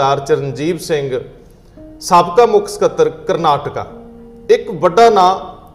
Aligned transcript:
ਸਰਦਾਰ 0.00 0.20
ਚਰਨਜੀਤ 0.20 0.80
ਸਿੰਘ, 0.80 1.20
ਸਾਬਕਾ 2.00 2.44
ਮੁੱਖ 2.46 2.66
ਸਕੱਤਰ 2.68 3.08
ਕਰਨਾਟਕਾ। 3.26 3.84
ਇੱਕ 4.50 4.70
ਵੱਡਾ 4.70 5.08
ਨਾਂ, 5.10 5.28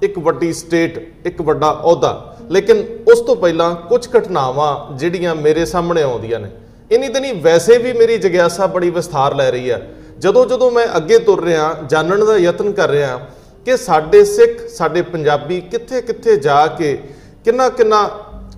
ਇੱਕ 0.05 0.19
ਵੱਡੀ 0.19 0.51
ਸਟੇਟ, 0.53 0.97
ਇੱਕ 1.25 1.41
ਵੱਡਾ 1.41 1.71
ਅਹੁਦਾ। 1.81 2.11
ਲੇਕਿਨ 2.51 2.83
ਉਸ 3.11 3.19
ਤੋਂ 3.19 3.35
ਪਹਿਲਾਂ 3.35 3.73
ਕੁਝ 3.87 4.07
ਘਟਨਾਵਾਂ 4.17 4.97
ਜਿਹੜੀਆਂ 4.97 5.33
ਮੇਰੇ 5.35 5.65
ਸਾਹਮਣੇ 5.65 6.01
ਆਉਂਦੀਆਂ 6.01 6.39
ਨੇ। 6.39 6.49
ਇਨੀ 6.91 7.07
ਦਿਨੀ 7.07 7.31
ਵੈਸੇ 7.31 7.77
ਵੀ 7.77 7.93
ਮੇਰੀ 7.93 8.17
ਜਿਗਿਆਸਾ 8.17 8.67
ਬੜੀ 8.67 8.89
ਵਿਸਥਾਰ 8.89 9.35
ਲੈ 9.35 9.49
ਰਹੀ 9.51 9.71
ਹੈ। 9.71 9.89
ਜਦੋਂ 10.19 10.45
ਜਦੋਂ 10.45 10.71
ਮੈਂ 10.71 10.85
ਅੱਗੇ 10.97 11.19
ਤੁਰ 11.19 11.43
ਰਿਹਾ, 11.43 11.75
ਜਾਣਨ 11.89 12.25
ਦਾ 12.25 12.37
ਯਤਨ 12.37 12.71
ਕਰ 12.71 12.89
ਰਿਹਾ 12.89 13.17
ਕਿ 13.65 13.77
ਸਾਡੇ 13.77 14.23
ਸਿੱਖ, 14.25 14.67
ਸਾਡੇ 14.69 15.01
ਪੰਜਾਬੀ 15.01 15.61
ਕਿੱਥੇ 15.61 16.01
ਕਿੱਥੇ 16.01 16.37
ਜਾ 16.37 16.65
ਕੇ 16.67 16.97
ਕਿੰਨਾ 17.45 17.69
ਕਿੰਨਾ 17.69 18.09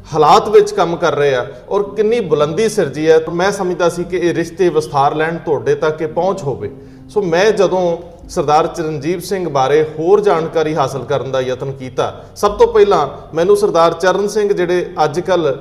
ਹਾਲਾਤ 0.06 0.48
ਵਿੱਚ 0.50 0.72
ਕੰਮ 0.72 0.96
ਕਰ 0.96 1.16
ਰਹੇ 1.16 1.36
ਆ 1.36 1.46
ਔਰ 1.70 1.84
ਕਿੰਨੀ 1.96 2.20
ਬੁਲੰਦੀ 2.22 2.68
ਸਿਰਜੀ 2.70 3.10
ਹੈ 3.10 3.18
ਤਾਂ 3.20 3.34
ਮੈਂ 3.34 3.52
ਸਮਝਦਾ 3.52 3.90
ਸੀ 3.90 4.04
ਕਿ 4.04 4.18
ਇਹ 4.18 4.34
ਰਿਸ਼ਤੇ 4.34 4.68
ਵਿਸਥਾਰ 4.70 5.16
ਲੈਣ 5.16 5.38
ਤੁਹਾਡੇ 5.46 5.76
ਤੱਕ 5.76 6.02
ਇਹ 6.02 6.08
ਪਹੁੰਚ 6.08 6.44
ਹੋਵੇ। 6.44 6.70
ਸੋ 7.10 7.22
ਮੈਂ 7.22 7.52
ਜਦੋਂ 7.52 7.82
ਸਰਦਾਰ 8.30 8.68
ਚਰਨਜੀਤ 8.68 9.24
ਸਿੰਘ 9.24 9.48
ਬਾਰੇ 9.50 9.82
ਹੋਰ 10.00 10.22
ਜਾਣਕਾਰੀ 10.22 10.76
ਹਾਸਲ 10.76 11.04
ਕਰਨ 11.04 11.32
ਦਾ 11.32 11.42
ਯਤਨ 11.42 11.72
ਕੀਤਾ, 11.72 12.14
ਸਭ 12.36 12.58
ਤੋਂ 12.58 12.68
ਪਹਿਲਾਂ 12.68 13.08
ਮੈਨੂੰ 13.36 13.58
ਸਰਦਾਰ 13.58 13.94
ਚਰਨ 13.94 14.28
ਸਿੰਘ 14.28 14.52
ਜਿਹੜੇ 14.54 14.86
ਅੱਜ 15.04 15.20
ਕੱਲ 15.20 15.58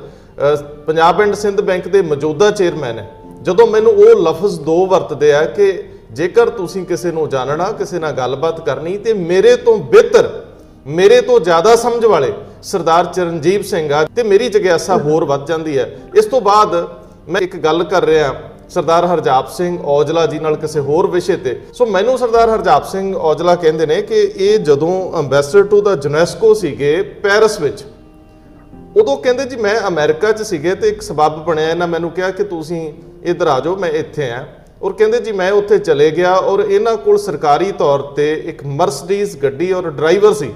ਪੰਜਾਬ 0.86 1.20
ਐਂਡ 1.20 1.34
ਸਿੰਧ 1.34 1.60
ਬੈਂਕ 1.60 1.88
ਦੇ 1.88 2.02
ਮੌਜੂਦਾ 2.02 2.50
ਚੇਅਰਮੈਨ 2.50 2.98
ਹੈ, 2.98 3.08
ਜਦੋਂ 3.42 3.66
ਮੈਨੂੰ 3.66 3.92
ਉਹ 3.92 4.22
ਲਫ਼ਜ਼ 4.22 4.60
ਦੋ 4.60 4.84
ਵਰਤਦੇ 4.86 5.32
ਆ 5.32 5.44
ਕਿ 5.46 5.72
ਜੇਕਰ 6.12 6.50
ਤੁਸੀਂ 6.50 6.84
ਕਿਸੇ 6.86 7.10
ਨੂੰ 7.12 7.28
ਜਾਣਨਾ, 7.28 7.70
ਕਿਸੇ 7.72 7.98
ਨਾਲ 7.98 8.12
ਗੱਲਬਾਤ 8.12 8.64
ਕਰਨੀ, 8.66 8.96
ਤੇ 8.98 9.12
ਮੇਰੇ 9.12 9.56
ਤੋਂ 9.56 9.76
ਬਿਹਤਰ 9.78 10.30
ਮੇਰੇ 10.86 11.20
ਤੋਂ 11.20 11.38
ਜ਼ਿਆਦਾ 11.40 11.74
ਸਮਝ 11.76 12.04
ਵਾਲੇ 12.04 12.32
ਸਰਦਾਰ 12.62 13.06
ਚਰਨਜੀਤ 13.06 13.64
ਸਿੰਘ 13.64 13.92
ਆ 13.92 14.02
ਤੇ 14.16 14.22
ਮੇਰੀ 14.22 14.48
ਜਿਗਿਆਸਾ 14.48 14.96
ਹੋਰ 14.98 15.24
ਵੱਧ 15.24 15.46
ਜਾਂਦੀ 15.46 15.76
ਹੈ। 15.78 15.90
ਇਸ 16.16 16.24
ਤੋਂ 16.24 16.40
ਬਾਅਦ 16.40 16.74
ਮੈਂ 17.28 17.40
ਇੱਕ 17.40 17.56
ਗੱਲ 17.56 17.84
ਕਰ 17.84 18.04
ਰਿਹਾ 18.04 18.32
ਸਰਦਾਰ 18.68 19.04
ਹਰਜਾਪ 19.06 19.48
ਸਿੰਘ 19.50 19.78
ਔਜਲਾ 19.86 20.24
ਜੀ 20.26 20.38
ਨਾਲ 20.38 20.56
ਕਿਸੇ 20.56 20.80
ਹੋਰ 20.80 21.06
ਵਿਸ਼ੇ 21.10 21.36
ਤੇ। 21.36 21.56
ਸੋ 21.72 21.86
ਮੈਨੂੰ 21.86 22.16
ਸਰਦਾਰ 22.18 22.50
ਹਰਜਾਪ 22.50 22.84
ਸਿੰਘ 22.84 23.14
ਔਜਲਾ 23.16 23.54
ਕਹਿੰਦੇ 23.54 23.86
ਨੇ 23.86 24.00
ਕਿ 24.02 24.22
ਇਹ 24.36 24.58
ਜਦੋਂ 24.60 25.18
ਐਮਬੈਸਡਰ 25.18 25.62
ਟੂ 25.64 25.80
ਦਾ 25.80 25.92
ਯੂਨੈਸਕੋ 25.94 26.52
ਸੀਗੇ 26.54 27.00
ਪੈਰਿਸ 27.22 27.60
ਵਿੱਚ, 27.60 27.84
ਉਦੋਂ 28.96 29.16
ਕਹਿੰਦੇ 29.16 29.44
ਜੀ 29.44 29.56
ਮੈਂ 29.56 29.78
ਅਮਰੀਕਾ 29.88 30.32
'ਚ 30.32 30.42
ਸੀਗੇ 30.42 30.74
ਤੇ 30.74 30.88
ਇੱਕ 30.88 31.02
ਸਬਬ 31.02 31.44
ਬਣਿਆ, 31.44 31.68
ਇਹਨਾਂ 31.70 31.88
ਮੈਨੂੰ 31.88 32.10
ਕਿਹਾ 32.10 32.30
ਕਿ 32.30 32.44
ਤੁਸੀਂ 32.44 32.92
ਇੱਧਰ 33.24 33.46
ਆ 33.46 33.58
ਜਾਓ, 33.60 33.76
ਮੈਂ 33.76 33.90
ਇੱਥੇ 33.92 34.30
ਆ। 34.30 34.44
ਔਰ 34.82 34.92
ਕਹਿੰਦੇ 34.92 35.20
ਜੀ 35.20 35.32
ਮੈਂ 35.32 35.50
ਉੱਥੇ 35.52 35.78
ਚਲੇ 35.78 36.10
ਗਿਆ 36.10 36.34
ਔਰ 36.34 36.60
ਇਹਨਾਂ 36.60 36.96
ਕੋਲ 36.96 37.18
ਸਰਕਾਰੀ 37.18 37.72
ਤੌਰ 37.72 38.02
ਤੇ 38.16 38.32
ਇੱਕ 38.46 38.64
ਮਰਸਡੀਜ਼ 38.66 39.36
ਗੱਡੀ 39.38 39.72
ਔਰ 39.72 39.90
ਡਰਾਈਵਰ 39.90 40.32
ਸੀ। 40.34 40.52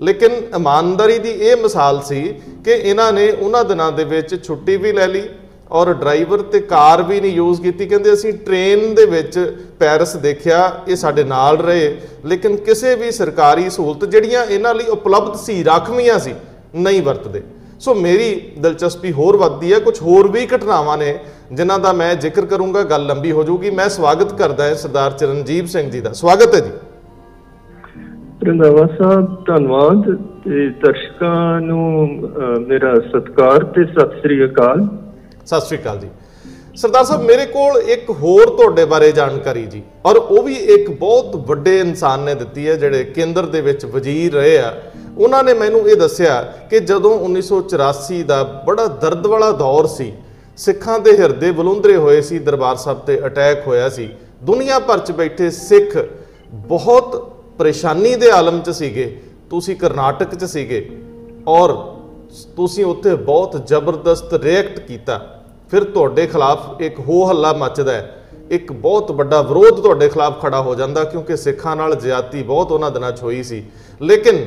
ਲੇਕਿਨ 0.00 0.32
ਇਮਾਨਦਾਰੀ 0.56 1.18
ਦੀ 1.18 1.30
ਇਹ 1.30 1.56
ਮਿਸਾਲ 1.56 2.00
ਸੀ 2.02 2.22
ਕਿ 2.64 2.70
ਇਹਨਾਂ 2.70 3.12
ਨੇ 3.12 3.30
ਉਹਨਾਂ 3.30 3.64
ਦਿਨਾਂ 3.64 3.90
ਦੇ 3.92 4.04
ਵਿੱਚ 4.04 4.34
ਛੁੱਟੀ 4.44 4.76
ਵੀ 4.76 4.92
ਲੈ 4.92 5.06
ਲਈ 5.06 5.28
ਔਰ 5.70 5.92
ਡਰਾਈਵਰ 5.92 6.42
ਤੇ 6.42 6.60
ਕਾਰ 6.60 7.02
ਵੀ 7.02 7.20
ਨਹੀਂ 7.20 7.32
ਯੂਜ਼ 7.32 7.60
ਕੀਤੀ। 7.62 7.86
ਕਹਿੰਦੇ 7.86 8.12
ਅਸੀਂ 8.12 8.32
ਟ੍ਰੇਨ 8.46 8.94
ਦੇ 8.94 9.04
ਵਿੱਚ 9.06 9.38
ਪੈਰਿਸ 9.78 10.16
ਦੇਖਿਆ, 10.16 10.84
ਇਹ 10.88 10.96
ਸਾਡੇ 10.96 11.24
ਨਾਲ 11.24 11.58
ਰਹੇ। 11.58 11.96
ਲੇਕਿਨ 12.26 12.56
ਕਿਸੇ 12.56 12.94
ਵੀ 12.94 13.10
ਸਰਕਾਰੀ 13.10 13.70
ਸਹੂਲਤ 13.70 14.04
ਜਿਹੜੀਆਂ 14.04 14.44
ਇਹਨਾਂ 14.44 14.74
ਲਈ 14.74 14.86
ਉਪਲਬਧ 14.86 15.36
ਸੀ, 15.36 15.64
ਰਾਖਵੀਆਂ 15.64 16.18
ਸੀ, 16.18 16.34
ਨਹੀਂ 16.74 17.02
ਵਰਤਦੇ। 17.02 17.42
ਸੋ 17.80 17.94
ਮੇਰੀ 17.94 18.34
ਦਿਲਚਸਪੀ 18.58 19.12
ਹੋਰ 19.12 19.36
ਵੱਧਦੀ 19.36 19.72
ਹੈ, 19.72 19.78
ਕੁਝ 19.78 20.00
ਹੋਰ 20.02 20.28
ਵੀ 20.28 20.46
ਘਟਨਾਵਾਂ 20.46 20.98
ਨੇ 20.98 21.18
ਜਿਨ੍ਹਾਂ 21.52 21.78
ਦਾ 21.78 21.92
ਮੈਂ 21.92 22.14
ਜ਼ਿਕਰ 22.14 22.46
ਕਰੂੰਗਾ, 22.46 22.82
ਗੱਲ 22.82 23.06
ਲੰਬੀ 23.06 23.32
ਹੋ 23.32 23.42
ਜਾਊਗੀ। 23.42 23.70
ਮੈਂ 23.70 23.88
ਸਵਾਗਤ 23.88 24.32
ਕਰਦਾ 24.32 24.68
ਹਾਂ 24.68 24.74
ਸਰਦਾਰ 24.74 25.10
ਚਰਨਜੀਤ 25.10 25.68
ਸਿੰਘ 25.68 25.90
ਜੀ 25.90 26.00
ਦਾ। 26.00 26.12
ਸਵਾਗਤ 26.12 26.54
ਹੈ 26.54 26.60
ਜੀ। 26.60 26.70
ਰੰਦਾਵਾ 28.46 28.86
ਸਾਹਿਬ, 28.98 29.24
ਧੰਨਵਾਦ 29.46 30.04
ਤੇ 30.44 30.68
ਦਰਸ਼ਕਾਂ 30.82 31.60
ਨੂੰ 31.60 32.62
ਮੇਰਾ 32.68 32.94
ਸਤਿਕਾਰ 33.08 33.64
ਤੇ 33.74 33.84
ਸਤਿ 33.86 34.20
ਸ੍ਰੀ 34.20 34.44
ਅਕਾਲ। 34.44 34.86
ਸਤਿ 35.46 35.60
ਸ੍ਰੀ 35.60 35.78
ਅਕਾਲ 35.78 35.98
ਜੀ। 35.98 36.08
ਸਰਦਾਰ 36.76 37.04
ਸਾਹਿਬ, 37.04 37.22
ਮੇਰੇ 37.22 37.44
ਕੋਲ 37.46 37.76
ਇੱਕ 37.92 38.10
ਹੋਰ 38.20 38.50
ਤੁਹਾਡੇ 38.50 38.84
ਬਾਰੇ 38.84 39.10
ਜਾਣਕਾਰੀ 39.12 39.64
ਜੀ, 39.66 39.82
ਔਰ 40.06 40.16
ਉਹ 40.16 40.42
ਵੀ 40.42 40.54
ਇੱਕ 40.74 40.90
ਬਹੁਤ 40.90 41.36
ਵੱਡੇ 41.48 41.78
ਇਨਸਾਨ 41.80 42.20
ਨੇ 42.20 42.34
ਦਿੱਤੀ 42.34 42.66
ਹੈ, 42.68 42.76
ਜਿਹੜੇ 42.76 43.04
ਕੇਂਦਰ 43.16 43.46
ਦੇ 43.46 43.60
ਵਿੱਚ 43.60 43.84
ਵਜ਼ੀਰ 43.86 44.32
ਰਹੇ 44.32 44.56
ਆ। 44.58 44.72
ਉਹਨਾਂ 45.18 45.42
ਨੇ 45.44 45.54
ਮੈਨੂੰ 45.54 45.80
ਇਹ 45.88 45.96
ਦੱਸਿਆ 45.96 46.40
ਕਿ 46.70 46.80
ਜਦੋਂ 46.80 47.12
1984 47.18 48.22
ਦਾ 48.22 48.42
ਬੜਾ 48.66 48.86
ਦਰਦ 49.02 49.26
ਵਾਲਾ 49.26 49.50
ਦੌਰ 49.58 49.86
ਸੀ, 49.86 50.12
ਸਿੱਖਾਂ 50.58 50.98
ਦੇ 50.98 51.16
ਹਿਰਦੇ 51.18 51.50
ਬਲੁੰਦਰੇ 51.52 51.96
ਹੋਏ 51.96 52.20
ਸੀ, 52.20 52.38
ਦਰਬਾਰ 52.38 52.76
ਸਾਹਿਬ 52.76 52.98
ਤੇ 53.06 53.18
ਅਟੈਕ 53.26 53.66
ਹੋਇਆ 53.66 53.88
ਸੀ, 53.88 54.08
ਦੁਨੀਆ 54.42 54.78
ਭਰ 54.78 54.98
'ਚ 54.98 55.12
ਬੈਠੇ 55.12 55.50
ਸਿੱਖ 55.50 55.96
ਬਹੁਤ 56.52 57.22
ਪਰੇਸ਼ਾਨੀ 57.60 58.14
ਦੇ 58.14 58.30
ਆਲਮ 58.30 58.60
'ਚ 58.60 58.70
ਸੀਗੇ, 58.70 59.22
ਤੁਸੀਂ 59.50 59.74
ਕਰਨਾਟਕ 59.76 60.34
'ਚ 60.34 60.44
ਸੀਗੇ 60.44 60.78
ਔਰ 61.46 61.72
ਤੁਸੀਂ 62.56 62.84
ਉੱਥੇ 62.84 63.14
ਬਹੁਤ 63.14 63.56
ਜ਼ਬਰਦਸਤ 63.66 64.34
ਰਿਐਕਟ 64.34 64.78
ਕੀਤਾ। 64.80 65.18
ਫਿਰ 65.70 65.84
ਤੁਹਾਡੇ 65.84 66.26
ਖਿਲਾਫ 66.26 66.80
ਇੱਕ 66.80 67.00
ਹੋ 67.00 67.28
ਹੱਲਾ 67.28 67.52
ਮੱਚਦਾ 67.52 67.92
ਹੈ। 67.92 68.24
ਇੱਕ 68.50 68.72
ਬਹੁਤ 68.72 69.10
ਵੱਡਾ 69.12 69.42
ਵਿਰੋਧ 69.42 69.80
ਤੁਹਾਡੇ 69.80 70.08
ਖਿਲਾਫ 70.08 70.40
ਖੜਾ 70.42 70.60
ਹੋ 70.62 70.74
ਜਾਂਦਾ 70.74 71.04
ਕਿਉਂਕਿ 71.04 71.36
ਸਿੱਖਾਂ 71.36 71.76
ਨਾਲ 71.76 71.94
ਜ਼ਿਆਦਤੀ 71.94 72.42
ਬਹੁਤ 72.42 72.72
ਉਹਨਾਂ 72.72 72.90
ਦਿਨਾਂ 72.90 73.12
'ਚ 73.12 73.22
ਹੋਈ 73.22 73.42
ਸੀ। 73.42 73.62
ਲੇਕਿਨ 74.02 74.44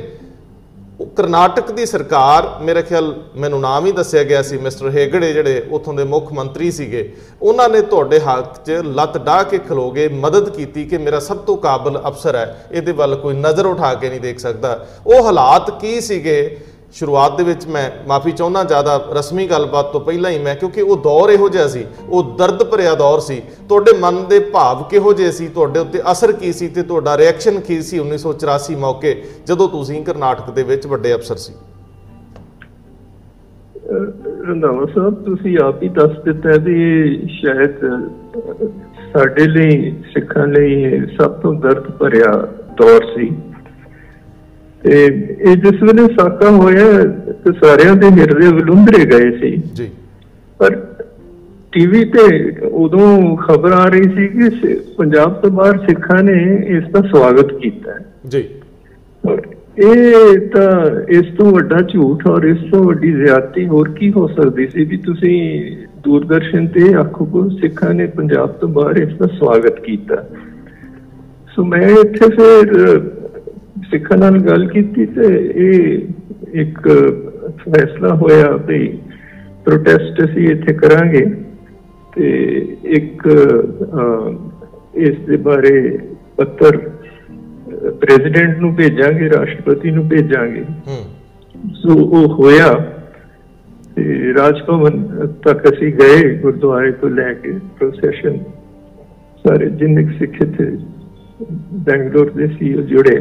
ਕਰਨਾਟਕ 1.02 1.72
ਦੀ 1.72 1.86
ਸਰਕਾਰ, 1.86 2.48
ਮੇਰੇ 2.62 2.82
ਖਿਆਲ 2.82 3.14
ਮੈਨੂੰ 3.36 3.60
ਨਾਮ 3.62 3.86
ਹੀ 3.86 3.92
ਦੱਸਿਆ 3.92 4.24
ਗਿਆ 4.24 4.42
ਸੀ, 4.42 4.58
ਮਿਸਟਰ 4.58 4.90
ਹੇਗੜੇ 4.90 5.34
ਜਿਹੜੇ 5.34 5.64
ਉਥੋਂ 5.72 5.94
ਦੇ 5.94 6.04
ਮੁੱਖ 6.04 6.32
ਮੰਤਰੀ 6.34 6.72
ਸੀਗੇ, 6.72 7.14
ਉਹਨਾਂ 7.42 7.70
ਨੇ 7.70 7.82
ਤੁਹਾਡੇ 7.82 8.20
ਹੱਥ 8.20 8.66
'ਚ 8.66 8.72
ਲੱਤ 8.72 9.18
ਡਾਹ 9.18 9.44
ਕੇ 9.44 9.58
ਖਲੋਗੇ 9.58 10.08
ਮਦਦ 10.08 10.50
ਕੀਤੀ 10.50 10.86
ਕਿ 10.86 10.98
ਮੇਰਾ 10.98 11.20
ਸਭ 11.20 11.38
ਤੋਂ 11.38 11.58
ਕਾਬਲ 11.58 12.02
ਅਫਸਰ 12.08 12.36
ਹੈ, 12.36 12.68
ਇਹਦੇ 12.72 12.92
ਵੱਲ 12.92 13.16
ਕੋਈ 13.16 13.36
ਨਜ਼ਰ 13.36 13.66
ਉਠਾ 13.66 13.94
ਕੇ 13.94 14.10
ਨਹੀਂ 14.10 14.22
ਦੇਖ 14.22 14.40
ਸਕਦਾ। 14.40 14.86
ਉਹ 15.08 15.26
ਹਾਲਾਤ 15.26 15.82
ਕੀ 15.82 16.02
ਸੀਗੇ? 16.02 16.58
ਸ਼ੁਰੂਆਤ 16.94 17.38
ਦੇ 17.38 17.44
ਵਿੱਚ 17.44 17.66
ਮੈਂ 17.68 17.90
ਮਾਫੀ 18.08 18.32
ਚਾਹੁੰਦਾ, 18.32 18.64
ਜ਼ਿਆਦਾ 18.64 18.96
ਰਸਮੀ 19.14 19.46
ਗੱਲਬਾਤ 19.50 19.92
ਤੋਂ 19.92 20.00
ਪਹਿਲਾਂ 20.02 20.32
ਹੀ 20.32 20.40
ਮੈਂ, 20.40 20.56
ਕਿਉਂਕਿ 20.56 20.82
ਉਹ 20.82 20.98
ਦੌਰ 21.04 21.30
ਇਹੋ 21.30 21.48
ਜਿਹਾ 21.50 21.68
ਸੀ, 21.68 21.86
ਉਹ 22.10 22.36
ਦਰਦ 22.38 22.64
ਭਰਿਆ 22.64 22.94
ਦੌਰ 22.96 23.20
ਸੀ। 23.20 23.42
ਤੁਹਾਡੇ 23.70 23.94
ਮਨ 24.00 24.24
ਦੇ 24.30 24.40
ਭਾਵ 24.54 24.84
ਕਿਹੋ 24.90 25.14
ਜਿਹੇ 25.14 25.32
ਸੀ? 25.32 25.48
ਤੁਹਾਡੇ 25.48 25.80
ਉੱਤੇ 25.80 26.02
ਅਸਰ 26.12 26.32
ਕੀ 26.32 26.52
ਸੀ 26.54 26.68
ਤੇ 26.68 26.84
ਤੁਹਾਡਾ 26.84 27.18
ਰਿਐਕਸ਼ਨ 27.18 27.60
ਕੀ 27.60 27.82
ਸੀ 27.82 28.00
1984 28.00 28.76
ਮੌਕੇ, 28.76 29.16
ਜਦੋਂ 29.48 29.68
ਤੁਸੀਂ 29.70 30.04
ਕਰਨਾਟਕ 30.06 30.52
ਦੇ 30.56 30.64
ਵਿੱਚ 30.64 30.88
ਵੱਡੇ 30.88 31.14
ਅਫਸਰ 31.16 31.36
ਸੀ? 31.36 31.54
ਰੰਦਾਵਾ 34.48 34.86
ਸਾਹਿਬ, 34.94 35.24
ਤੁਸੀਂ 35.26 35.58
ਆਪ 35.64 35.82
ਹੀ 35.84 35.90
ਦੱਸ 35.96 36.18
ਦਿੱਤਾ 36.26 36.58
ਵੀ 36.64 37.28
ਸ਼ਾਇਦ 37.32 37.80
ਸਾਡੇ 39.14 39.48
ਲਈ, 39.48 39.92
ਸਿੱਖਾਂ 40.14 40.46
ਲਈ 40.48 41.02
ਸਭ 41.18 41.42
ਤੋਂ 41.42 41.54
ਦਰਦ 41.56 41.90
ਭਰਿਆ 41.98 42.32
ਦੌਰ 42.78 43.06
ਸੀ। 43.16 43.30
ਤੇ 44.84 45.06
ਇਹ 45.42 45.56
ਜਿਸ 45.56 45.84
ਵੇਲੇ 45.84 46.14
ਸਾਕਾ 46.14 46.50
ਹੋਇਆ 46.50 47.04
ਤੇ 47.32 47.52
ਸਾਰਿਆਂ 47.52 47.96
ਦੇ 47.96 48.08
ਹਿਰਦੇ 48.08 48.48
ਵਿਲੁੰਦਰੇ 48.48 49.06
ਗਏ 49.06 49.40
ਸੀ। 49.40 49.62
ਜੀ। 49.76 49.90
ਪਰ 50.58 50.76
ਟੀਵੀ 51.72 52.06
ਤੇ 52.06 52.56
ਉਦੋਂ 52.72 53.38
ਖਬਰ 53.38 53.72
ਆ 53.72 53.86
ਰਹੀ 53.86 54.04
ਸੀ 54.04 54.28
ਕਿ 54.28 54.76
ਪੰਜਾਬ 54.98 55.34
ਤੋਂ 55.34 55.52
ਬਾਹਰ 55.52 55.78
ਸਿੱਖਾਂ 55.78 56.24
ਨੇ 56.24 56.64
ਇਸ 56.68 56.84
ਦਾ 56.92 57.02
ਸਵਾਗਤ 57.02 57.54
ਕੀਤਾ। 57.54 57.92
ਜੀ। 58.28 58.44
ਇਹ 59.78 60.38
ਤਾਂ 60.40 61.02
ਇਸ 61.10 61.26
ਤੋਂ 61.38 61.52
ਵੱਡਾ 61.52 61.82
ਝੂਠ 61.82 62.28
ਔਰ 62.28 62.44
ਇਸ 62.44 62.58
ਤੋਂ 62.72 62.84
ਵੱਡੀ 62.84 63.12
ਜ਼ਿਆਦਤੀ 63.12 63.68
ਹੋਰ 63.68 63.90
ਕੀ 63.90 64.12
ਹੋ 64.12 64.28
ਸਕਦੀ 64.28 64.68
ਸੀ 64.68 64.86
ਵੀ 64.86 64.98
ਤੁਸੀਂ 64.98 65.62
ਦੂਰਦਰਸ਼ਨ 66.04 66.68
ਤੇ 66.68 66.94
ਆਖੋ 66.94 67.26
ਕੋ 67.26 67.50
ਸਿੱਖਾਂ 67.50 67.94
ਨੇ 67.94 68.06
ਪੰਜਾਬ 68.06 68.50
ਤੋਂ 68.50 68.70
ਬਾਹਰ 68.70 68.98
ਇਸ 68.98 69.18
ਦਾ 69.18 69.28
ਸਵਾਗਤ 69.28 69.80
ਕੀਤਾ। 69.80 70.16
ਸੋ 71.56 71.64
ਮੈਂ 71.64 71.90
ਇੱਥੇ 71.90 72.30
ਫਿਰ 72.30 73.00
ਸਿੱਖਾਂ 73.94 74.18
ਨਾਲ 74.18 74.38
ਗੱਲ 74.40 74.68
ਕੀਤੀ 74.68 75.06
ਤੇ 75.06 75.26
ਇਹ 75.56 76.60
ਇੱਕ 76.62 76.88
ਫੈਸਲਾ 77.58 78.14
ਹੋਇਆ 78.16 78.56
ਵੀ 78.68 78.88
ਪ੍ਰੋਟੈਸਟ 79.66 80.24
ਅਸੀਂ 80.26 80.48
ਇੱਥੇ 80.50 80.74
ਕਰਾਂਗੇ 80.74 81.26
ਤੇ 82.16 82.30
ਇੱਕ 82.98 83.28
ਇਸ 84.96 85.18
ਦੇ 85.28 85.38
ਬਾਰੇ 85.38 86.00
ਪੱਤਰ 86.38 86.78
ਪ੍ਰੈਜ਼ੀਡੈਂਟ 88.02 88.58
ਨੂੰ 88.60 88.74
ਭੇਜਾਂਗੇ 88.76 89.30
ਰਾਸ਼ਟਰਪਤੀ 89.30 89.92
ਨੂੰ 89.92 90.08
ਭੇਜਾਂਗੇ। 90.10 90.64
ਸੋ 91.76 92.00
ਉਹ 92.00 92.34
ਹੋਇਆ 92.34 92.74
ਤੇ 93.96 94.34
ਰਾਜਭਵਨ 94.34 95.28
ਤੱਕ 95.44 95.70
ਅਸੀਂ 95.74 95.94
ਗਏ 95.94 96.36
ਗੁਰਦੁਆਰੇ 96.38 96.92
ਤੋਂ 96.92 97.10
ਲੈ 97.10 97.34
ਕੇ 97.34 97.52
ਪ੍ਰੋਸੈਸ਼ਨ 97.78 98.38
ਸਾਰੇ 99.46 99.70
ਜਿੰਨੇ 99.70 100.08
ਸਿੱਖ 100.20 100.44
ਥੇ 100.58 100.70
ਬੈਂਗਲੌਰ 101.86 102.30
ਦੇ 102.30 102.48
ਸੀ 102.48 102.74
ਜੁੜੇ। 102.74 103.18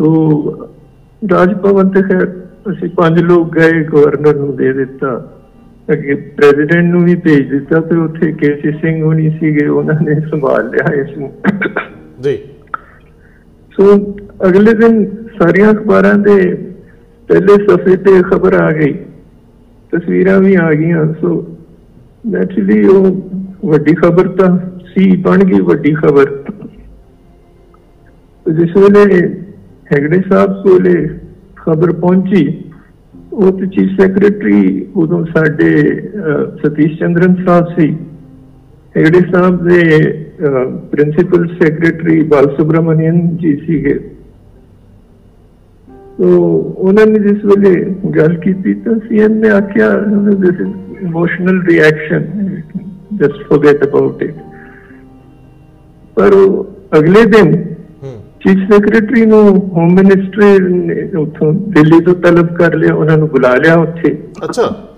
ਸੋ 0.00 0.68
ਰਾਜ 1.32 1.54
ਭਵਨ 1.54 1.88
ਤੇ 1.88 2.02
ਖੈਰ 2.02 2.26
ਅਸੀਂ 2.70 2.88
ਪੰਜ 2.88 3.20
ਲੋਕ 3.20 3.54
ਗਏ 3.54 3.84
ਗਵਰਨਰ 3.84 4.34
ਨੂੰ 4.34 4.56
ਦੇ 4.56 4.72
ਦਿੱਤਾ 4.72 5.38
ਅੱਗੇ 5.92 6.14
ਪ੍ਰੈਜ਼ੀਡੈਂਟ 6.14 6.84
ਨੂੰ 6.84 7.04
ਵੀ 7.04 7.14
ਭੇਜ 7.14 7.50
ਦਿੱਤਾ 7.50 7.80
ਤੇ 7.80 7.96
ਉੱਥੇ 7.96 8.32
ਕੇਸੀ 8.32 8.72
ਸਿੰਘ 8.72 9.02
ਹੋਣੀ 9.02 9.30
ਸੀਗੇ 9.30 9.66
ਉਹਨਾਂ 9.66 10.00
ਨੇ 10.00 10.20
ਸੰਭਾਲ 10.20 10.70
ਲਿਆ 10.70 10.94
ਇਸ 10.94 11.18
ਨੂੰ। 11.18 11.32
ਜੀ। 12.22 12.38
ਸੋ 13.72 14.16
ਅਗਲੇ 14.48 14.74
ਦਿਨ 14.74 15.04
ਸਾਰੀਆਂ 15.38 15.72
ਅਖਬਾਰਾਂ 15.72 16.14
ਦੇ 16.14 16.54
ਪਹਿਲੇ 17.28 17.66
ਸਫੇ 17.66 17.96
ਤੇ 17.96 18.22
ਖਬਰ 18.22 18.54
ਆ 18.54 18.70
ਗਈ 18.72 18.92
ਤਸਵੀਰਾਂ 19.92 20.40
ਵੀ 20.40 20.54
ਆ 20.54 20.72
ਗਈਆਂ 20.72 21.06
ਸੋ 21.20 21.58
ਨੈਚੁਰਲੀ 22.26 22.86
ਉਹ 22.86 23.30
ਵੱਡੀ 23.64 23.94
ਖਬਰ 23.94 24.28
ਤਾਂ 24.28 24.58
ਸੀ 24.86 25.16
ਬਣ 25.16 25.44
ਗਈ 25.44 25.60
ਵੱਡੀ 25.60 25.94
ਖਬਰ। 25.94 26.42
ਜਿਸ 28.52 28.76
ਵੇਲੇ 28.76 29.39
ਹੈਗੜੇ 29.92 30.20
ਸਾਹਿਬ 30.28 30.52
ਕੋਲੇ 30.62 30.94
ਖਬਰ 31.56 31.92
ਪਹੁੰਚੀ। 31.92 32.42
ਉਹ 33.32 33.50
ਤੇ 33.58 33.66
ਚੀਫ 33.66 33.90
ਸੈਕਟਰੀ 34.00 34.86
ਉਦੋਂ 34.96 35.24
ਸਾਡੇ 35.26 35.70
ਸਤੀਸ਼ 36.58 36.98
ਚੰਦਰਨ 36.98 37.34
ਸਾਹਿਬ 37.46 37.66
ਸੀ। 37.78 37.88
ਹੈਗੜੇ 38.96 39.20
ਸਾਹਿਬ 39.32 39.64
ਦੇ 39.68 39.80
ਪ੍ਰਿੰਸੀਪਲ 40.92 41.46
ਸੈਕਟਰੀ 41.60 42.20
ਬਾਲ 42.28 42.48
ਸੁਬਰਮਨੀਅਨ 42.56 43.36
ਜੀ 43.36 43.56
ਸੀਗੇ। 43.66 43.98
ਤੋ 46.18 46.28
ਉਹਨਾਂ 46.68 47.06
ਨੇ 47.06 47.18
ਜਿਸ 47.18 47.44
ਵੇਲੇ 47.44 47.74
ਗੱਲ 48.16 48.36
ਕੀਤੀ 48.36 48.74
ਤਾਂ 48.74 48.94
ਸੀਐਮ 49.08 49.34
ਨੇ 49.34 49.50
ਆਖਿਆ 49.50 49.90
this 50.30 50.60
is 50.60 51.02
emotional 51.02 51.60
reaction 51.66 52.22
just 53.14 53.42
forget 53.48 53.84
about 53.86 54.22
it 54.22 54.34
ਪਰ 56.16 56.34
ਉਹ 56.34 56.98
ਅਗਲੇ 56.98 57.24
ਦਿਨ 57.30 57.54
ਹੂੰ 57.54 57.79
ਚੀਫ 58.40 58.72
ਸੈਕਟਰੀ 58.72 59.26
ਨੂੰ 59.26 59.70
ਹੋਮ 59.70 59.94
ਮਿਨਿਸਟਰੀ 59.94 60.74
ਨੇ 60.74 61.18
ਉੱਥੋਂ 61.18 61.52
ਦਿੱਲੀ 61.52 62.00
ਤੋਂ 62.00 62.14
ਤਲਬ 62.14 62.54
ਕਰ 62.56 62.74
ਲਿਆ 62.74 62.94
ਉਹਨਾਂ 62.94 63.18
ਨੂੰ 63.18 63.28
ਬੁਲਾ 63.28 63.54
ਲਿਆ 63.54 63.74
ਉੱਥੇ। 63.74 64.18
ਅੱਛਾ। 64.44 64.90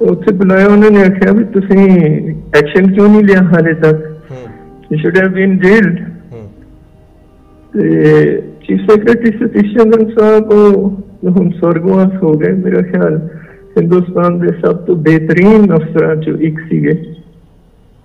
ਉੱਥੇ 0.00 0.34
ਬੁਲਾਇਆ 0.34 0.66
ਉਹਨਾਂ 0.66 0.90
ਨੇ 0.90 1.02
ਆਖਿਆ 1.02 1.32
ਵੀ 1.32 1.44
ਤੁਸੀਂ 1.44 1.88
ਐਕਸ਼ਨ 2.56 2.92
ਕਿਉਂ 2.92 3.08
ਨਹੀਂ 3.08 3.24
ਲਿਆ 3.24 3.42
ਹਾਲੇ 3.42 3.74
ਤੱਕ? 3.74 4.16
You 4.92 4.98
should 4.98 5.18
have 5.18 5.32
been 5.32 5.58
jailed 5.58 6.00
ਹੂੰ। 6.32 6.50
ਤੇ 7.74 7.90
ਚੀਫ 8.40 8.90
ਸੈਕਟਰੀ 8.90 9.32
ਸਤੀਸ਼ 9.32 9.78
ਚੰਦਰ 9.78 10.20
ਸਾਹਿਬ 10.20 10.50
ਉਹ 10.50 10.90
ਹੁਣ 11.28 11.50
ਸਵਰਗਵਾਸ 11.50 12.22
ਹੋ 12.22 12.32
ਗਏ। 12.32 12.52
ਮੇਰਾ 12.52 12.82
ਖਿਆਲ 12.82 13.28
ਹਿੰਦੁਸਤਾਨ 13.78 14.40
ਦੇ 14.40 14.48
ਸਭ 14.48 14.76
ਤੋਂ 14.76 14.96
ਬਿਹਤਰੀਨ 14.96 15.74
ਅਫਸਰਾਂ 15.74 16.16
ਚੋਂ 16.16 16.38
ਇੱਕ 16.38 16.60
ਸੀਗੇ। 16.60 17.14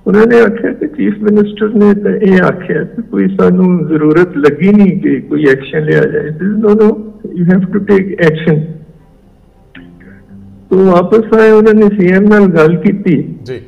انہوں 0.05 0.25
نے 0.25 0.41
آکھا 0.41 0.73
کہ 0.73 0.87
چیف 0.87 1.13
منسٹر 1.19 1.67
نے 1.67 1.93
تو 1.93 2.09
یہ 2.09 2.43
کہ 2.83 3.01
کوئی 3.09 3.27
سان 3.27 3.87
ضرورت 3.87 4.37
لگی 4.37 4.71
نہیں 4.71 4.99
کہ 4.99 5.21
کوئی 5.27 5.43
ایکشن 5.49 5.83
لیا 5.83 6.01
جائے۔ 6.05 6.29
تو 10.69 10.77
واپس 10.77 11.39
آئے 11.39 11.51
گی 11.73 13.33
جی۔ 13.43 13.59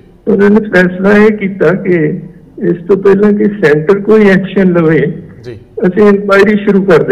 فیصلہ 0.74 1.08
یہ 1.08 1.38
کیا 1.38 1.74
کہ 1.74 2.12
اس 2.58 2.88
تو 2.88 2.98
پہلے 2.98 3.38
کہ 3.38 3.46
سینٹر 3.64 4.00
کوئی 4.00 4.28
ایک 4.28 4.58
لو 4.68 4.92
جی۔ 5.44 5.52
اے 5.52 6.10
انکوائری 6.10 6.58
شروع 6.66 6.86
کر 6.86 7.10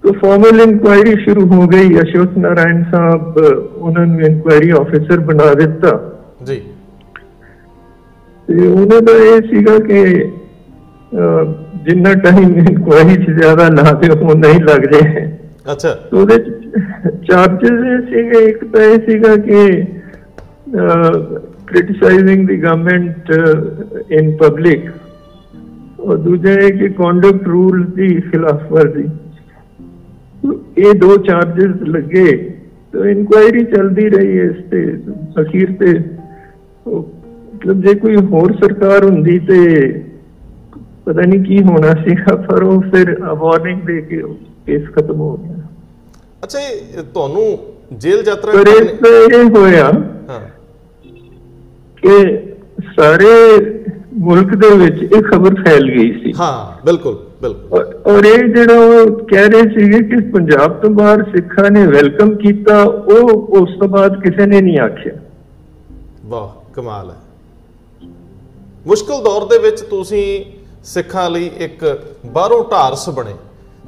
تو 0.00 0.12
فارمل 0.12 0.60
انکوائری 0.66 1.14
شروع 1.24 1.48
ہو 1.48 1.72
گئی۔ 1.72 1.98
اشوک 1.98 2.38
نارائن 2.38 2.82
صاحب 2.90 3.38
انہوں 3.76 4.06
نے 4.06 4.26
انکوائری 4.26 4.70
آفیسر 4.72 5.18
بنا 5.18 5.52
دیتا۔ 5.52 6.17
ਤੇ 8.48 8.66
ਉਹਦੇ 8.66 9.00
ਦਾ 9.00 9.16
ਇਹ 9.24 9.40
ਸੀਗਾ 9.42 9.78
ਕਿ 9.78 10.02
ਜਿੰਨਾ 11.84 12.14
ਟਾਈਮ 12.14 12.54
ਕੋਈ 12.84 13.14
ਚੀਜ਼ 13.14 13.38
ਜ਼ਿਆਦਾ 13.38 13.68
ਨਾ 13.68 13.92
ਤੇ 13.92 14.10
ਉਹ 14.10 14.34
ਨਹੀਂ 14.34 14.60
ਲੱਗ 14.60 14.84
ਅੱਛਾ 15.72 15.96
ਉਹਦੇ 16.12 16.38
ਚਾਰਜਸ 17.24 17.84
ਇਹ 17.86 18.00
ਸੀਗੇ 18.06 18.44
ਇੱਕ 18.44 18.64
ਤਾਂ 18.64 18.84
ਇਹ 18.84 18.98
ਸੀਗਾ 19.10 19.36
ਕਿ 19.36 19.82
ਕ੍ਰਿਟਿਸਾਈਜ਼ਿੰਗ 21.66 22.46
ਦੀ 22.48 22.56
ਗਵਰਨਮੈਂਟ 22.56 23.30
ਇਨ 24.10 24.36
ਪਬਲਿਕ 24.36 24.90
اور 25.98 26.16
دوجا 26.16 26.52
ہے 26.52 26.70
کہ 26.70 26.88
کانڈکٹ 26.96 27.48
رول 27.48 27.82
کی 27.94 28.08
خلاف 28.30 28.72
ورزی۔ 28.72 29.06
تو 30.42 30.52
یہ 30.76 30.92
دو 30.92 31.16
چارجز 31.22 31.82
لگے 31.88 32.30
تو 32.90 33.02
انکوائری 33.02 33.64
چلتی 33.64 34.08
رہی 34.10 34.38
ہے 34.38 34.46
اس 34.46 34.60
پہ 34.68 34.84
اخیر 35.34 35.72
ਮਤਲਬ 37.58 37.80
ਜੇ 37.82 37.94
ਕੋਈ 37.94 38.16
ਹੋਰ 38.16 38.52
ਸਰਕਾਰ 38.52 39.04
ਹੁੰਦੀ 39.04 39.38
ਤੇ 39.38 39.90
ਪਤਾ 41.04 41.22
ਨਹੀਂ 41.22 41.44
ਕੀ 41.44 41.62
ਹੋਣਾ 41.62 41.94
ਸੀਗਾ 41.94 42.36
ਪਰ 42.36 42.62
ਉਹ 42.62 42.80
ਫਿਰ 42.82 43.24
ਵਾਰਨਿੰਗ 43.24 43.82
ਦੇ 43.82 44.00
ਕੇ 44.02 44.22
ਕੇਸ 44.66 44.82
ਖਤਮ 44.94 45.20
ਹੋ 45.20 45.36
ਗਿਆ। 45.36 45.54
ਅੱਛਾ 46.44 46.58
ਇਹ 46.58 47.02
ਤੁਹਾਨੂੰ 47.14 47.58
ਜੇਲ੍ਹ 47.92 48.22
ਯਾਤਰਾ 48.26 48.52
ਪਰ 48.52 48.68
ਇਹ 49.34 49.44
ਹੋਇਆ 49.56 49.84
ਹਾਂ। 50.28 50.40
ਕਿ 51.96 52.38
ਸਾਰੇ 52.96 53.56
ਮੁਲਕ 54.14 54.54
ਦੇ 54.54 54.76
ਵਿੱਚ 54.76 55.02
ਇਹ 55.12 55.22
ਖਬਰ 55.22 55.54
ਫੈਲ 55.54 55.90
ਗਈ 55.90 56.12
ਸੀ। 56.12 56.32
ਹਾਂ 56.40 56.86
ਬਿਲਕੁਲ 56.86 57.18
ਬਿਲਕੁਲ। 57.42 57.78
ਔਰ- 57.78 58.18
ਔਰ 58.18 58.24
ਇਹ 58.24 58.48
ਜਿਹੜਾ 58.54 58.74
ਉਹ 58.74 59.18
ਕਹਿ 59.26 59.48
ਰਹੇ 59.48 59.62
ਸੀਗੇ 59.62 59.98
ਕਿ 59.98 60.30
ਪੰਜਾਬ 60.30 60.72
ਤੋਂ 60.72 60.90
ਬਾਹਰ 60.90 61.22
ਸਿੱਖਾਂ 61.22 61.70
ਨੇ 61.70 61.86
ਵੈਲਕਮ 61.86 62.36
ਕੀਤਾ 62.36 62.82
ਉਹ 62.82 63.30
ਉਸ 63.60 63.70
ਤੋਂ 63.80 63.88
ਬਾਅਦ 63.88 64.22
ਕਿਸੇ 64.22 64.46
ਨੇ 64.46 64.60
ਨਹੀਂ 64.60 64.78
ਆਖਿਆ। 64.78 65.12
ਵਾਹ 66.26 66.70
ਕਮਾਲ 66.74 67.10
ਹੈ। 67.10 67.16
ਮੁਸ਼ਕਲ 68.88 69.22
ਦੌਰ 69.22 69.44
ਦੇ 69.44 69.58
ਵਿੱਚ 69.58 69.80
ਤੁਸੀਂ 69.80 70.44
ਸਿੱਖਾਂ 70.84 71.30
ਲਈ 71.30 71.50
ਇੱਕ 71.56 72.02
ਬਾਹਰੋਂ 72.26 72.64
ਢਾਰਸ 72.64 73.08
ਬਣੇ। 73.08 73.34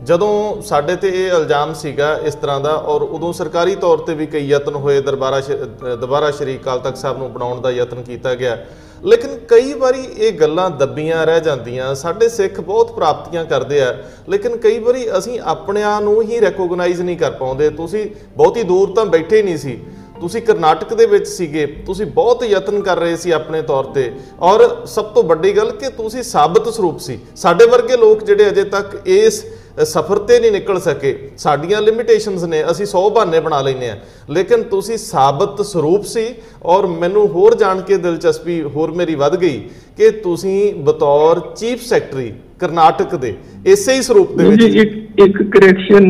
ਜਦੋਂ 0.04 0.62
ਸਾਡੇ 0.62 0.96
ਤੇ 0.96 1.08
ਇਹ 1.08 1.32
ਇਲਜ਼ਾਮ 1.32 1.74
ਸੀਗਾ 1.74 2.18
ਇਸ 2.18 2.34
ਤਰ੍ਹਾਂ 2.34 2.60
ਦਾ 2.60 2.70
ਔਰ 2.70 3.02
ਉਦੋਂ 3.02 3.32
ਸਰਕਾਰੀ 3.32 3.74
ਤੌਰ 3.74 3.98
ਤੇ 3.98 4.14
ਵੀ 4.14 4.26
ਕਈ 4.26 4.46
ਯਤਨ 4.46 4.74
ਹੋਏ 4.74 5.00
ਦਰਬਾਰਾ 5.00 5.40
ਸ਼- 5.40 5.54
ਅ, 5.54 5.96
ਦੁਬਾਰਾ 5.96 6.30
ਸ਼੍ਰੀ 6.30 6.56
ਅਕਾਲ 6.56 6.78
ਤਖਤ 6.78 6.96
ਸਾਹਿਬ 6.96 7.18
ਨੂੰ 7.18 7.32
ਬਣਾਉਣ 7.32 7.60
ਦਾ 7.60 7.70
ਯਤਨ 7.70 8.02
ਕੀਤਾ 8.02 8.34
ਗਿਆ। 8.34 8.66
ਲੇਕਿਨ 9.04 9.38
ਕਈ 9.48 9.72
ਵਾਰੀ 9.74 10.04
ਇਹ 10.18 10.32
ਗੱਲਾਂ 10.32 10.70
ਦੱਬੀਆਂ 10.70 11.26
ਰਹਿ 11.26 11.40
ਜਾਂਦੀਆਂ 11.40 11.94
ਸਾਡੇ 11.94 12.28
ਸਿੱਖ 12.28 12.60
ਬਹੁਤ 12.60 12.92
ਪ੍ਰਾਪਤੀਆਂ 12.92 13.44
ਕਰਦੇ 13.44 13.82
ਆ 13.82 14.02
ਲੇਕਿਨ 14.28 14.56
ਕਈ 14.56 14.78
ਵਾਰੀ 14.78 15.18
ਅਸੀਂ 15.18 15.40
ਆਪਣਿਆਂ 15.40 16.00
ਨੂੰ 16.00 16.22
ਹੀ 16.22 16.40
ਰੈਕੋਗਨਾਈਜ਼ 16.40 17.02
ਨਹੀਂ 17.02 17.16
ਕਰ 17.16 17.30
ਪਾਉਂਦੇ। 17.30 17.70
ਤੁਸੀਂ 17.70 18.10
ਬਹੁਤੀ 18.36 18.62
ਦੂਰ 18.62 18.92
ਤਾਂ 18.92 19.06
ਬੈਠੇ 19.06 19.42
ਨਹੀਂ 19.42 19.58
ਸੀ। 19.58 19.82
ਤੁਸੀਂ 20.20 20.42
ਕਰਨਾਟਕ 20.42 20.92
ਦੇ 20.94 21.06
ਵਿੱਚ 21.06 21.26
ਸੀਗੇ, 21.28 21.66
ਤੁਸੀਂ 21.86 22.06
ਬਹੁਤ 22.06 22.42
ਯਤਨ 22.44 22.80
ਕਰ 22.80 22.98
ਰਹੇ 22.98 23.16
ਸੀ 23.16 23.30
ਆਪਣੇ 23.30 23.62
ਤੌਰ 23.62 23.84
ਤੇ। 23.84 24.10
ਔਰ 24.40 24.64
ਸਭ 24.86 25.04
ਤੋਂ 25.04 25.22
ਵੱਡੀ 25.22 25.56
ਗੱਲ 25.56 25.70
ਕਿ 25.72 25.88
ਤੁਸੀਂ 25.92 26.22
ਸਾਬਤ 26.22 26.68
ਸਰੂਪ 26.68 26.98
ਸੀ। 26.98 27.18
ਸਾਡੇ 27.36 27.66
ਵਰਗੇ 27.66 27.96
ਲੋਕ 27.96 28.24
ਜਿਹੜੇ 28.24 28.48
ਅਜੇ 28.48 28.64
ਤੱਕ 28.66 28.96
ਇਸ 29.06 29.44
ਸਫ਼ਰ 29.84 30.18
ਤੇ 30.18 30.38
ਨਹੀਂ 30.40 30.52
ਨਿਕਲ 30.52 30.78
ਸਕੇ। 30.80 31.14
ਸਾਡੀਆਂ 31.36 31.80
ਲਿਮਿਟੇਸ਼ਨਸ 31.82 32.44
ਨੇ 32.44 32.62
ਅਸੀਂ 32.70 32.86
100 32.86 33.08
ਬਹਾਨੇ 33.10 33.40
ਬਣਾ 33.40 33.60
ਲੈਨੇ 33.62 33.88
ਆ 33.90 33.96
ਲੇਕਿਨ 34.30 34.62
ਤੁਸੀਂ 34.62 34.96
ਸਾਬਤ 34.98 35.62
ਸਰੂਪ 35.62 36.04
ਸੀ 36.04 36.26
ਔਰ 36.64 36.86
ਮੈਨੂੰ 36.86 37.26
ਹੋਰ 37.28 37.54
ਜਾਣ 37.54 37.80
ਕੇ 37.80 37.96
ਦਿਲਚਸਪੀ 37.96 38.60
ਹੋਰ 38.76 38.90
ਮੇਰੀ 38.90 39.14
ਵੱਧ 39.14 39.36
ਗਈ 39.36 39.58
ਕਿ 39.96 40.10
ਤੁਸੀਂ 40.10 40.74
ਬਤੌਰ 40.84 41.40
ਚੀਫ 41.56 41.82
ਸੈਕਟਰੀ 41.82 42.32
ਕਰਨਾਟਕ 42.60 43.14
ਦੇ 43.14 43.34
ਇਸੇ 43.66 43.94
ਹੀ 43.94 44.02
ਸਰੂਪ 44.02 44.32
ਦੇ 44.36 44.48
ਵਿੱਚ 44.48 44.62
ਇੱਕ 44.76 45.20
ਇੱਕ 45.20 45.42
ਕਰੈਕਸ਼ਨ 45.50 46.06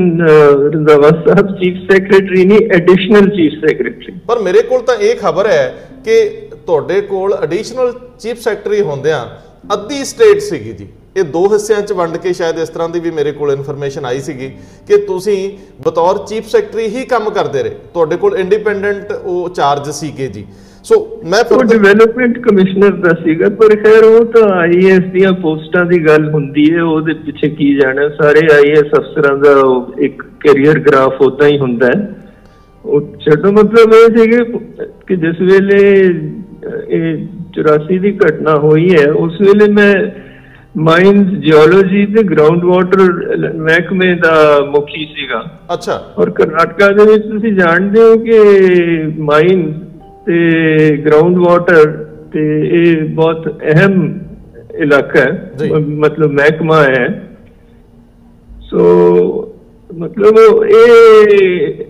ਰੰਦਾਵਾ 0.75 1.09
ਸਾਹਿਬ 1.27 1.55
ਚੀਫ 1.57 1.77
ਸੈਕਟਰੀ 1.91 2.45
ਨਹੀਂ 2.45 2.71
ਐਡੀਸ਼ਨਲ 2.71 3.29
ਚੀਫ 3.29 3.61
ਸੈਕਟਰੀ 3.61 4.13
ਪਰ 4.29 4.39
ਮੇਰੇ 4.39 4.63
ਕੋਲ 4.63 4.83
ਤਾਂ 4.83 4.95
ਇਹ 4.95 5.15
ਖਬਰ 5.17 5.47
ਹੈ 5.47 5.67
ਕਿ 6.05 6.25
ਤੁਹਾਡੇ 6.67 7.01
ਕੋਲ 7.01 7.35
ਐਡੀਸ਼ਨਲ 7.35 7.93
ਚੀਫ 8.21 8.39
ਸੈਕਟਰੀ 8.39 8.81
ਹੁੰਦਿਆਂ 8.81 9.25
ਅੱਧੀ 9.73 10.05
ਸਟੇਟ 10.05 10.41
ਸੀਗੀ 10.41 10.73
ਜੀ। 10.73 10.89
ਇਹ 11.17 11.25
ਦੋ 11.25 11.53
ਹਿੱਸਿਆਂ 11.53 11.83
'ਚ 11.83 11.93
ਵੰਡ 11.93 12.17
ਕੇ 12.17 12.33
ਸ਼ਾਇਦ 12.33 12.59
ਇਸ 12.59 12.69
ਤਰ੍ਹਾਂ 12.69 12.89
ਦੀ 12.89 13.01
ਵੀ 13.01 13.11
ਮੇਰੇ 13.11 13.33
ਕੋਲ 13.33 13.51
ਇਨਫੋਰਮੇਸ਼ਨ 13.53 14.05
ਆਈ 14.05 14.21
ਸੀਗੀ 14.21 14.49
ਕਿ 14.89 14.97
ਤੁਸੀਂ 14.97 15.39
ਬਤੌਰ 15.87 16.19
ਚੀਫ 16.27 16.45
ਸੈਕਟਰੀ 16.45 16.87
ਹੀ 16.87 17.05
ਕੰਮ 17.05 17.31
ਕਰਦੇ 17.31 17.63
ਰਹੇ। 17.63 17.71
ਤੁਹਾਡੇ 17.95 18.17
ਕੋਲ 18.17 18.37
ਇੰਡੀਪੈਂਡੈਂਟ 18.37 19.13
ਉਹ 19.25 19.49
ਚਾਰਜ 19.49 19.91
ਸੀਗੇ 19.91 20.27
ਜੀ। 20.27 20.47
ਸੋ 20.85 21.21
ਮੈਂ 21.25 21.45
ਫਿਰ 21.45 21.65
ਡਿਵੈਲਪਮੈਂਟ 21.65 22.39
ਕਮਿਸ਼ਨਰ 22.39 22.91
ਦਾ 22.91 23.11
ਸੀਗਾ 23.25 23.49
ਪਰ 23.49 23.77
ਖੈਰ 23.77 24.05
ਉਹ 24.05 24.25
ਤਾਂ 24.25 24.49
ਆਈਏਐਸ 24.49 24.99
ਦੀਆਂ 24.99 25.33
ਪੋਸਟਾਂ 25.33 25.85
ਦੀ 25.85 26.07
ਗੱਲ 26.07 26.31
ਹੁੰਦੀ 26.31 26.75
ਹੈ 26.75 26.83
ਉਹਦੇ 26.83 27.15
ਪਿੱਛੇ 27.15 27.49
ਕੀ 27.49 27.75
ਜਾਣਾ। 27.75 28.09
ਸਾਰੇ 28.09 28.41
ਆਈਏਐਸ 28.55 28.95
ਅਫਸਰਾਂ 28.99 29.37
ਦਾ 29.37 29.87
ਇੱਕ 29.99 30.23
ਕੈਰੀਅਰ 30.23 30.79
ਗ੍ਰਾਫ 30.79 31.21
ਉਦਾਂ 31.21 31.49
ਹੀ 31.49 31.59
ਹੁੰਦਾ 31.59 31.87
ਹੈ। 31.87 32.15
ਉਹ 32.85 33.01
ਛੱਡੋ 33.01 33.53
ਮਤਲਬ 33.53 33.95
ਇਹ 33.95 34.17
ਸੀ 34.17 34.31
ਕਿ- 34.31 35.17
ਜਿਸ 35.17 35.41
ਵੇਲੇ 35.41 36.05
ਇਹ 36.89 37.27
84 37.53 37.99
ਦੀ 37.99 38.19
ਘਟਨਾ 38.19 38.57
ਹੋਈ 38.57 38.97
ਹੈ 38.97 39.13
ਉਸ 39.13 39.41
ਵੇਲੇ 39.41 39.73
ਮੈਂ 39.73 39.95
ਮਾਈਨਸ 40.77 41.27
ਜੀਓਲੋਜੀ 41.27 42.07
ਤੇ 42.07 42.23
ਗਰਾਊਂਡ 42.23 42.65
ਵਾਟਰ 42.65 42.99
ਮਹਿਕਮੇ 43.55 44.15
ਦਾ 44.15 44.59
ਮੁਖੀ 44.71 45.05
ਸੀਗਾ। 45.05 45.59
ਅੱਛਾ। 45.73 46.13
ਔਰ 46.19 46.31
ਕਰਨਾਟਕਾ 46.31 46.89
ਦੇ 46.89 47.13
ਵਿੱਚ 47.13 47.27
ਤੁਸੀਂ 47.27 47.53
ਜਾਣਦੇ 47.53 48.03
ਹੋ 48.03 48.17
ਕਿ 48.17 48.41
ਮਾਈਨ 49.19 49.85
ਤੇ 50.27 50.49
ਗਰਾਊਂਡ 50.97 51.39
ਵਾਟਰ 51.39 52.07
ਤੇ 52.33 52.69
ਇਹ 52.69 53.09
ਬਹੁਤ 53.09 53.61
ਅਹਿਮ 53.63 54.21
ਇਲਾਕਾ। 54.75 55.21
ਹੈ। 55.21 55.53
ਮਤਲਬ 55.79 56.31
ਮਹਿਕਮਾ 56.31 56.83
ਹੈ। 56.83 57.31
ਸੋ 58.71 59.55
ਮਤਲਬ 59.99 60.65
ਇਹ 60.65 61.85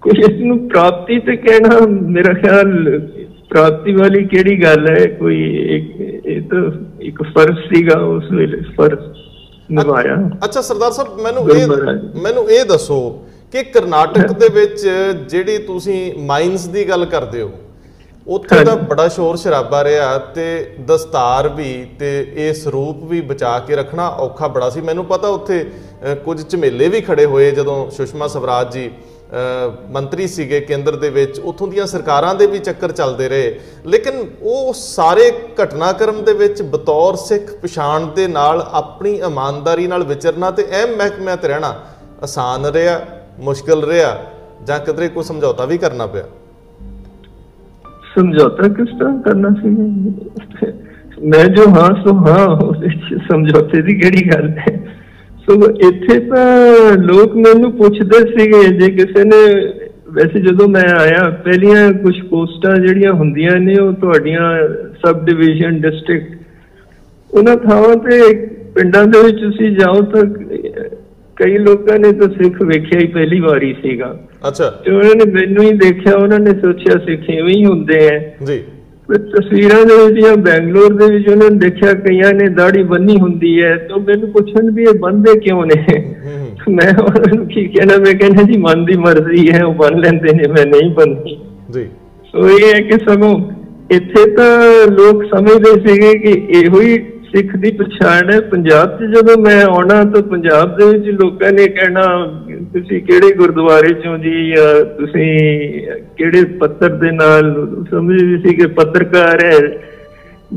ਕੁਝ 0.00 0.18
ਇਸ 0.18 0.40
ਨੂੰ 0.40 0.68
ਪ੍ਰਾਪਤੀ 0.68 1.18
ਤੇ 1.18 1.36
ਕਹਿਣਾ 1.36 1.86
ਮੇਰਾ 1.86 2.32
ਖਿਆਲ 2.32 3.00
ਪ੍ਰਾਪਤੀ 3.54 3.92
ਵਾਲੀ 3.94 4.24
ਕਿਹੜੀ 4.26 4.62
ਗੱਲ 4.62 4.86
ਹੈ 4.88 5.04
ਕੋਈ 5.16 5.42
ਇੱਕ 5.76 6.00
ਇਹ 6.26 6.40
ਤਾਂ 6.50 6.62
ਇੱਕ 7.02 7.22
ਫਰਜ਼ 7.34 7.58
ਸੀਗਾ 7.66 7.98
ਉਸ 8.06 8.30
ਵੇਲੇ 8.32 8.60
ਫਰਜ਼ 8.76 9.00
ਨਿਭਾਇਆ 9.70 10.16
ਅੱਛਾ 10.44 10.60
ਸਰਦਾਰ 10.60 10.90
ਸਾਹਿਬ 10.92 11.20
ਮੈਨੂੰ 11.20 11.50
ਇਹ। 11.50 11.66
ਮੈਨੂੰ 12.22 12.48
ਇਹ 12.50 12.64
ਦੱਸੋ 12.64 12.98
ਕਿ 13.52 13.62
ਕਰਨਾਟਕ 13.64 14.32
ਦੇ 14.38 14.48
ਵਿੱਚ 14.54 14.80
ਜਿਹੜੀ 15.28 15.56
ਤੁਸੀਂ 15.66 15.98
ਮਾਈਨਸ 16.26 16.66
ਦੀ 16.68 16.88
ਗੱਲ 16.88 17.04
ਕਰਦੇ 17.06 17.42
ਹੋ 17.42 17.50
ਉੱਥੇ 18.26 18.62
ਦਾ 18.64 18.70
ਹਾਂਜੀ। 18.72 18.86
ਬੜਾ 18.86 19.06
ਸ਼ੋਰ 19.08 19.36
ਸ਼ਰਾਬਾ 19.36 19.82
ਰਿਹਾ 19.84 20.16
ਤੇ 20.34 20.44
ਦਸਤਾਰ 20.86 21.48
ਵੀ 21.48 21.72
ਤੇ 21.98 22.10
ਇਹ 22.36 22.52
ਸਰੂਪ 22.54 23.02
ਵੀ 23.04 23.20
ਬਚਾ 23.22 23.58
ਕੇ 23.58 23.76
ਰੱਖਣਾ 23.76 24.08
ਔਖਾ 24.20 24.48
ਬੜਾ 24.48 24.70
ਸੀ 24.70 24.80
ਮੈਨੂੰ 24.80 25.04
ਪਤਾ 25.04 25.28
ਉੱਥੇ 25.30 25.64
ਕੁਝ 26.24 26.40
ਝਮੇਲੇ 26.42 26.88
ਵੀ 26.88 27.00
ਖੜੇ 27.00 27.24
ਹੋਏ 27.26 27.50
ਜਦੋਂ 27.50 27.76
ਸੁਸ਼ਮਾ 27.90 28.26
ਸਵਰਾਜ 28.28 28.72
ਜੀ 28.74 28.90
ਮੰਤਰੀ 29.90 30.26
ਸੀਗੇ 30.26 30.60
ਕੇਂਦਰ 30.60 30.96
ਦੇ 30.96 31.10
ਵਿੱਚ, 31.10 31.38
ਉੱਥੋਂ 31.38 31.68
ਦੀਆਂ 31.68 31.86
ਸਰਕਾਰਾਂ 31.86 32.34
ਦੇ 32.34 32.46
ਵੀ 32.46 32.58
ਚੱਕਰ 32.58 32.92
ਚੱਲਦੇ 32.92 33.28
ਰਹੇ। 33.28 33.60
ਲੇਕਿਨ 33.86 34.24
ਉਹ 34.42 34.72
ਸਾਰੇ 34.76 35.30
ਘਟਨਾਕ੍ਰਮ 35.62 36.24
ਦੇ 36.24 36.32
ਵਿੱਚ 36.32 36.62
ਬਤੌਰ 36.62 37.16
ਸਿੱਖ 37.16 37.52
ਪਛਾਣ 37.62 38.06
ਦੇ 38.06 38.28
ਨਾਲ 38.28 38.68
ਆਪਣੀ 38.72 39.14
ਇਮਾਨਦਾਰੀ 39.14 39.86
ਨਾਲ 39.86 40.04
ਵਿਚਰਨਾ 40.04 40.50
ਤੇ 40.50 40.62
ਅਹਿਮ 40.62 40.96
ਮਹਿਕਮਿਆਂ 40.96 41.36
ਤੇ 41.36 41.48
ਰਹਿਣਾ 41.48 41.74
ਆਸਾਨ 42.22 42.66
ਰਿਹਾ, 42.66 43.00
ਮੁਸ਼ਕਲ 43.40 43.84
ਰਿਹਾ, 43.84 44.16
ਜਾਂ 44.66 44.80
ਕਿਧਰੇ 44.80 45.08
ਕੋਈ 45.08 45.24
ਸਮਝੌਤਾ 45.24 45.64
ਵੀ 45.64 45.78
ਕਰਨਾ 45.78 46.06
ਪਿਆ? 46.06 46.24
ਸਮਝੌਤਾ 48.14 48.68
ਕਿਸ 48.68 48.88
ਤਰ੍ਹਾਂ 48.98 49.22
ਕਰਨਾ 49.22 49.48
ਸੀ? 49.50 49.68
ਮੈਂ 51.26 51.44
ਜੋ 51.44 51.64
ਹਾਂ, 51.68 52.02
ਸੋ 52.02 52.14
ਹਾਂ, 52.14 52.46
ਉਹਦੇ 52.48 52.88
'ਚ 52.88 53.20
ਸਮਝੌਤੇ 53.28 53.82
ਦੀ 53.82 53.94
ਕਿਹੜੀ 53.94 54.28
ਗੱਲ 54.30 54.48
ਹੈ? 54.58 54.78
ਸੋ 55.48 55.54
ਇੱਥੇ 55.88 56.18
ਤਾਂ 56.20 56.96
ਲੋਕ 56.98 57.34
ਮੈਨੂੰ 57.36 57.72
ਪੁੱਛਦੇ 57.72 58.18
ਸੀਗੇ 58.28 58.62
ਜੇ 58.78 58.90
ਕਿਸੇ 58.90 59.24
ਨੇ 59.24 59.40
ਵੈਸੇ 60.12 60.40
ਜਦੋਂ 60.40 60.68
ਮੈਂ 60.68 60.88
ਆਇਆ 61.00 61.28
ਪਹਿਲੀਆਂ 61.44 61.92
ਕੁਝ 61.92 62.14
ਪੋਸਟਾਂ 62.30 62.76
ਜਿਹੜੀਆਂ 62.76 63.12
ਹੁੰਦੀਆਂ 63.12 63.56
ਨੇ 63.60 63.74
ਉਹ 63.80 63.92
ਤੁਹਾਡੀਆਂ 63.92 64.68
ਸਬ 65.06 65.24
ਡਿਵੀਜ਼ਨ 65.24 65.80
ਡਿਸਟ੍ਰਿਕਟ 65.80 66.36
ਉਹਨਾਂ 67.30 67.56
ਥਾਵਾਂ 67.56 67.96
ਤੇ 67.96 68.34
ਪਿੰਡਾਂ 68.74 69.04
ਦੇ 69.04 69.22
ਵਿੱਚ 69.22 69.40
ਤੁਸੀਂ 69.40 69.70
ਜਾਓ 69.76 70.00
ਤਾਂ 70.02 70.22
ਕਈ 71.36 71.58
ਲੋਕਾਂ 71.58 71.98
ਨੇ 71.98 72.12
ਤਾਂ 72.12 72.28
ਸਿੱਖ 72.28 72.62
ਵੇਖਿਆ 72.62 73.00
ਹੀ 73.00 73.06
ਪਹਿਲੀ 73.06 73.40
ਵਾਰੀ 73.40 73.72
ਸੀਗਾ। 73.82 74.16
ਅੱਛਾ। 74.48 74.70
ਤੇ 74.84 74.90
ਉਹਨਾਂ 74.90 75.14
ਨੇ 75.14 75.24
ਮੈਨੂੰ 75.32 75.64
ਹੀ 75.64 75.72
ਦੇਖਿਆ 75.78 76.14
ਉਹਨਾਂ 76.16 76.38
ਨੇ 76.38 76.50
ਸੋਚਿਆ 76.50 76.98
ਸਿੱਖ 77.06 77.30
ਇਵੇਂ 77.30 77.54
ਹੀ 77.54 77.64
ਹੁੰਦੇ 77.64 77.98
ਐ 78.06 78.18
ਜੀ। 78.46 78.62
ਤਸਵੀਰਾਂ 79.08 79.84
ਦੇ 79.86 79.94
ਵਿੱਚ 79.96 80.20
ਜਾਂ 80.20 80.36
ਬੈਂਗਲੌਰ 80.36 80.92
ਦੇ 80.94 81.06
ਵਿੱਚ 81.14 81.28
ਉਹਨਾਂ 81.28 81.50
ਨੇ 81.50 81.56
ਦੇਖਿਆ 81.58 81.92
ਕਈਆਂ 81.94 82.32
ਨੇ 82.34 82.48
ਦਾੜੀ 82.48 82.82
ਬੰਨੀ 82.82 83.16
ਹੁੰਦੀ 83.16 83.50
ਹੈ 83.62 83.74
ਤਾਂ 83.88 83.98
ਮੈਨੂੰ 83.98 84.30
ਪੁੱਛਣ 84.32 84.70
ਵੀ 84.70 84.82
ਇਹ 84.82 84.98
ਬੰਦੇ 84.98 85.38
ਕਿਉਂ 85.40 85.64
ਨੇ? 85.66 85.74
ਮੈਂ 86.68 86.88
ਉਹਨਾਂ 87.02 87.34
ਨੂੰ 87.36 87.46
ਕੀ 87.46 87.66
ਕਹਿਣਾ 87.66 87.96
ਮੈਂ 87.96 88.14
ਕਹਿੰਦਾ 88.14 88.42
ਜੀ 88.42 88.58
ਮਨ 88.58 88.84
ਦੀ 88.84 88.96
ਮਰਜ਼ੀ 88.96 89.50
ਹੈ 89.52 89.64
ਉਹ 89.64 89.74
ਬੰਨ 89.74 89.98
ਲੈਂਦੇ 90.00 90.32
ਨੇ 90.34 90.48
ਮੈਂ 90.48 90.64
ਨਹੀਂ 90.66 90.90
ਬੰਨੀ 90.90 91.36
ਜੀ। 91.70 91.84
ਸੋ 92.32 92.48
ਇਹ 92.48 92.74
ਹੈ 92.74 92.80
ਕਿ 92.80 92.98
ਸਗੋਂ 93.08 93.34
ਇੱਥੇ 93.90 94.24
ਤਾਂ 94.30 94.50
ਲੋਕ 94.90 95.24
ਸਮਝਦੇ 95.24 95.72
ਸੀਗੇ 95.86 96.14
ਕਿ 96.18 96.32
ਇਹੋ 96.60 96.80
ਹੀ 96.80 96.98
ਸਿੱਖ 97.34 97.56
ਦੀ 97.56 97.70
ਪਛਾਣ 97.70 98.32
ਹੈ। 98.32 98.40
ਪੰਜਾਬ 98.40 98.98
'ਚ 98.98 99.04
ਜਦੋਂ 99.16 99.36
ਮੈਂ 99.38 99.64
ਆਉਣਾ 99.64 100.04
ਤਾਂ 100.04 100.22
ਪੰਜਾਬ 100.22 100.76
ਦੇ 100.76 100.86
ਵਿੱਚ 100.86 101.08
ਲੋਕਾਂ 101.22 101.52
ਨੇ 101.52 101.66
ਕਹਿਣਾ 101.68 102.02
ਤੁਸੀਂ 102.72 103.02
ਕਿਹੜੇ 103.02 103.34
ਗੁਰਦੁਆਰੇ 103.34 103.92
ਚੋਂ 103.94 104.18
ਜੀ? 104.18 104.50
ਜਾਂ 104.50 104.84
ਤੁਸੀਂ 104.84 105.28
ਕਿਹੜੇ 106.16 106.44
ਪੱਤਰ 106.44 106.88
ਦੇ 106.88 107.10
ਨਾਲ? 107.10 107.52
ਸਮਝਦੇ 107.90 108.48
ਸੀ 108.48 108.54
ਕਿ 108.54 108.66
ਪੱਤਰਕਾਰ 108.66 109.44
ਹੈ 109.44 109.58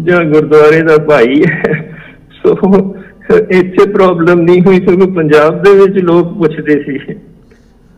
ਜਾਂ 0.03 0.23
ਗੁਰਦੁਆਰੇ 0.23 0.81
ਦਾ 0.81 0.97
ਭਾਈ 0.97 1.41
ਹੈ। 1.51 1.95
ਸੋ 2.35 2.55
ਇੱਥੇ 3.51 3.89
ਪ੍ਰੋਬਲਮ 3.91 4.41
ਨਹੀਂ 4.41 4.61
ਹੋਈ 4.61 4.75
ਸਗੋਂ 4.75 5.07
ਪੰਜਾਬ 5.07 5.63
ਦੇ 5.63 5.71
ਵਿੱਚ 5.71 5.97
ਲੋਕ 6.03 6.37
ਪੁੱਛਦੇ 6.37 6.83
ਸੀ। 6.83 6.99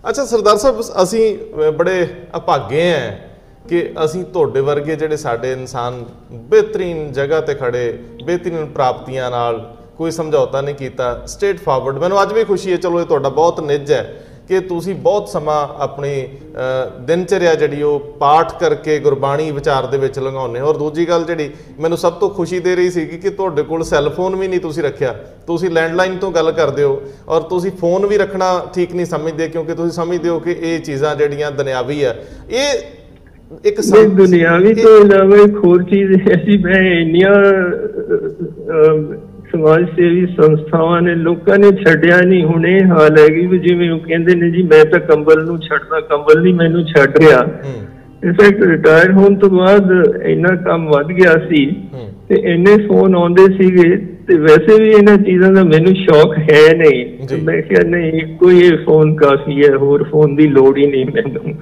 ਅੱਛਾ 0.09 0.25
ਸਰਦਾਰ 0.25 0.55
ਸਾਹਿਬ 0.57 0.79
ਅਸੀਂ 1.03 1.35
ਅਹ, 1.35 1.71
ਬੜੇ 1.71 2.07
ਅਭਾਗੇ 2.37 2.91
ਆ 2.91 3.11
ਕਿ 3.69 3.89
ਅਸੀਂ 4.05 4.23
ਤੁਹਾਡੇ 4.23 4.61
ਵਰਗੇ 4.61 4.95
ਜਿਹੜੇ 4.95 5.17
ਸਾਡੇ 5.17 5.51
ਇਨਸਾਨ 5.53 6.03
ਬਿਹਤਰੀਨ 6.31 7.11
ਜਗ੍ਹਾ 7.11 7.41
ਤੇ 7.41 7.53
ਖੜੇ 7.55 7.91
ਬਿਹਤਰੀਨ 8.25 8.65
ਪ੍ਰਾਪਤੀਆਂ 8.65 9.29
ਨਾਲ 9.31 9.75
ਕੋਈ 9.97 10.11
ਸਮਝੌਤਾ 10.11 10.61
ਨਹੀਂ 10.61 10.75
ਕੀਤਾ 10.75 11.25
ਸਟੇਟ 11.27 11.59
ਫਾਰਵਰਡ 11.59 11.97
ਮੈਨੂੰ 11.97 12.21
ਅੱਜ 12.21 12.33
ਵੀ 12.33 12.43
ਖੁਸ਼ੀ 12.43 12.71
ਹੈ 12.71 12.77
ਚਲੋ 12.77 12.99
ਇਹ 13.01 13.05
ਤੁਹਾਡਾ 13.05 13.29
ਬਹੁਤ 13.29 13.59
ਨਿੱਜ 13.59 13.91
ਹੈ 13.91 14.03
ਕਿ 14.47 14.59
ਤੁਸੀਂ 14.59 14.93
ਬਹੁਤ 14.95 15.27
ਸਮਾਂ 15.29 15.67
ਆਪਣੀ 15.79 16.11
ਅਹ, 16.25 16.99
ਦਿਨਚਰਿਆ 16.99 17.53
ਜਿਹੜੀ 17.55 17.81
ਉਹ 17.81 17.99
ਪਾਠ 18.19 18.53
ਕਰਕੇ 18.59 18.97
ਗੁਰਬਾਣੀ 18.99 19.49
ਵਿਚਾਰ 19.51 19.85
ਦੇ 19.85 19.97
ਵਿੱਚ 19.97 20.19
ਲੰਘਾਉਂਦੇ 20.19 20.59
ਹੋ। 20.59 20.67
ਔਰ 20.67 20.77
ਦੂਜੀ 20.77 21.07
ਗੱਲ 21.09 21.23
ਜਿਹੜੀ 21.23 21.49
ਮੈਨੂੰ 21.79 21.97
ਸਭ 21.97 22.13
ਤੋਂ 22.13 22.29
ਖੁਸ਼ੀ 22.29 22.59
ਦੇ 22.59 22.75
ਰਹੀ 22.75 22.89
ਸੀ 22.91 23.05
ਕਿ 23.07 23.29
ਤੁਹਾਡੇ 23.29 23.63
ਕੋਲ 23.63 23.83
ਸੈੱਲ 23.83 24.09
ਫੋਨ 24.09 24.35
ਵੀ 24.35 24.47
ਨਹੀਂ 24.47 24.59
ਤੁਸੀਂ 24.59 24.83
ਰੱਖਿਆ। 24.83 25.13
ਤੁਸੀਂ 25.47 25.69
ਲੈਂਡਲਾਈਨ 25.69 26.17
ਤੋਂ 26.17 26.31
ਗੱਲ 26.31 26.51
ਕਰਦੇ 26.51 26.83
ਹੋ 26.83 27.01
ਔਰ 27.27 27.41
ਤੁਸੀਂ 27.41 27.71
ਫੋਨ 27.71 28.05
ਵੀ 28.05 28.17
ਰੱਖਣਾ 28.17 28.49
ਠੀਕ 28.73 28.95
ਨਹੀਂ 28.95 29.05
ਸਮਝਦੇ 29.05 29.47
ਕਿਉਂਕਿ 29.49 29.73
ਤੁਸੀਂ 29.73 29.91
ਸਮਝਦੇ 29.91 30.29
ਹੋ 30.29 30.39
ਕਿ 30.39 30.55
ਇਹ 30.61 30.79
ਚੀਜ਼ਾਂ 30.79 31.15
ਜਿਹੜੀਆਂ 31.15 31.51
ਦੁਨਿਆਵੀ 31.51 32.03
ਆ 32.03 32.15
ਇਹ 32.49 32.98
ਇੱਕ 33.65 33.79
ਨਹੀਂ 33.79 34.07
ਦੁਨਿਆਵੀ 34.07 34.73
ਤੋਂ 34.73 34.97
ਇਲਾਵਾ 35.05 35.37
ਇੱਕ 35.37 35.57
ਹੋਰ 35.65 35.83
ਚੀਜ਼ 35.83 36.11
ਹੈ 36.27 36.35
ਸੀ 36.45 36.57
ਮੈਂ 36.57 36.81
ਇੰਨੀਆਂ 37.01 37.33
ਸਮਾਜ 39.51 39.85
ਸੇਵੀ 39.85 40.25
ਸੰਸਥਾਵਾਂ 40.25 41.01
ਨੇ 41.01 41.15
ਲੋਕਾਂ 41.15 41.57
ਨੇ 41.59 41.71
ਛੱਡਿਆ 41.71 42.19
ਨਹੀਂ 42.21 42.43
ਹੁਣ 42.43 42.65
ਹਾਲ 42.91 43.17
ਹੈਗੀ 43.17 43.45
ਵੀ 43.45 43.59
ਜਿਵੇਂ 43.59 43.91
ਉਹ 43.91 43.99
ਕਹਿੰਦੇ 43.99 44.35
ਨੇ 44.35 44.49
ਜੀ 44.51 44.63
ਮੈਂ 44.63 44.83
ਤਾਂ 44.85 44.99
ਕੰਬਲ 44.99 45.43
ਨੂੰ 45.45 45.57
ਛੱਡਦਾ 45.59 45.99
ਕੰਬਲ 45.99 46.41
ਨਹੀਂ 46.41 46.53
ਮੈਨੂੰ 46.53 46.83
ਛੱਡ 46.85 47.17
ਰਿਹਾ। 47.17 47.47
ਇਨਫੈਕਟ 48.23 48.63
ਰਿਟਾਇਰ 48.63 49.11
ਹੋਣ 49.11 49.35
ਤੋਂ 49.35 49.49
ਬਾਅਦ 49.49 49.91
ਇੰਨਾ 50.23 50.55
ਕੰਮ 50.55 50.87
ਵੱਧ 50.89 51.07
ਗਿਆ 51.07 51.33
ਸੀ 51.49 51.65
ਤੇ 52.29 52.35
ਇੰਨੇ 52.53 52.77
ਫੋਨ 52.87 53.15
ਆਉਂਦੇ 53.15 53.45
ਸੀਗੇ 53.57 53.95
ਤੇ 54.27 54.37
ਵੈਸੇ 54.37 54.83
ਵੀ 54.83 54.89
ਇਹਨਾਂ 54.89 55.17
ਚੀਜ਼ਾਂ 55.17 55.51
ਦਾ 55.51 55.63
ਮੈਨੂੰ 55.63 55.95
ਸ਼ੌਕ 55.95 56.37
ਹੈ 56.37 56.73
ਨਹੀਂ। 56.77 57.27
ਜੀ। 57.27 57.41
ਮੈਂ 57.41 57.61
ਕਿਹਾ 57.61 57.83
ਨਹੀਂ 57.83 58.21
ਕੋਈ 58.37 58.69
ਫੋਨ 58.85 59.15
ਕਾਫੀ 59.15 59.63
ਹੈ 59.63 59.75
ਹੋਰ 59.77 60.03
ਫੋਨ 60.03 60.35
ਦੀ 60.35 60.47
ਲੋੜ 60.47 60.77
ਹੀ 60.77 60.87
ਨਹੀਂ 60.87 61.05
ਮੈਨੂੰ। 61.05 61.53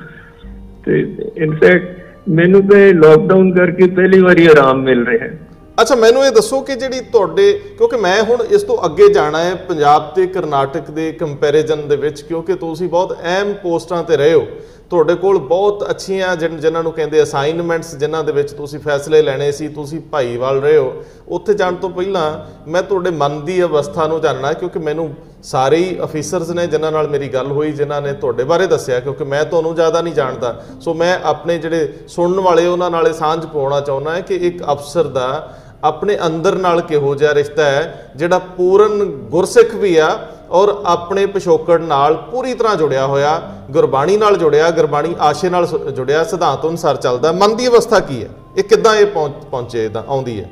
ਤੇ 0.88 1.16
ਇਨਫੈਕਟ 1.38 2.06
ਮੈਨੂੰ 2.30 2.68
ਤੇ 2.68 2.94
ਲੋਕਡਾਊਨ 2.94 3.56
ਕਰਕੇ 3.56 3.88
ਪਹਿਲੀ 3.88 4.20
ਵਾਰੀ 4.20 4.48
ਆਰਾਮ 4.48 4.82
ਮਿਲ 4.82 5.08
ਰਿਹਾ 5.08 5.28
ਹੈ। 5.28 5.40
ਅੱਛਾ, 5.82 5.96
ਮੈਨੂੰ 5.96 6.26
ਇਹ 6.26 6.32
ਦੱਸੋ 6.32 6.62
ਕਿ 6.62 6.76
ਜਿਹੜੀ 6.76 7.00
ਤੁਹਾਡੇ, 7.00 7.62
ਕਿਉਂਕਿ 7.78 7.98
ਮੈਂ 7.98 8.24
ਹੁਣ 8.24 8.44
ਇਸ 8.50 8.64
ਤੋਂ 8.64 8.86
ਅੱਗੇ 8.86 9.14
ਜਾਣਾ 9.14 9.44
ਹੈ 9.44 9.56
ਪੰਜਾਬ 9.56 10.02
ਤੇ 10.16 10.28
ਕਰਨਾਟਕ 10.28 10.92
ਦੇ 10.92 11.12
ਕੰਪੈਰੀਜ਼ਨ 11.12 11.88
ਦੇ 11.88 11.96
ਵਿੱਚ, 11.96 12.22
ਕਿਉਂਕਿ 12.22 12.54
ਤੁਸੀਂ 12.54 12.90
ਬਹੁਤ 12.90 13.18
ਅਹਿਮ 13.18 13.54
ਪੋਸਟਾਂ 13.54 14.04
ਤੇ 14.04 14.18
ਰਹੇ 14.18 14.34
ਹੋ। 14.34 14.48
ਤੁਹਾਡੇ 14.90 15.16
ਕੋਲ 15.16 15.38
ਬਹੁਤ 15.38 15.90
ਅੱਛੀਆਂ 15.90 16.36
ਜਿਨ- 16.36 16.60
ਜਿਨ੍ਹਾਂ 16.60 16.84
ਨੂੰ 16.84 16.92
ਕਹਿੰਦੇ 16.92 17.24
ਅਸਾਈਨਮੈਂਟਸ 17.24 17.96
ਜਿਨ੍ਹਾਂ 17.96 18.24
ਦੇ 18.24 18.32
ਵਿੱਚ 18.32 18.52
ਤੁਸੀਂ 18.52 18.80
ਫੈਸਲੇ 18.80 19.22
ਲੈਣੇ 19.22 19.52
ਸੀ, 19.52 19.68
ਤੁਸੀਂ 19.68 20.00
ਭਾਈਵਾਲ 20.00 20.62
ਰਹੇ 20.62 20.78
ਹੋ। 20.78 21.04
ਉੱਥੇ 21.28 21.54
ਜਾਣ 21.54 21.76
ਤੋਂ 21.76 21.90
ਪਹਿਲਾਂ 21.90 22.56
ਮੈਂ 22.70 22.84
ਤੁਹਾਡੇ 22.84 23.10
ਮਨ 23.10 23.46
ਦੀ 23.46 23.64
ਅਵਸਥਾ 23.64 24.08
ਨੂੰ 24.08 24.22
ਜਾਣਨਾ 24.22 24.48
ਹੈ, 24.48 24.54
ਕਿਉਂਕਿ 24.54 24.80
ਮੈਨੂੰ 24.80 25.16
ਸਾਰੇ 25.48 25.78
ਹੀ 25.78 26.00
ਅਫੀਸਰਸ 26.04 26.50
ਨੇ 26.50 26.68
ਜਿਨ੍ਹਾਂ 26.68 26.92
ਨਾਲ 26.92 27.08
ਮੇਰੀ 27.08 27.28
ਗੱਲ 27.28 27.52
ਹੋਈ, 27.52 27.72
ਜਿਨ੍ਹਾਂ 27.72 28.02
ਨੇ 28.02 28.14
ਤੁਹਾਡੇ 28.14 28.44
ਬਾਰੇ 28.44 28.68
ਦੱਸਿਆ, 28.68 29.00
ਕਿਉਂਕਿ 29.00 29.24
ਮੈਂ 29.24 29.46
ਤੁਹਾਨੂੰ 29.46 29.76
ਜ਼ਿਆਦਾ 29.76 30.02
ਨਹੀਂ 30.02 30.14
ਜਾਣਦਾ। 30.14 30.64
ਸੋ 30.82 30.94
ਮੈਂ 30.94 31.20
ਆਪਣੇ 31.24 31.58
ਜਿਹੜੇ 31.58 31.94
ਸੁਣਨ 32.08 32.40
ਵਾਲੇ 32.40 32.68
ਉਹਨਾਂ 32.68 32.92
ਨਾਲ 32.92 33.08
ਇਹ 33.08 33.14
ਸਾਂਝ 33.14 33.46
ਪਾਉਣਾ 33.46 33.82
ਚਾਹੁੰਦਾ 33.82 34.16
ਹੈ 34.16 34.22
ਕਿ 34.22 34.36
ਇੱਕ 34.36 34.64
ਅਫਸਰ 34.64 35.04
ਦਾ 35.04 35.56
ਆਪਣੇ 35.84 36.18
ਅੰਦਰ 36.26 36.56
ਨਾਲ 36.56 36.82
ਕਿਹੋ 36.82 37.16
ਜਿਹਾ 37.16 37.34
ਰਿਸ਼ਤਾ 37.34 37.66
ਹੈ, 37.66 38.12
ਜਿਹੜਾ 38.16 38.40
ਪੂਰਨ 38.40 39.04
ਗੁਰਸਿੱਖ 39.06 39.76
ਵੀ 39.76 39.98
ਆ 39.98 40.20
ਔਰ 40.50 40.82
ਆਪਣੇ 40.86 41.26
ਪਿਛੋਕੜ 41.26 41.82
ਨਾਲ 41.82 42.16
ਪੂਰੀ 42.16 42.54
ਤਰ੍ਹਾਂ 42.54 42.76
ਜੁੜਿਆ 42.76 43.06
ਹੋਇਆ, 43.06 43.42
ਗੁਰਬਾਣੀ 43.72 44.18
ਨਾਲ 44.18 44.38
ਜੁੜਿਆ, 44.38 44.72
ਗੁਰਬਾਣੀ 44.72 45.16
ਆਸ਼ੇ 45.20 45.50
ਨਾਲ 45.50 45.68
ਸ- 45.68 45.76
ਜੁੜਿਆ, 45.76 46.24
ਸਿਧਾਂਤ 46.24 46.68
ਅਨੁਸਾਰ 46.68 46.96
ਚੱਲਦਾ। 46.96 47.32
ਮਨ 47.32 47.56
ਦੀ 47.56 47.68
ਅਵਸਥਾ 47.68 48.00
ਕੀ 48.00 48.24
ਹੈ? 48.24 48.30
ਇਹ 48.58 48.64
ਕਿੱਦਾਂ 48.64 48.96
ਇਹ 48.96 49.06
ਪਹੁੰਚ- 49.06 49.46
ਪਹੁੰਚੇ 49.46 49.86
ਇਦਾਂ 49.86 50.04
ਆਉਂਦੀ 50.08 50.40
ਹੈ? 50.40 50.50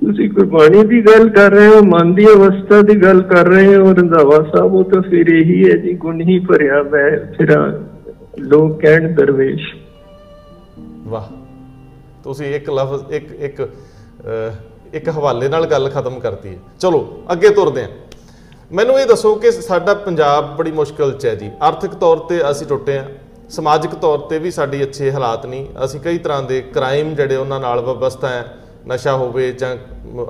ਤੁਸੀਂ 0.00 0.30
ਗੁਰਬਾਣੀ 0.30 0.84
ਦੀ 0.84 1.06
ਗੱਲ 1.06 1.28
ਕਰ 1.28 1.50
ਰਹੇ 1.50 1.66
ਹੋ 1.68 1.80
ਮਨ 1.82 2.14
ਦੀ 2.14 2.26
ਅਵਸਥਾ 2.26 2.82
ਦੀ 2.82 2.94
ਗੱਲ 3.02 3.22
ਕਰ 3.22 3.46
ਰਹੇ 3.46 3.76
ਹੋ 3.76 3.92
ਰੰਧਾਵਾ 3.92 4.36
ਸਾਹਿਬ 4.36 4.74
ਉਹ 4.74 4.84
ਤਾਂ 4.84 5.02
ਫਿਰ 5.02 5.26
ਇਹੀ 5.28 5.70
ਹੈ 5.70 5.76
ਜੀ 5.76 5.94
ਗੁਣ 5.94 6.20
ਹੀ 6.20 6.38
ਭਰਿਆ 6.38 6.82
ਮੈਂ 6.82 7.34
ਫਿਰਾਂ 7.34 7.72
ਲੋਕ 8.38 8.80
ਕਹਿਣ 8.80 9.14
ਦਰਵੇਸ਼। 9.14 9.76
ਵਾਹ 11.06 11.32
ਤੁਸੀਂ 12.24 12.54
ਇੱਕ 12.54 12.70
ਲਫ਼ਜ਼ 12.70 13.12
ਇੱਕ 13.12 13.32
ਇੱਕ 13.32 13.62
ਅਹ, 13.62 14.52
ਇੱਕ 14.94 15.08
ਹਵਾਲੇ 15.08 15.48
ਨਾਲ 15.48 15.66
ਗੱਲ 15.66 15.88
ਖਤਮ 15.88 16.18
ਕਰਤੀ 16.20 16.48
ਹੈ। 16.48 16.58
ਚਲੋ 16.80 17.22
ਅੱਗੇ 17.32 17.48
ਤੁਰਦੇ 17.48 17.82
ਹਾਂ। 17.82 17.88
ਮੈਨੂੰ 18.72 19.00
ਇਹ 19.00 19.06
ਦੱਸੋ 19.06 19.34
ਕਿ 19.34 19.50
ਸਾਡਾ 19.52 19.94
ਪੰਜਾਬ 19.94 20.56
ਬੜੀ 20.56 20.72
ਮੁਸ਼ਕਲ 20.72 21.12
'ਚ 21.12 21.26
ਹੈ 21.26 21.34
ਜੀ। 21.34 21.50
ਆਰਥਿਕ 21.62 21.94
ਤੌਰ 21.94 22.16
ਤੇ 22.16 22.50
ਅਸੀਂ 22.50 22.66
ਟੁੱਟੇ 22.66 22.98
ਹਾਂ 22.98 23.04
ਸਮਾਜਿਕ 23.50 23.94
ਤੌਰ 23.94 24.18
ਤੇ 24.18 24.38
ਵੀ 24.38 24.50
ਸਾਡੀ 24.50 24.82
ਅੱਛੇ 24.82 25.12
ਹਾਲਾਤ 25.12 25.46
ਨਹੀਂ। 25.46 25.66
ਅਸੀਂ 25.84 26.00
ਕਈ 26.00 26.18
ਤਰ੍ਹਾਂ 26.18 26.42
ਦੇ 26.42 26.60
ਕ੍ਰਾਈਮ 26.60 27.14
ਜਿਹੜੇ 27.14 27.36
ਉਹਨਾਂ 27.36 27.60
ਨਾਲ 27.60 27.80
ਵਬਸਤਾ 27.80 28.28
ਹੈ 28.28 28.54
ਨਸ਼ਾ 28.88 29.16
ਹੋਵੇ 29.16 29.52
ਜਾਂ 29.52 29.76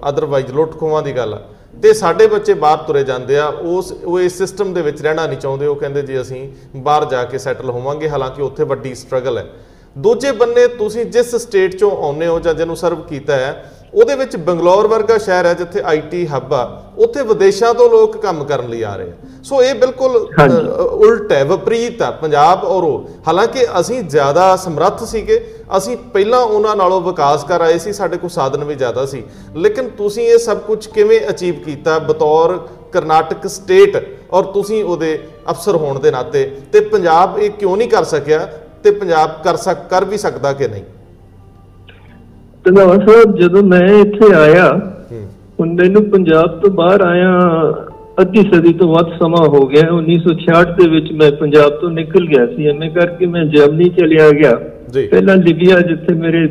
ਅਦਰਵਾਈਜ਼ 0.09 0.53
ਲੁੱਟ 0.53 0.79
ਖੋਹਾਂ 0.79 1.03
ਦੀ 1.03 1.17
ਗੱਲ 1.17 1.35
ਆ। 1.35 1.41
ਤੇ 1.83 1.93
ਸਾਡੇ 1.93 2.27
ਬੱਚੇ 2.27 2.55
ਬਾਹਰ 2.55 2.79
ਤੁਰੇ 2.79 3.05
ਜਾਂਦੇ 3.05 3.39
ਆ, 3.39 3.47
ਉਸ, 3.47 3.93
ਉਹ 4.05 4.21
ਇਸ 4.21 4.39
ਸਿਸਟਮ 4.39 4.73
ਦੇ 4.75 4.83
ਵਿੱਚ 4.83 5.03
ਰਹਿਣਾ 5.03 5.27
ਨਹੀਂ 5.27 5.39
ਚਾਹੁੰਦੇ, 5.39 5.67
ਉਹ 5.67 5.77
ਕਹਿੰਦੇ 5.77 6.03
ਜੀ 6.03 6.21
ਅਸੀਂ 6.21 6.49
ਬਾਹਰ 6.77 7.05
ਜਾ 7.05 7.25
ਕੇ 7.25 7.39
ਸੈਟਲ 7.39 7.71
ਹੋਵਾਂਗੇ, 7.71 8.09
ਹਾਲਾਂਕਿ 8.09 8.43
ਉੱਥੇ 8.43 8.65
ਵੱਡੀ 8.65 8.95
ਸਟਰਗਲ 8.95 9.39
ਹੈ। 9.39 9.47
ਦੂਜੇ 9.99 10.33
ਬੰਨੇ 10.33 10.67
ਤੁਸੀਂ 10.69 11.05
ਜਿਸ 11.05 11.35
ਸਟੇਟ 11.37 11.77
ਚੋਂ 11.77 11.91
ਆਉਂਦੇ 11.91 12.27
ਹੋ 12.27 12.41
ਜਾਂ 12.41 12.55
ਜਿਹਨੂੰ 12.55 12.77
ਸਰਵ 12.77 13.01
ਕੀਤਾ 13.01 13.37
ਹੈ 13.37 13.73
ਉਹਦੇ 13.95 14.15
ਵਿੱਚ 14.15 14.37
ਬੰਗਲੌਰ 14.37 14.87
ਵਰਗਾ 14.87 15.17
ਸ਼ਹਿਰ 15.19 15.47
ਹੈ 15.47 15.53
ਜਿੱਥੇ 15.55 15.81
ਆਈਟੀ 15.85 16.27
ਹੱਬ 16.27 16.53
ਆ 16.55 16.63
ਉੱਥੇ 16.99 17.23
ਵਿਦੇਸ਼ਾਂ 17.23 17.73
ਤੋਂ 17.75 17.89
ਲੋਕ 17.91 18.17
ਕੰਮ 18.23 18.43
ਕਰਨ 18.45 18.69
ਲਈ 18.71 18.83
ਆ 18.83 18.95
ਰਹੇ 18.97 19.11
ਆ। 19.11 19.43
ਸੋ 19.45 19.63
ਇਹ 19.63 19.75
ਬਿਲਕੁਲ 19.75 20.17
ਉਲਟ 20.17 21.33
ਹੈ 21.33 21.43
ਵਿਪਰੀਤ 21.45 22.03
ਹੈ 22.03 22.11
ਪੰਜਾਬ 22.21 22.65
ਔਰ 22.65 22.85
ਉਹ। 22.85 23.09
ਹਾਲਾਂਕਿ 23.29 23.67
ਅਸੀਂ 23.81 24.03
ਜ਼ਿਆਦਾ 24.05 24.55
ਸਮਰੱਥ 24.57 25.05
ਸੀਗੇ 25.05 25.41
ਅਸੀਂ 25.77 25.97
ਪਹਿਲਾਂ 26.13 26.41
ਉਹਨਾਂ 26.41 26.77
ਨਾਲੋਂ 26.77 27.01
ਵਿਕਾਸ 27.01 27.45
ਕਰ 27.45 27.61
ਆਏ 27.61 27.79
ਸੀ 27.79 27.93
ਸਾਡੇ 27.93 28.17
ਕੋਲ 28.17 28.31
ਸਾਧਨ 28.31 28.65
ਵੀ 28.65 28.75
ਜ਼ਿਆਦਾ 28.75 29.07
ਸੀ। 29.07 29.23
ਲੇਕਿਨ 29.57 29.89
ਤੁਸੀਂ 29.99 30.29
ਇਹ 30.29 30.39
ਸਭ 30.39 30.59
ਕੁਝ 30.59 30.87
ਕਿਵੇਂ 30.87 31.21
ਅਚੀਵ 31.31 31.55
ਕੀਤਾ? 31.65 31.99
ਬਤੌਰ 31.99 32.59
ਕਰਨਾਟਕ 32.93 33.47
ਸਟੇਟ 33.49 33.97
ਔਰ 34.33 34.45
ਤੁਸੀਂ 34.53 34.85
ਉਹਦੇ 34.85 35.19
ਅਫਸਰ 35.51 35.77
ਹੋਣ 35.77 35.99
ਦੇ 36.01 36.11
ਨਾਤੇ। 36.11 36.45
ਤੇ 36.73 36.81
ਪੰਜਾਬ 36.81 37.39
ਇਹ 37.39 37.51
ਕਿਉਂ 37.51 37.77
ਨਹੀਂ 37.77 37.89
ਕਰ 37.89 38.05
ਸਕਿਆ? 38.05 38.47
ਤੇ 38.83 38.91
ਪੰਜਾਬ 38.91 39.43
ਕਰ 39.45 39.57
ਸਕ 39.57 39.89
ਕਰ 39.91 40.05
ਵੀ 40.05 40.19
ਸਕਦਾ 40.19 40.53
ਕਿ 40.53 40.69
ਨਹੀਂ? 40.69 40.85
ਰੰਧਾਵਾ 42.67 42.97
ਸਾਹਿਬ 42.97 43.37
ਜਦੋਂ 43.37 43.63
ਮੈਂ 43.65 43.87
ਇੱਥੇ 44.01 44.33
ਆਇਆ 44.37 44.65
ਹੁਣ 45.61 45.73
ਮੈਨੂੰ 45.75 46.03
ਪੰਜਾਬ 46.11 46.59
ਤੋਂ 46.61 46.71
ਬਾਹਰ 46.71 47.01
ਆਇਆ 47.01 47.31
ਅੱਧੀ 48.21 48.41
ਸਦੀ 48.53 48.73
ਤੋਂ 48.73 48.89
ਵੱਧ 48.89 49.13
ਸਮਾਂ 49.19 49.47
ਹੋ 49.49 49.61
ਗਿਆ 49.67 49.85
1966 49.91 50.75
ਦੇ 50.79 50.89
ਵਿੱਚ 50.91 51.13
ਮੈਂ 51.21 51.31
ਪੰਜਾਬ 51.41 51.79
ਤੋਂ 51.81 51.91
ਨਿਕਲ 51.91 52.27
ਗਿਆ 52.27 52.47
ਸੀ। 52.47 52.67
ਐਵੇਂ 52.69 52.91
ਕਰਕੇ 52.91 53.27
ਮੈਂ 53.27 53.45
ਜਰਮਨੀ 53.55 53.89
ਚਲਿਆ 53.99 54.31
ਗਿਆ। 54.33 54.53
ਪਹਿਲਾਂ 55.11 55.37
ਲਿਬੀਆ 55.37 55.81
ਜਿੱਥੇ 55.81 56.15
ਮੇਰੇ 56.15 56.47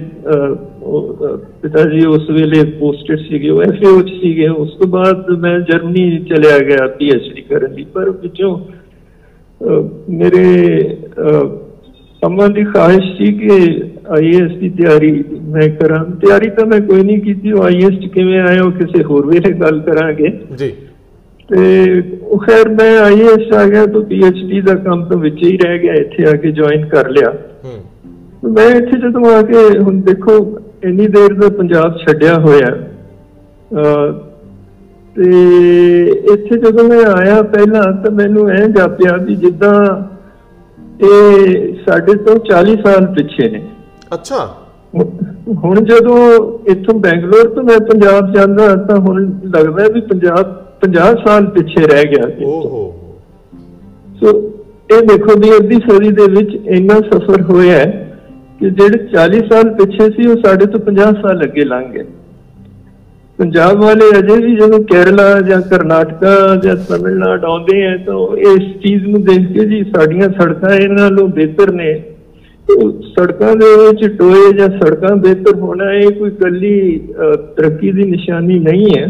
ਪਿਤਾ 1.61 1.83
ਜੀ 1.89 2.05
ਉਸ 2.07 2.29
ਵੇਲੇ 2.31 2.63
ਪੋਸਟਡ 2.79 3.19
ਸੀਗੇ 3.19 3.49
ਉਹ 3.49 3.61
ਐਫਏਓ 3.63 4.01
ਚ 4.01 4.17
ਸੀਗੇ। 4.21 4.47
ਉਸ 4.47 4.73
ਤੋਂ 4.73 4.87
ਬਾਅਦ 4.87 5.29
ਮੈਂ 5.39 5.59
ਜਰਮਨੀ 5.71 6.03
ਚਲਿਆ 6.29 6.57
ਗਿਆ 6.59 6.87
ਪੀਐਚਡੀ 6.99 7.41
ਕਰਨ 7.41 7.73
ਲਈ। 7.73 7.85
ਪਰ 7.93 8.09
ਵਿੱਚੋਂ 8.21 8.57
ਮੇਰੇ 10.09 10.45
ਅੰਮਾ 12.25 12.47
ਦੀ 12.47 12.63
ਖਾਹਿਸ਼ 12.63 13.17
ਸੀ 13.17 13.33
ਕਿ 13.33 13.81
ਆਈਐਸ 14.09 14.51
ਦੀ 14.51 14.69
ਤਿਆਰੀ 14.69 15.23
ਮੈਂ 15.41 15.69
ਕਰਾਂ। 15.69 16.05
ਤਿਆਰੀ 16.05 16.49
ਤਾਂ 16.49 16.65
ਮੈਂ 16.65 16.79
ਕੋਈ 16.81 17.03
ਨਹੀਂ 17.03 17.21
ਕੀਤੀ। 17.21 17.51
ਉਹ 17.51 17.63
ਆਈਐਸ 17.63 17.93
ਚ 17.93 18.05
ਕਿਵੇਂ 18.05 18.39
ਆਇਆ 18.39 18.63
ਉਹ 18.63 18.71
ਕਿਸੇ 18.71 19.03
ਹੋਰ 19.03 19.27
ਵੇਲੇ 19.27 19.51
ਗੱਲ 19.51 19.79
ਕਰਾਂਗੇ। 19.79 20.39
ਜੀ। 20.57 20.71
ਤੇ 21.49 21.93
ਉਹ 22.21 22.39
ਖੈਰ 22.39 22.69
ਮੈਂ 22.69 22.99
ਆਈਐਸ 22.99 23.53
ਆ 23.53 23.65
ਗਿਆ 23.65 23.85
ਤਾਂ 23.85 24.01
ਪੀਐਚਡੀ 24.01 24.61
ਦਾ 24.61 24.75
ਕੰਮ 24.75 25.05
ਤਾਂ 25.05 25.17
ਵਿੱਚ 25.17 25.37
ਹੀ 25.43 25.57
ਰਹਿ 25.57 25.79
ਗਿਆ 25.79 25.93
ਇੱਥੇ 25.93 26.23
ਆ 26.29 26.31
ਕੇ 26.31 26.51
ਜੁਆਇਨ 26.51 26.85
ਕਰ 26.85 27.09
ਲਿਆ। 27.09 27.33
ਹੂੰ। 27.65 28.53
ਮੈਂ 28.53 28.69
ਇੱਥੇ 28.69 28.99
ਜਦੋਂ 28.99 29.25
ਆ 29.25 29.41
ਕੇ 29.41 29.79
ਹੁਣ 29.79 30.01
ਦੇਖੋ 30.01 30.59
ਇੰਨੀ 30.83 31.07
ਦੇਰ 31.07 31.33
ਦਾ 31.33 31.49
ਪੰਜਾਬ 31.49 31.97
ਛੱਡਿਆ 31.97 32.35
ਹੋਇਆ। 32.35 32.77
ਤੇ 35.15 35.31
ਇੱਥੇ 36.33 36.57
ਜਦੋਂ 36.57 36.89
ਮੈਂ 36.89 37.05
ਆਇਆ 37.05 37.41
ਪਹਿਲਾਂ 37.41 38.03
ਤਾਂ 38.03 38.11
ਮੈਨੂੰ 38.11 38.49
ਐਂ 38.49 38.67
ਜਾਪਿਆ 38.67 39.17
ਵੀ 39.25 39.35
ਜਿੱਦਾਂ 39.35 40.03
ਇਹ 41.03 41.73
ਸਾਡੇ 41.89 42.13
ਤੋਂ 42.13 42.35
40 42.35 42.75
ਸਾਲ 42.75 43.05
ਪਿੱਛੇ 43.05 43.49
ਨੇ। 43.49 43.67
ਅੱਛਾ। 44.13 44.57
ਹੁਣ- 45.65 45.85
ਜਦੋਂ 45.85 46.17
ਇੱਥੋਂ 46.71 46.99
ਬੈਂਗਲੌਰ 46.99 47.49
ਤੋਂ 47.49 47.63
ਮੈਂ 47.63 47.79
ਪੰਜਾਬ 47.79 48.33
ਜਾਂਦਾ 48.33 48.75
ਤਾਂ 48.75 48.95
ਹੁਣ 48.95 49.39
ਲੱਗਦਾ 49.55 49.87
ਵੀ 49.93 50.01
ਪੰਜਾਬ 50.01 50.65
50 50.81 51.15
ਸਾਲ 51.25 51.45
ਪਿੱਛੇ 51.45 51.87
ਰਹਿ 51.87 52.03
ਗਿਆ 52.05 52.29
ਸੀ। 52.37 52.45
ਓਹੋ। 52.45 52.95
ਸੋ 54.23 54.51
ਇਹ 54.91 55.01
ਦੇਖੋ 55.01 55.39
ਵੀ 55.39 55.57
ਅੱਧੀ 55.57 55.75
ਸਦੀ 55.75 56.11
ਦੇ 56.11 56.27
ਵਿੱਚ 56.31 56.49
ਇੰਨਾ 56.67 56.93
ਸਫ਼ਰ 56.93 57.41
ਹੋਇਆ 57.41 57.85
ਕਿ 58.59 58.69
ਜਿਹੜੇ 58.69 59.07
40 59.07 59.39
ਸਾਲ 59.39 59.69
ਪਿੱਛੇ 59.69 60.09
ਸੀ 60.09 60.27
ਉਹ 60.29 60.35
ਸਾਡੇ 60.45 60.65
ਤੋਂ 60.65 60.79
50 60.79 61.13
ਸਾਲ 61.21 61.43
ਅੱਗੇ 61.43 61.65
ਲੰਘ 61.65 61.91
ਗਏ। 61.91 62.05
ਪੰਜਾਬ 63.39 63.81
ਵਾਲੇ 63.83 64.05
ਅਜੇ 64.17 64.35
ਵੀ 64.37 64.55
ਜਦੋਂ 64.55 64.79
ਕੇਰਲਾ 64.83 65.25
ਜਾਂ 65.41 65.61
ਕਰਨਾਟਕਾ 65.69 66.55
ਜਾਂ 66.63 66.75
ਤਮਿਲਨਾਡੂ 66.87 67.47
ਆਉਂਦੇ 67.47 67.85
ਆ 67.85 67.95
ਤਾਂ 68.05 68.15
ਇਸ 68.49 68.63
ਚੀਜ਼ 68.81 69.05
ਨੂੰ 69.05 69.21
ਦੇਖ 69.25 69.45
ਕੇ 69.53 69.65
ਜੀ 69.65 69.83
ਸਾਡੀਆਂ 69.95 70.29
ਸੜਕਾਂ 70.31 70.73
ਇਹਨਾਂ 70.75 70.97
ਨਾਲੋਂ 70.99 71.27
ਬਿਹਤਰ 71.37 71.71
ਨੇ। 71.73 71.93
ਸੜਕਾਂ 73.13 73.55
ਦੇ 73.55 73.69
ਵਿੱਚ 73.77 74.05
ਟੋਏ 74.17 74.51
ਜਾਂ 74.57 74.67
ਸੜਕਾਂ 74.71 75.15
ਬਿਹਤਰ 75.15 75.55
ਹੋਣਾ 75.59 75.91
ਇਹ 75.93 76.11
ਕੋਈ 76.11 76.31
ਕੱਲੀ 76.41 76.99
ਤਰੱਕੀ 77.57 77.91
ਦੀ 77.91 78.03
ਨਿਸ਼ਾਨੀ 78.03 78.59
ਨਹੀਂ 78.59 78.89
ਹੈ। 78.97 79.07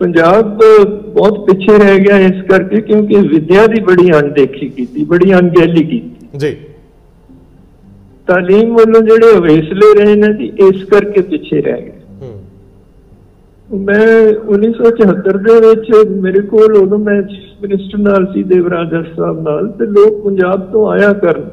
ਪੰਜਾਬ 0.00 0.62
ਬਹੁਤ 1.08 1.44
ਪਿੱਛੇ 1.46 1.78
ਰਹਿ 1.78 1.98
ਗਿਆ 1.98 2.18
ਇਸ 2.20 2.42
ਕਰਕੇ 2.50 2.80
ਕਿਉਂਕਿ 2.82 3.20
ਵਿਦਿਆ 3.28 3.66
ਦੀ 3.66 3.80
ਬੜੀ 3.82 4.10
ਅਣਦੇਖੀ 4.20 4.68
ਕੀਤੀ 4.68 5.04
ਬੜੀ 5.04 5.32
ਅਣਗਹਿਲੀ 5.34 5.84
ਕੀਤੀ। 5.84 6.38
ਜੀ। 6.38 6.56
ਤਾਲੀਮ 8.28 8.74
ਵੱਲੋਂ 8.76 9.00
ਜਿਹੜੇ 9.02 9.36
ਹਵੇਸਲੇ 9.36 9.94
ਰਹੇ 9.98 10.14
ਨੇ 10.16 10.32
ਜੀ 10.34 10.52
ਇਸ 10.68 10.84
ਕਰਕੇ 10.84 11.20
ਪਿੱਛੇ 11.22 11.60
ਰਹਿ 11.60 11.82
ਗਏ। 11.82 11.97
ਮੈਂ 13.68 14.04
1974 14.50 15.38
ਦੇ 15.38 15.54
ਵਿੱਚ 15.60 16.08
ਮੇਰੇ 16.20 16.40
ਕੋਲ 16.42 16.76
ਉਦੋਂ 16.76 16.98
ਮੈਂ 16.98 17.20
ਚੀਫ 17.22 17.62
ਮਿਨਿਸਟਰ 17.62 17.98
ਨਾਲ 17.98 18.26
ਸੀ 18.34 18.42
ਦੇਵਰਾਜ 18.42 18.94
ਅਰਸ 18.94 19.06
ਸਾਹਿਬ 19.16 19.40
ਨਾਲ, 19.42 19.66
ਤੇ 19.68 19.86
ਲੋਕ 19.86 20.22
ਪੰਜਾਬ 20.24 20.60
ਤੋਂ 20.72 20.86
ਆਇਆ 20.90 21.12
ਕਰਨ, 21.12 21.44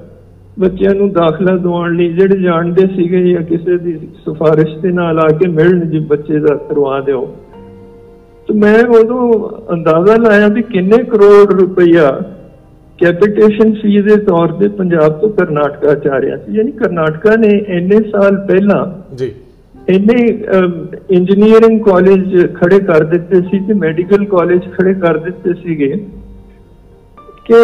ਬੱਚਿਆਂ 0.60 0.94
ਨੂੰ 0.96 1.12
ਦਾਖਲਾ 1.14 1.56
ਦਿਵਾਉਣ 1.58 1.96
ਲਈ, 1.96 2.08
ਜਿਹੜੇ 2.10 2.38
ਜਾਣਦੇ 2.38 2.88
ਸੀਗੇ 2.88 3.24
ਜਾਂ 3.34 3.42
ਕਿਸੇ 3.42 3.78
ਦੀ 3.78 3.98
ਸਿਫਾਰਿਸ਼ 4.26 4.78
ਦੇ 4.78 4.92
ਨਾਲ 4.92 5.20
ਆ 5.20 5.28
ਕੇ 5.30 5.50
ਮਿਲਣ 5.50 5.86
ਜੀ 5.90 6.00
ਬੱਚੇ 6.06 6.40
ਦਾ 6.40 6.56
ਕਰਵਾ 6.70 7.00
ਦਿਓ। 7.02 7.26
ਤੇ 8.48 8.54
ਮੈਂ 8.54 8.80
ਉਦੋਂ 9.00 9.50
ਅੰਦਾਜ਼ਾ 9.74 10.16
ਲਾਇਆ 10.18 10.48
ਵੀ 10.48 10.62
ਕਿੰਨੇ 10.64 11.04
ਕਰੋੜ 11.04 11.54
ਰੁਪਈਆ 11.54 12.10
ਕੈਪੀਟੇਸ਼ਨ 13.00 13.74
ਫੀ 13.74 14.02
ਦੇ 14.02 14.16
ਤੌਰ 14.18 14.52
ਤੇ 14.52 14.68
ਪੰਜਾਬ 14.68 15.20
ਤੋਂ 15.22 15.30
ਕਰਨਾਟਕਾ 15.30 15.94
ਚ 15.94 16.08
ਆ 16.08 16.22
ਰਿਹਾ 16.22 16.38
ਸੀ, 16.38 16.58
ਯਾਨੀ 16.58 16.72
ਕਰਨਾਟਕਾ 16.72 17.36
ਨੇ 17.36 17.58
ਇੰਨੇ 17.68 17.98
ਸਾਲ 18.12 18.46
ਪਹਿਲਾਂ 18.48 18.86
ਜੀ। 19.16 19.32
ਇੰਨੇ 19.90 20.22
ਇੰਜੀਨੀਅਰਿੰਗ 21.12 21.80
ਕਾਲਜ 21.84 22.36
ਖੜੇ 22.54 22.80
ਕਰ 22.80 23.04
ਦਿੱਤੇ 23.04 23.42
ਸੀ 23.42 23.60
ਤੇ 23.60 23.74
ਮੈਡੀਕਲ 23.74 24.26
ਕਾਲਜ 24.26 24.62
ਖੜੇ 24.74 24.94
ਕਰ 24.94 25.18
ਦਿੱਤੇ 25.18 25.54
ਸੀਗੇ 25.54 25.92
ਕਿ 27.46 27.60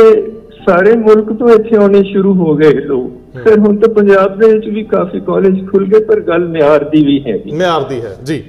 ਸਾਰੇ 0.66 0.96
ਮੁਲਕ 0.98 1.32
ਤੋਂ 1.34 1.50
ਇੱਥੇ 1.50 1.78
ਆਉਣੇ 1.78 2.04
ਸ਼ੁਰੂ 2.04 2.34
ਹੋ 2.34 2.56
ਗਏ 2.56 2.74
ਲੋਕ। 2.74 3.40
ਫਿਰ 3.44 3.60
ਹੁਣ 3.60 3.78
ਤਾਂ 3.78 3.90
ਪੰਜਾਬ 3.90 4.38
ਦੇ 4.40 4.51
ਵਿੱਚ 4.54 4.68
ਵੀ 4.68 4.84
ਕਾਫੀ 4.84 5.20
ਕਾਲਜ 5.20 5.60
ਖੁੱਲ 5.68 5.86
ਗਏ 5.86 6.04
ਪਰ 6.06 6.20
ਗੱਲ 6.20 6.48
ਮਿਆਰ 6.48 6.84
ਦੀ 6.90 7.04
ਵੀ 7.06 7.20
ਹੈਗੀ 7.28 7.51
ਮਿਆਰ 7.51 7.88
ਦੀ 7.90 8.00
ਹੈ 8.01 8.16
ਜੀ। 8.24 8.44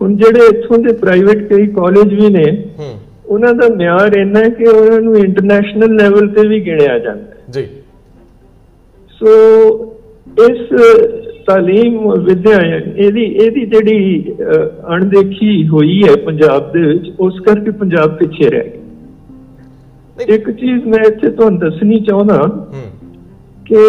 ਹੁਣ 0.00 0.16
ਜਿਹੜੇ 0.16 0.46
ਇੱਥੋਂ 0.46 0.78
ਦੇ 0.78 0.92
ਪ੍ਰਾਈਵੇਟ 0.92 1.48
ਕਈ 1.48 1.66
ਕਾਲਜ 1.66 2.14
ਵੀ 2.14 2.28
ਨੇ 2.30 2.44
ਹੂੰ। 2.78 2.92
ਉਹਨਾਂ 3.26 3.52
ਦਾ 3.54 3.68
ਮਿਆਰ 3.76 4.16
ਇੰਨਾ 4.16 4.40
ਹੈ 4.40 4.48
ਕਿ 4.48 4.64
ਉਹਨਾਂ 4.64 5.00
ਨੂੰ 5.00 5.16
ਇੰਟਰਨੈਸ਼ਨਲ 5.16 5.94
ਲੈਵਲ 5.94 6.28
ਤੇ 6.28 6.46
ਵੀ 6.48 6.60
ਗਿਣਿਆ 6.66 6.98
ਜਾਂਦਾ 6.98 7.22
ਹੈ। 7.22 7.44
ਜੀ। 7.50 7.66
ਸੋ 9.10 9.30
ਇਸ 10.38 10.72
ਤਾਲੀਮ 11.46 11.98
ਵਿਦਿਆ 12.20 12.58
ਇਹਦੀ 12.96 13.24
ਇਹਦੀ 13.24 13.64
ਜਿਹੜੀ 13.66 14.34
ਅਣਦੇਖੀ 14.94 15.66
ਹੋਈ 15.68 16.02
ਹੈ 16.02 16.16
ਪੰਜਾਬ 16.16 16.72
ਦੇ 16.72 16.80
ਵਿੱਚ 16.80 17.10
ਉਸ 17.20 17.40
ਕਰਕੇ 17.40 17.70
ਪੰਜਾਬ 17.70 18.16
ਪਿੱਛੇ 18.16 18.50
ਰਹਿ 18.50 18.70
ਗਿਆ 18.70 20.34
ਇੱਕ 20.34 20.50
ਚੀਜ਼ 20.50 20.86
ਮੈਂ 20.86 21.04
ਇੱਥੇ 21.06 21.30
ਤੁਹਾਨੂੰ 21.30 21.58
ਦੱਸਣੀ 21.58 22.00
ਚਾਹੁੰਦਾ 22.00 22.40
ਕਿ 23.66 23.82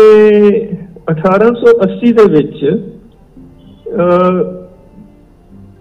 1880 1.12 2.14
ਦੇ 2.14 2.26
ਵਿੱਚ 2.32 2.66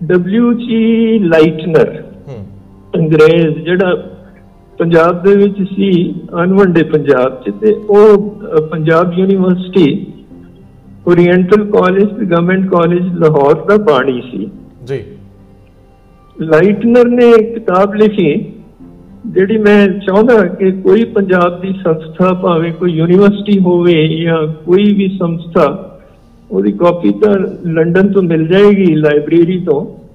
ਡਬਲਯੂ 0.03 0.53
ਜੀ 0.53 1.18
ਲਾਈਟਨਰ 1.18 1.94
ਅੰਗਰੇਜ਼ 2.94 3.59
ਜਿਹੜਾ 3.59 3.94
ਪੰਜਾਬ 4.79 5.22
ਦੇ 5.22 5.35
ਵਿੱਚ 5.37 5.62
ਸੀ 5.70 5.90
ਅਨਵੰਡੇ 6.42 6.83
ਪੰਜਾਬ 6.83 7.40
ਚ 7.42 7.53
ਤੇ 7.61 7.72
ਉਹ 7.88 8.29
ਪੰਜਾਬ 8.72 9.12
ਯੂਨੀਵਰਸਿਟੀ 9.18 9.87
ਓਰੀਐਂਟਲ 11.09 11.64
ਕਾਲਜ 11.64 12.05
ਤੇ 12.05 12.25
ਗਵਰਨਮੈਂਟ 12.25 12.71
ਕਾਲਜ 12.71 13.19
ਲਾਹੌਰ 13.19 13.55
ਦਾ 13.55 13.77
ਬਾਣੀ 13.77 14.23
ਸੀ। 14.31 14.51
ਜੀ। 14.87 15.05
ਲਾਈਟਨਰ 16.40 17.09
ਨੇ 17.09 17.31
ਇੱਕ 17.31 17.55
ਕਿਤਾਬ 17.55 17.95
ਲਿਖੀ 17.95 18.53
ਜਿਹੜੀ 19.27 19.57
ਮੈਂ 19.57 19.88
ਚਾਹੁੰਦਾ 19.88 20.45
ਕਿ 20.45 20.73
ਕੋਈ 20.73 21.05
ਪੰਜਾਬ 21.05 21.61
ਦੀ 21.61 21.73
ਸੰਸਥਾ 21.85 22.33
ਭਾਵੇਂ 22.33 22.73
ਕੋਈ 22.73 22.92
ਯੂਨੀਵਰਸਿਟੀ 22.92 23.59
ਹੋਵੇ 23.59 24.09
ਜਾਂ 24.23 24.47
ਕੋਈ 24.47 24.85
ਵੀ 24.85 25.09
ਸੰਸਥਾ 25.09 25.99
ਉਹਦੀ 26.51 26.73
ਕਾਪੀ 26.73 27.11
ਤਾਂ 27.11 27.38
ਲੰਡਨ 27.66 28.12
ਤੋਂ 28.12 28.23
ਮਿਲ 28.23 28.47
ਜਾਏਗੀ 28.47 28.95
ਲਾਇਬ੍ਰੇਰੀ 28.95 29.61
ਤੋਂ। 29.61 30.07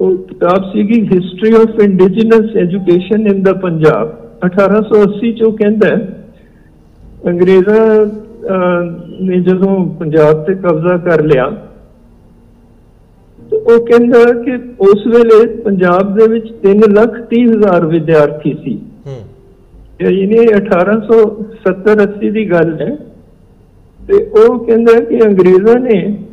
ਉਹ 0.00 0.16
ਕਿਤਾਬ 0.16 0.72
ਸੀਗੀ 0.72 1.00
history 1.02 1.54
of 1.54 1.80
indigenous 1.80 2.56
education 2.56 3.26
in 3.26 3.42
the 3.42 3.52
Punjab 3.52 4.16
1880 4.46 5.32
ਚ 5.32 5.42
ਉਹ 5.42 5.52
ਕਹਿੰਦਾ 5.52 5.88
ਅੰਗਰੇਜ਼ਾਂ 7.28 8.06
ਨੇ 9.20 9.40
ਜਦੋਂ 9.40 9.94
ਪੰਜਾਬ 9.94 10.44
ਤੇ 10.44 10.54
ਕਬਜ਼ਾ 10.54 10.96
ਕਰ 10.96 11.24
ਲਿਆ 11.24 11.50
ਤੇ 13.50 13.56
ਉਹ 13.56 13.86
ਕਹਿੰਦਾ 13.86 14.42
ਕਿ 14.42 14.52
ਉਸ 14.80 15.06
ਵੇਲੇ 15.06 15.56
ਪੰਜਾਬ 15.56 16.18
ਦੇ 16.18 16.28
ਵਿੱਚ 16.28 16.54
3 16.66 16.80
ਲੱਖ 16.92 17.10
30 17.34 17.44
ਹਜ਼ਾਰ 17.44 17.86
ਵਿਦਿਆਰਥੀ 17.86 18.56
ਸੀ। 18.64 18.82
ਹੂੰ। 19.06 19.16
ਇਹ 20.00 20.18
ਇਹਨੇ 20.18 20.56
1870 20.56 21.92
80 21.92 22.30
ਦੀ 22.30 22.50
ਗੱਲ 22.50 22.80
ਹੈ। 22.80 22.96
ਤੇ 24.08 24.24
ਉਹ 24.24 24.66
ਕਹਿੰਦਾ 24.66 25.00
ਕਿ 25.04 25.18
ਅੰਗਰੇਜ਼ਾਂ 25.26 25.80
ਨੇ 25.80 26.24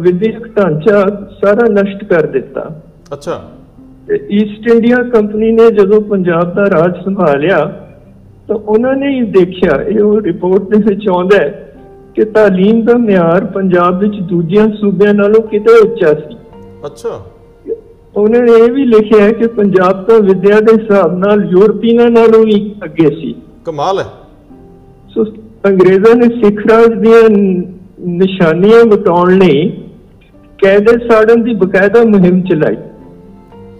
ਵਿਦਿਅਕ 0.00 0.48
ਢਾਂਚਾ 0.48 1.00
ਸਾਰਾ 1.44 1.72
ਨਸ਼ਟ 1.72 2.04
ਕਰ 2.04 2.26
ਦਿੱਤਾ। 2.26 2.82
ਅੱਛਾ। 3.12 3.50
ਤੇ 4.08 4.26
ਈਸਟ 4.30 4.74
ਇੰਡੀਆ 4.74 4.96
ਕੰਪਨੀ 4.96 5.50
ਨੇ 5.50 5.70
ਜਦੋਂ 5.70 6.00
ਪੰਜਾਬ 6.00 6.54
ਦਾ 6.54 6.64
ਰਾਜ 6.64 7.04
ਸੰਭਾਲਿਆ 7.04 7.83
ਤਾਂ 8.48 8.56
ਉਹਨਾਂ 8.56 8.96
ਨੇ 8.96 9.08
ਹੀ 9.08 9.20
ਦੇਖਿਆ 9.20 9.82
ਇਹ 9.82 10.00
ਉਹ 10.00 10.20
ਰਿਪੋਰਟ 10.20 10.62
ਦੇ 10.62 10.82
ਵਿੱਚ 10.86 11.08
ਆਉਂਦਾ 11.08 11.36
ਹੈ 11.36 11.76
ਕਿ 12.14 12.24
ਤਾਲੀਮ 12.24 12.82
ਦਾ 12.82 12.94
ਮਿਆਰ 12.94 13.44
ਪੰਜਾਬ 13.44 13.98
ਵਿੱਚ 13.98 14.20
ਦੂਜਿਆਂ 14.20 14.68
ਸੂਬਿਆਂ 14.68 15.14
ਨਾਲੋਂ 15.14 15.42
ਕਿਤੇ 15.42 15.78
ਉੱਚਾ 15.78 16.14
ਸੀ। 16.14 16.36
ਅੱਛਾ। 16.86 17.26
ਉਹਨਾਂ 18.16 18.40
ਨੇ 18.40 18.52
ਇਹ 18.52 18.72
ਵੀ 18.72 18.84
ਲਿਖਿਆ 18.84 19.24
ਹੈ 19.24 19.32
ਕਿ 19.32 19.46
ਪੰਜਾਬ 19.46 20.04
ਤਾਂ 20.04 20.20
ਵਿਦਿਆ 20.20 20.60
ਦੇ 20.60 20.82
ਹਿਸਾਬ 20.82 21.18
ਨਾਲ 21.18 21.44
ਯੂਰਪੀਨਾਂ 21.50 22.10
ਨਾਲੋਂ 22.10 22.44
ਵੀ 22.44 22.74
ਅੱਗੇ 22.84 23.06
ਸੀ। 23.06 23.34
ਕਮਾਲ 23.64 23.98
ਹੈ। 23.98 24.04
ਸੋ 25.14 25.24
ਅੰਗਰੇਜ਼ਾਂ 25.66 26.14
ਨੇ 26.14 26.42
ਸਿੱਖ 26.42 26.66
ਰਾਜ 26.70 27.00
ਦੀਆਂ 27.00 27.28
ਨਿਸ਼ਾਨੀਆਂ 28.00 28.84
ਬਤਾਉਣ 28.84 29.38
ਲਈ 29.38 29.68
ਕਾਇਦੇ 30.64 31.08
ਸਾੜਨ 31.08 31.42
ਦੀ 31.42 31.54
ਬਕਾਇਦਾ 31.54 32.04
ਮੁਹਿੰਮ 32.04 32.42
ਚਲਾਈ। 32.42 32.76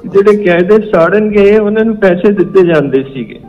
ਜਿਹੜੇ 0.07 0.45
ਕਾਇਦੇ 0.45 0.91
ਸਾੜਨ 0.93 1.29
ਗਏ 1.29 1.59
ਉਹਨਾਂ 1.59 1.85
ਨੂੰ 1.85 1.97
ਪੈਸੇ 1.97 2.33
ਦਿੱਤੇ 2.33 2.67
ਜਾਂਦੇ 2.67 3.05
ਸੀਗੇ। 3.15 3.41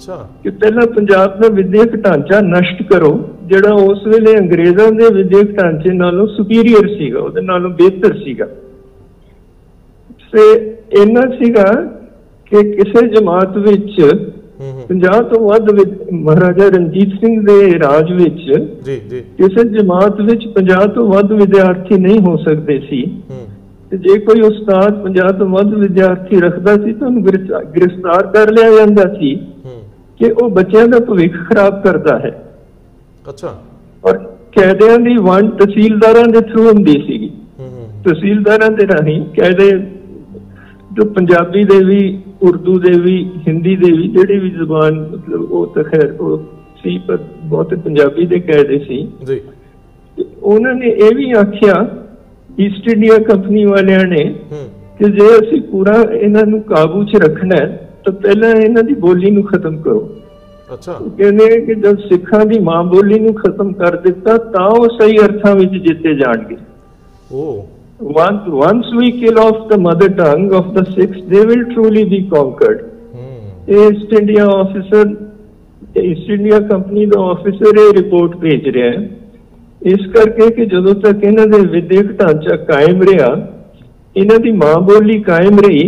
ਅੱਛਾ। 0.00 0.28
ਕਿ 0.42 0.50
ਪਹਿਲਾਂ 0.50 0.86
ਪੰਜਾਬ 0.86 1.40
ਦਾ 1.40 1.48
ਵਿਦਿਅਕ 1.48 1.96
ਢਾਂਚਾ 1.96 2.40
ਨਸ਼ਟ 2.40 2.82
ਕਰੋ 2.82 3.28
ਜਿਹੜਾ 3.44 3.74
ਉਸ 3.74 4.06
ਵੇਲੇ 4.06 4.38
ਅੰਗਰੇਜ਼ਾਂ 4.38 4.92
ਦੇ 4.92 5.14
ਵਿਦਿਅਕ 5.14 5.62
ਢਾਂਚੇ 5.62 5.92
ਨਾਲੋਂ 5.92 6.26
ਸੁਪੀਰੀਅਰ 6.26 6.88
ਸੀਗਾ 6.88 7.20
ਉਹਦੇ 7.20 7.40
ਨਾਲੋਂ 7.40 7.70
ਬਿਹਤਰ 7.70 8.16
ਸੀਗਾ। 8.24 8.46
ਸੇ 10.34 10.76
ਇਹਨਾਂ 11.00 11.44
ਸੀਗਾ 11.44 11.84
ਕਿ 12.50 12.70
ਕਿਸੇ 12.70 13.08
ਜਮਾਤ 13.08 13.56
ਵਿੱਚ 13.56 14.14
ਹੂੰ 14.60 14.72
ਹੂੰ। 14.72 14.82
50 14.88 15.20
ਤੋਂ 15.20 15.48
ਵੱਧ 15.48 15.66
ਮਹਾਰਾਜਾ 16.12 16.68
ਰਣਜੀਤ 16.68 17.08
ਸਿੰਘ 17.08 17.46
ਦੇ 17.46 17.78
ਰਾਜ 17.78 18.12
ਵਿੱਚ 18.12 18.58
ਜੀ 18.84 19.00
ਜੀ। 19.10 19.20
ਕਿਸੇ 19.20 19.68
ਜਮਾਤ 19.68 20.20
ਵਿੱਚ 20.20 20.46
50 20.46 20.86
ਤੋਂ 20.94 21.12
ਵੱਧ 21.12 21.32
ਵਿਦਿਆਰਥੀ 21.32 21.98
ਨਹੀਂ 21.98 22.20
ਹੋ 22.20 22.36
ਸਕਦੇ 22.36 22.80
ਸੀ। 22.90 23.22
ਤੇ 23.90 23.98
ਜੇ 23.98 24.18
ਕੋਈ 24.18 24.40
ਉਸਤਾਦ 24.40 25.02
50 25.02 25.32
ਤੋਂ 25.32 25.46
ਵੱਧ 25.46 25.74
ਵਿਦਿਆਰਥੀ 25.74 26.40
ਰੱਖਦਾ 26.40 26.74
ਸੀ 26.74 26.92
ਤਾਂ 26.92 27.06
ਉਹਨੂੰ 27.06 27.26
ਗ੍ਰਿਫਤਾ- 27.26 27.64
ਗ੍ਰਿਫਤਾਰ 27.64 28.26
ਕਰ 28.26 28.50
ਲਿਆ 28.50 28.70
ਜਾਂਦਾ 28.70 29.02
ਸੀ। 29.02 29.40
ਕਿ 30.20 30.30
ਉਹ 30.30 30.50
ਬੱਚਿਆਂ 30.50 30.88
ਦਾ 30.88 30.98
ਭਵਿੱਖ 30.98 31.32
ਖਰਾਬ 31.48 31.82
ਕਰਦਾ 31.82 32.18
ਹੈ। 32.18 32.52
ਅੱਛਾ। 33.28 33.62
ਔਰ 34.04 34.18
ਕੈਦਿਆਂ 34.52 34.98
ਦੀ 34.98 35.16
ਵੰਡ 35.16 35.50
ਤਹਿਸੀਲਦਾਰਾਂ 35.50 36.24
ਦੇ 36.28 36.40
ਥਰੂ 36.40 36.68
ਹੁੰਦੀ 36.68 36.92
ਸੀਗੀ। 36.92 37.30
ਤਹਿਸੀਲਦਾਰਾਂ 38.04 38.70
ਦੇ 38.70 38.86
ਰਾਹੀਂ 38.86 39.26
ਕੈਦੇ 39.26 39.70
ਜੋ 40.92 41.04
ਪੰਜਾਬੀ 41.04 41.64
ਦੇ 41.64 41.84
ਵੀ 41.84 42.20
ਉਰਦੂ 42.42 42.78
ਦੇ 42.78 43.00
ਵੀ 43.00 43.30
ਹਿੰਦੀ 43.48 43.76
ਦੇ 43.76 43.92
ਵੀ 43.92 44.08
ਜਿਹੜੀ 44.08 44.38
ਵੀ 44.38 44.50
ਜ਼ੁਬਾਨ 44.50 45.00
ਮਤਲਬ 45.00 45.52
ਉਹ 45.52 45.66
ਤਾਂ 45.66 45.84
ਖੈਰ 45.84 46.16
ਉਹ 46.20 46.38
ਸੀ 46.82 46.98
ਪਰ 46.98 47.18
ਬਹੁਤ 47.44 47.74
ਪੰਜਾਬੀ 47.74 48.26
ਦੇ 48.26 48.40
ਕੈਦੇ 48.40 48.78
ਸੀ। 48.78 49.12
ਜੀ। 49.26 49.40
ਉਹਨਾਂ 50.42 50.74
ਨੇ 50.74 50.86
ਇਹ 50.86 51.16
ਵੀ 51.16 51.30
ਆਖਿਆ 51.32 51.88
ਈਸਟ 52.60 52.88
ਇੰਡੀਆ 52.88 53.18
ਕੰਪਨੀ 53.18 53.64
ਵਾਲਿਆਂ 53.64 54.04
ਨੇ 54.06 54.24
ਕਿ 54.98 55.04
ਜੇ 55.04 55.26
ਅਸੀਂ 55.38 55.60
ਪੂਰਾ 55.62 56.02
ਇਹਨਾਂ 56.12 56.46
ਨੂੰ 56.46 56.62
ਕਾਬੂ 56.62 57.04
'ਚ 57.04 57.16
ਰੱਖਣਾ 57.16 57.56
ਹੈ 57.56 57.89
ਤਾਂ 58.04 58.12
ਪਹਿਲਾਂ 58.12 58.50
ਇਹਨਾਂ 58.56 58.82
ਦੀ 58.82 58.94
ਬੋਲੀ 59.00 59.30
ਨੂੰ 59.30 59.42
ਖਤਮ 59.42 59.76
ਕਰੋ। 59.82 60.08
ਅੱਛਾ। 60.74 60.92
ਕਹਿੰਦੇ 61.18 61.46
ਕਿ 61.60 61.74
ਜਦ 61.74 61.98
ਸਿੱਖਾਂ 61.98 62.44
ਦੀ 62.46 62.58
ਮਾਂ 62.58 62.82
ਬੋਲੀ 62.84 63.18
ਨੂੰ 63.18 63.34
ਖਤਮ 63.34 63.72
ਕਰ 63.72 63.96
ਦਿੱਤਾ 63.96 64.36
ਤਾਂ 64.52 64.66
ਉਹ 64.68 64.88
ਸਹੀ 64.98 65.16
ਅਰਥਾਂ 65.18 65.54
ਵਿੱਚ 65.56 65.72
ਜਿੱਤੇ 65.86 66.14
ਜਾਣਗੇ। 66.14 66.56
ਉਹ 67.32 67.66
once 68.16 68.44
once 68.58 68.86
we 68.98 69.08
kill 69.14 69.38
off 69.40 69.58
the 69.70 69.78
mother 69.86 70.06
tongue 70.18 70.44
of 70.58 70.68
the 70.76 70.84
Sikhs, 70.92 71.18
they 71.32 71.40
will 71.48 71.64
truly 71.72 72.04
be 72.12 72.20
conquered. 72.30 72.78
ਇਹ 73.68 73.90
East 73.90 74.12
India 74.20 74.44
officer 74.52 75.10
East 76.02 76.30
India 76.30 76.58
company 76.60 77.04
ਦਾ 77.06 77.20
ਆਫੀਸਰ 77.20 77.78
ਇਹ 77.78 77.92
ਰਿਪੋਰਟ 77.96 78.36
ਭੇਜ 78.36 78.68
ਰਿਹਾ 78.68 78.90
ਹੈ। 78.90 79.08
ਇਸ 79.82 80.06
ਕਰਕੇ 80.14 80.50
ਕਿ 80.50 80.64
ਜਦੋਂ 80.66 80.94
ਤੱਕ 80.94 81.24
ਇਹਨਾਂ 81.24 81.46
ਦੇ 81.46 81.60
ਵਿਦਿਅਕ 81.66 82.12
ਢਾਂਚਾ 82.12 82.56
ਕਾਇਮ 82.70 83.02
ਰਿਹਾ 83.02 83.28
ਇਹਨਾਂ 84.16 84.38
ਦੀ 84.38 84.52
ਮਾਂ 84.52 84.74
ਬੋਲੀ 84.88 85.18
ਕਾਇਮ 85.22 85.58
ਰਹੀ 85.58 85.84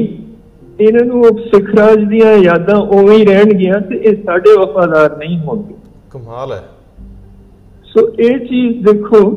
ਇਹਨਾਂ 0.81 1.05
ਨੂੰ 1.05 1.21
ਉਹ 1.21 1.39
ਸਿੱਖ 1.39 1.75
ਰਾਜ 1.75 2.05
ਦੀਆਂ 2.05 2.33
ਯਾਦਾਂ 2.33 2.77
ਉਵੇਂ 2.77 3.19
ਹੀ 3.19 3.25
ਰਹਿਣਗੀਆਂ 3.25 3.81
ਤੇ 3.81 3.97
ਇਹ 3.97 4.17
ਸਾਡੇ 4.27 4.57
ਵਫਾਦਾਰ 4.59 5.17
ਨਹੀਂ 5.17 5.39
ਹੋਣਗੇ। 5.39 5.75
ਕਮਾਲ 6.11 6.53
ਹੈ। 6.53 6.63
ਸੋ 7.85 8.09
ਇਹ 8.21 8.39
ਚੀਜ਼ 8.39 8.87
ਦੇਖੋ 8.87 9.31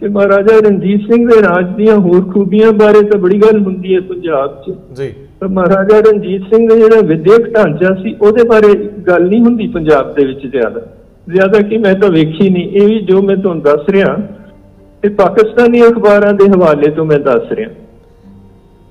ਕਿ 0.00 0.08
ਮਹਾਰਾਜਾ 0.08 0.68
ਰਣਜੀਤ 0.68 1.00
ਸਿੰਘ 1.00 1.28
ਦੇ 1.28 1.42
ਰਾਜ 1.42 1.76
ਦੀਆਂ 1.76 1.96
ਹੋਰ 1.96 2.24
ਖੂਬੀਆਂ 2.32 2.72
ਬਾਰੇ 2.72 3.02
ਤਾਂ 3.02 3.20
ਬੜੀ 3.20 3.38
ਗੱਲ 3.38 3.60
ਹੁੰਦੀ 3.60 3.94
ਹੈ 3.94 4.00
ਪੰਜਾਬ 4.00 4.62
'ਚ। 4.62 4.74
ਜੀ। 4.96 5.14
ਪਰ 5.40 5.48
ਮਹਾਰਾਜਾ 5.48 6.00
ਰਣਜੀਤ 6.00 6.42
ਸਿੰਘ 6.42 6.68
ਦਾ 6.68 6.76
ਜਿਹੜਾ 6.76 7.00
ਵਿਦਿਅਕ 7.00 7.54
ਢਾਂਚਾ 7.54 7.94
ਸੀ 8.02 8.16
ਉਹਦੇ 8.22 8.44
ਬਾਰੇ 8.44 8.74
ਗੱਲ 8.84 9.28
ਨਹੀਂ 9.28 9.40
ਹੁੰਦੀ 9.40 9.66
ਪੰਜਾਬ 9.66 10.14
ਦੇ 10.14 10.24
ਵਿੱਚ 10.24 10.46
ਜ਼ਿਆਦਾ। 10.46 10.80
ਜ਼ਿਆਦਾ 11.28 11.60
ਕਿ 11.60 11.78
ਮੈਂ 11.78 11.94
ਤਾਂ 11.94 12.10
ਵੇਖੀ 12.10 12.50
ਨਹੀਂ 12.50 12.68
ਇਹ 12.68 12.86
ਵੀ 12.86 13.00
ਜੋ 13.00 13.22
ਮੈਂ 13.22 13.36
ਤੁਹਾਨੂੰ 13.36 13.62
ਦੱਸ 13.62 13.88
ਰਿਹਾ 13.88 14.18
ਇਹ 15.04 15.10
ਪਾਕਿਸਤਾਨੀ 15.10 15.82
ਅਖਬਾਰਾਂ 15.82 16.32
ਦੇ 16.32 16.48
ਹਵਾਲੇ 16.48 16.90
ਤੋਂ 16.90 17.04
ਮੈਂ 17.04 17.18
ਦੱਸ 17.18 17.52
ਰਿਹਾ। 17.52 17.70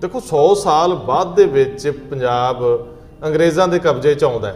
ਦੇਖੋ 0.04 0.20
100 0.20 0.56
ਸਾਲ 0.56 0.94
ਬਾਅਦ 0.96 1.36
ਦੇ 1.36 1.46
ਵਿੱਚ 1.46 1.90
ਪੰਜਾਬ 2.10 2.64
ਅੰਗਰੇਜ਼ਾਂ 3.26 3.68
ਦੇ 3.68 3.80
ਕਬਜ਼ੇ 3.80 4.16
'ਚ 4.16 4.24
ਆਉਂਦਾ 4.24 4.48
ਹੈ। 4.48 4.56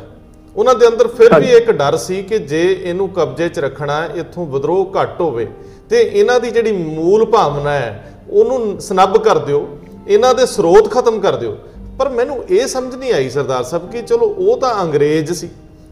ਉਹਨਾਂ 0.55 0.75
ਦੇ 0.75 0.87
ਅੰਦਰ 0.87 1.07
ਫਿਰ 1.07 1.39
ਵੀ 1.39 1.51
ਇੱਕ 1.51 1.71
ਡਰ 1.71 1.97
ਸੀ 1.97 2.23
ਕਿ 2.23 2.37
ਜੇ 2.37 2.61
ਇਹਨੂੰ 2.83 3.09
ਕਬਜ਼ੇ 3.09 3.49
'ਚ 3.49 3.59
ਰੱਖਣਾ 3.59 4.01
ਹੈ 4.01 4.09
ਇੱਥੋਂ 4.15 4.45
ਵਿਦਰੋਹ 4.45 5.01
ਘੱਟ 5.01 5.21
ਹੋਵੇ। 5.21 5.47
ਤੇ 5.89 6.01
ਇਹਨਾਂ 6.01 6.39
ਦੀ 6.39 6.51
ਜਿਹੜੀ 6.51 6.71
ਮੂਲ 6.71 7.25
ਭਾਵਨਾ 7.25 7.71
ਹੈ 7.71 8.13
ਉਹਨੂੰ 8.29 8.81
ਸਨੱਬ 8.81 9.17
ਕਰ 9.17 9.37
ਦਿਓ 9.37 9.67
ਇਹਨਾਂ 10.07 10.33
ਦੇ 10.33 10.45
ਸਰੋਤ 10.45 10.91
ਖਤਮ 10.91 11.19
ਕਰ 11.19 11.35
ਦਿਓ। 11.35 11.57
ਪਰ 11.99 12.09
ਮੈਨੂੰ 12.09 12.43
ਇਹ 12.49 12.67
ਸਮਝ 12.67 12.95
ਨਹੀਂ 12.95 13.13
ਆਈ 13.13 13.29
ਸਰਦਾਰ 13.29 13.63
ਸਾਹਿਬ 13.63 13.89
ਕਿ 13.91 14.01
ਚਲੋ 14.01 14.35
ਉਹ 14.37 14.57
ਤਾਂ 14.57 14.75
ਅੰਗਰੇਜ਼ 14.81 15.33
ਸੀ। 15.33 15.49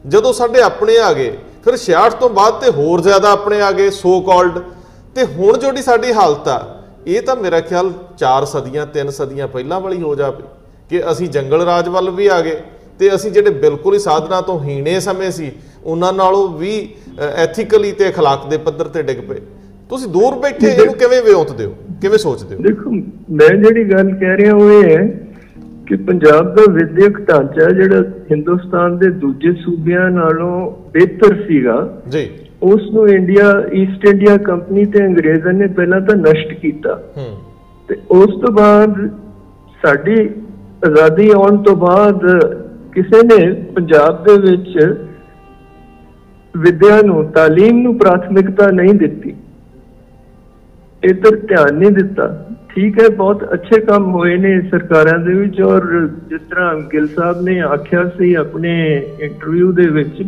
ਜਦੋਂ 0.08 0.34
ਸਾਡੇ 0.34 0.62
ਆਪਣੇ 0.62 0.98
ਆ 1.00 1.14
ਗਏ 1.14 1.38
ਫਿਰ 1.66 1.78
66 1.78 2.20
ਤੋਂ 2.20 2.30
ਬਾਅਦ 2.30 2.62
ਤੇ 2.62 2.72
ਹੋਰ 2.72 3.02
ਜ਼ਿਆਦਾ 3.02 3.32
ਆਪਣੇ 3.32 3.62
ਆ 3.62 3.72
ਗਏ 3.72 3.90
ਸੋ 3.90 4.20
ਕਾਲਡ 4.22 4.60
ਤੇ 5.16 5.26
ਹੁਣ 5.26 5.58
ਜਿਹੜੀ 5.58 5.82
ਸਾਡੀ 5.82 6.14
ਹਾਲਤ 6.14 6.48
ਆ 6.48 6.75
ਇਹ 7.07 7.23
ਤਾਂ 7.23 7.37
ਮੇਰਾ 7.37 7.61
ਖਿਆਲ 7.63 7.93
4 8.19 8.47
ਸਦੀਆਂ 8.47 8.87
3 8.97 9.11
ਸਦੀਆਂ 9.13 9.49
ਪਹਿਲਾਂ 9.49 9.81
ਵਾਲੀ 9.81 10.03
ਹੋ 10.03 10.15
ਜਾਵੇ 10.15 10.43
ਕਿ 10.91 11.03
ਅਸੀਂ 11.11 11.29
ਜੰਗਲ 11.29 11.65
ਰਾਜ 11.65 11.89
ਵੱਲ 11.89 12.11
ਵੀ 12.11 12.27
ਆ 12.29 12.41
ਗਏ 12.41 12.61
ਤੇ 13.01 13.15
ਅਸੀਂ 13.15 13.31
ਜਿਹੜੇ 13.31 13.51
ਬਿਲਕੁਲ 13.61 13.95
ਹੀ 13.95 13.99
ਸਾਧਨਾ 14.01 14.41
ਤੋਂ 14.41 14.59
ਹੀਣੇ 14.61 14.99
ਸਮੇਂ 15.01 15.31
ਸੀ 15.31 15.51
ਉਹਨਾਂ 15.85 16.13
ਨਾਲੋਂ 16.13 16.49
ਵੀ 16.59 16.73
ਐਥੀਕਲੀ 17.39 17.93
ਤੇ 17.93 18.09
اخلاق 18.09 18.49
ਦੇ 18.51 18.57
ਪੱਧਰ 18.59 18.89
ਤੇ 18.89 19.03
ਡਿੱਗ 19.03 19.21
ਪਏ 19.29 19.41
ਤੁਸੀਂ 19.91 20.09
ਦੂਰ 20.09 20.35
ਬੈਠੇ 20.39 20.67
ਇਹਨੂੰ 20.69 20.95
ਕਿਵੇਂ 20.95 21.23
ਵਿਉਂਤਦੇ 21.23 21.65
ਹੋ 21.65 21.75
ਕਿਵੇਂ 22.03 22.19
ਸੋਚਦੇ 22.19 22.57
ਹੋ 22.57 22.63
ਦੇਖੋ 22.63 22.91
ਮੈਂ 22.91 23.49
ਜਿਹੜੀ 23.57 23.85
ਗੱਲ 23.85 24.11
ਕਹਿ 24.15 24.37
ਰਿਹਾ 24.37 24.55
ਉਹ 24.57 24.71
ਇਹ 24.73 24.97
ਹੈ 24.97 25.07
ਕਿ 25.87 25.97
ਪੰਜਾਬ 26.05 26.55
ਦਾ 26.57 26.65
ਵਿਦਿਅਕ 26.73 27.21
ਢਾਂਚਾ 27.21 27.71
ਜਿਹੜਾ 27.73 28.03
ਹਿੰਦੁਸਤਾਨ 28.31 28.97
ਦੇ 28.99 29.09
ਦੂਜੇ 29.21 29.53
ਸੂਬਿਆਂ 29.55 30.11
ਨਾਲੋਂ 30.11 30.51
ਬਿਹਤਰ 30.93 31.35
ਸੀਗਾ 31.47 31.77
ਜੀ 32.09 32.29
ਉਸ 32.66 32.82
ਨੂੰ 32.94 33.08
ਇੰਡੀਆ 33.10 33.52
ਈਸਟ 33.74 34.06
ਇੰਡੀਆ 34.10 34.38
ਕੰਪਨੀ 34.46 34.86
ਤੇ 34.94 35.06
ਅੰਗਰੇਜ਼ਾਂ 35.06 35.54
ਨੇ 35.54 35.68
ਪਹਿਲਾਂ 35.78 36.00
ਤਾਂ 36.02 36.16
ਨਸ਼ਟ 36.18 36.54
ਕੀਤਾ। 36.62 37.00
ਤੇ 37.90 37.96
ਉਸ 38.12 38.40
ਤੋਂ 38.42 38.52
ਬਾਅਦ 38.54 38.96
ਸਾਡੀ 39.82 40.20
ਆਜ਼ਾਦੀ 40.86 41.30
ਆਉਣ 41.32 41.58
ਤੋਂ 41.64 41.76
ਬਾਅਦ 41.78 42.26
ਕਿਸੇ 42.94 43.22
ਨੇ 43.28 43.52
ਪੰਜਾਬ 43.76 44.24
ਦੇ 44.24 44.38
ਵਿੱਚ 44.42 44.78
ਵਿਦਿਆ 46.54 47.02
ਨੂੰ 47.06 47.24
ਤਾਲੀਮ 47.32 47.82
ਨੂੰ 47.82 47.98
ਪ੍ਰਾਥਮਿਕਤਾ 47.98 48.70
ਨਹੀਂ 48.72 48.94
ਦਿੱਤੀ। 48.96 49.34
ਇਧਰ 51.04 51.36
ਧਿਆਨ 51.48 51.76
ਨਹੀਂ 51.76 51.92
ਦਿੱਤਾ। 51.92 52.28
ਠੀਕ 52.70 53.00
ਹੈ 53.02 53.08
ਬਹੁਤ 53.18 53.44
ਅੱਛੇ 53.54 53.80
ਕੰਮ 53.82 54.12
ਹੋਏ 54.12 54.38
ਨੇ 54.38 54.60
ਸਰਕਾਰਾਂ 54.70 55.18
ਦੇ 55.20 55.34
ਵਿੱਚ 55.34 55.62
ਔਰ 55.62 55.86
ਜਿਸ 56.30 56.42
ਤਰ੍ਹਾਂ 56.50 56.74
ਗਿੱਲ 56.94 57.08
ਸਾਹਿਬ 57.08 57.42
ਨੇ 57.42 57.60
ਆਖਿਆ 57.64 58.04
ਸੀ 58.18 58.34
ਆਪਣੇ 58.42 58.74
ਇੰਟਰਵਿਊ 59.22 59.72
ਦੇ 59.72 59.88
ਵਿੱਚ 59.90 60.22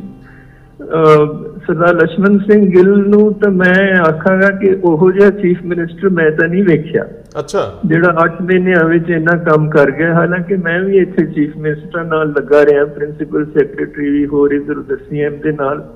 ਸਰਦਾਰ 1.68 1.96
ਲక్ష్మణ 1.96 2.38
ਸਿੰਘ 2.38 2.72
ਗਿੱਲ 2.72 3.10
ਨੂੰ 3.10 3.34
ਤਾਂ 3.34 3.52
ਮੈਂ 3.52 3.96
ਆਖਾਂਗਾ 4.00 4.50
ਕਿ 4.50 4.78
ਉਹੋ 4.84 5.12
ਜਿਹਾ 5.12 5.30
ਚੀਫ 5.30 5.64
ਮਿਨਿਸਟਰ 5.66 6.10
ਮੈਂ 6.10 6.32
ਤਾਂ 6.32 6.50
ਨਹੀਂ 6.50 6.64
ਵੇਖਿਆ। 6.64 7.06
ਅੱਛਾ। 7.40 7.80
ਜਿਹੜਾ 7.86 8.16
8 8.26 8.44
ਮਹੀਨਿਆਂ 8.44 8.84
ਵਿੱਚ 8.84 9.10
ਇੰਨਾ 9.10 9.38
ਕੰਮ 9.38 9.70
ਕਰ 9.70 9.92
ਗਿਆ 9.92 10.14
ਹਾਲਾਂਕਿ 10.14 10.56
ਮੈਂ 10.56 10.80
ਵੀ 10.82 10.98
ਇੱਥੇ 10.98 11.26
ਚੀਫ 11.26 11.58
ਮਿਨਿਸਟਰ 11.58 12.04
ਨਾਲ 12.04 12.30
ਲੱਗਾ 12.30 12.66
ਰਿਹਾ 12.66 12.86
ਪ੍ਰਿੰਸੀਪਲ 12.86 13.46
ਸੈਕਟਰੀ 13.46 14.10
ਵੀ 14.10 14.26
ਹੋਰ 14.26 14.52
ਇਧਰ 14.52 14.78
ਉਧਰ 14.78 14.98
ਸੀਐਮ 15.10 15.34
ਦੇ 15.44 15.52
ਨਾਲ। 15.52 15.94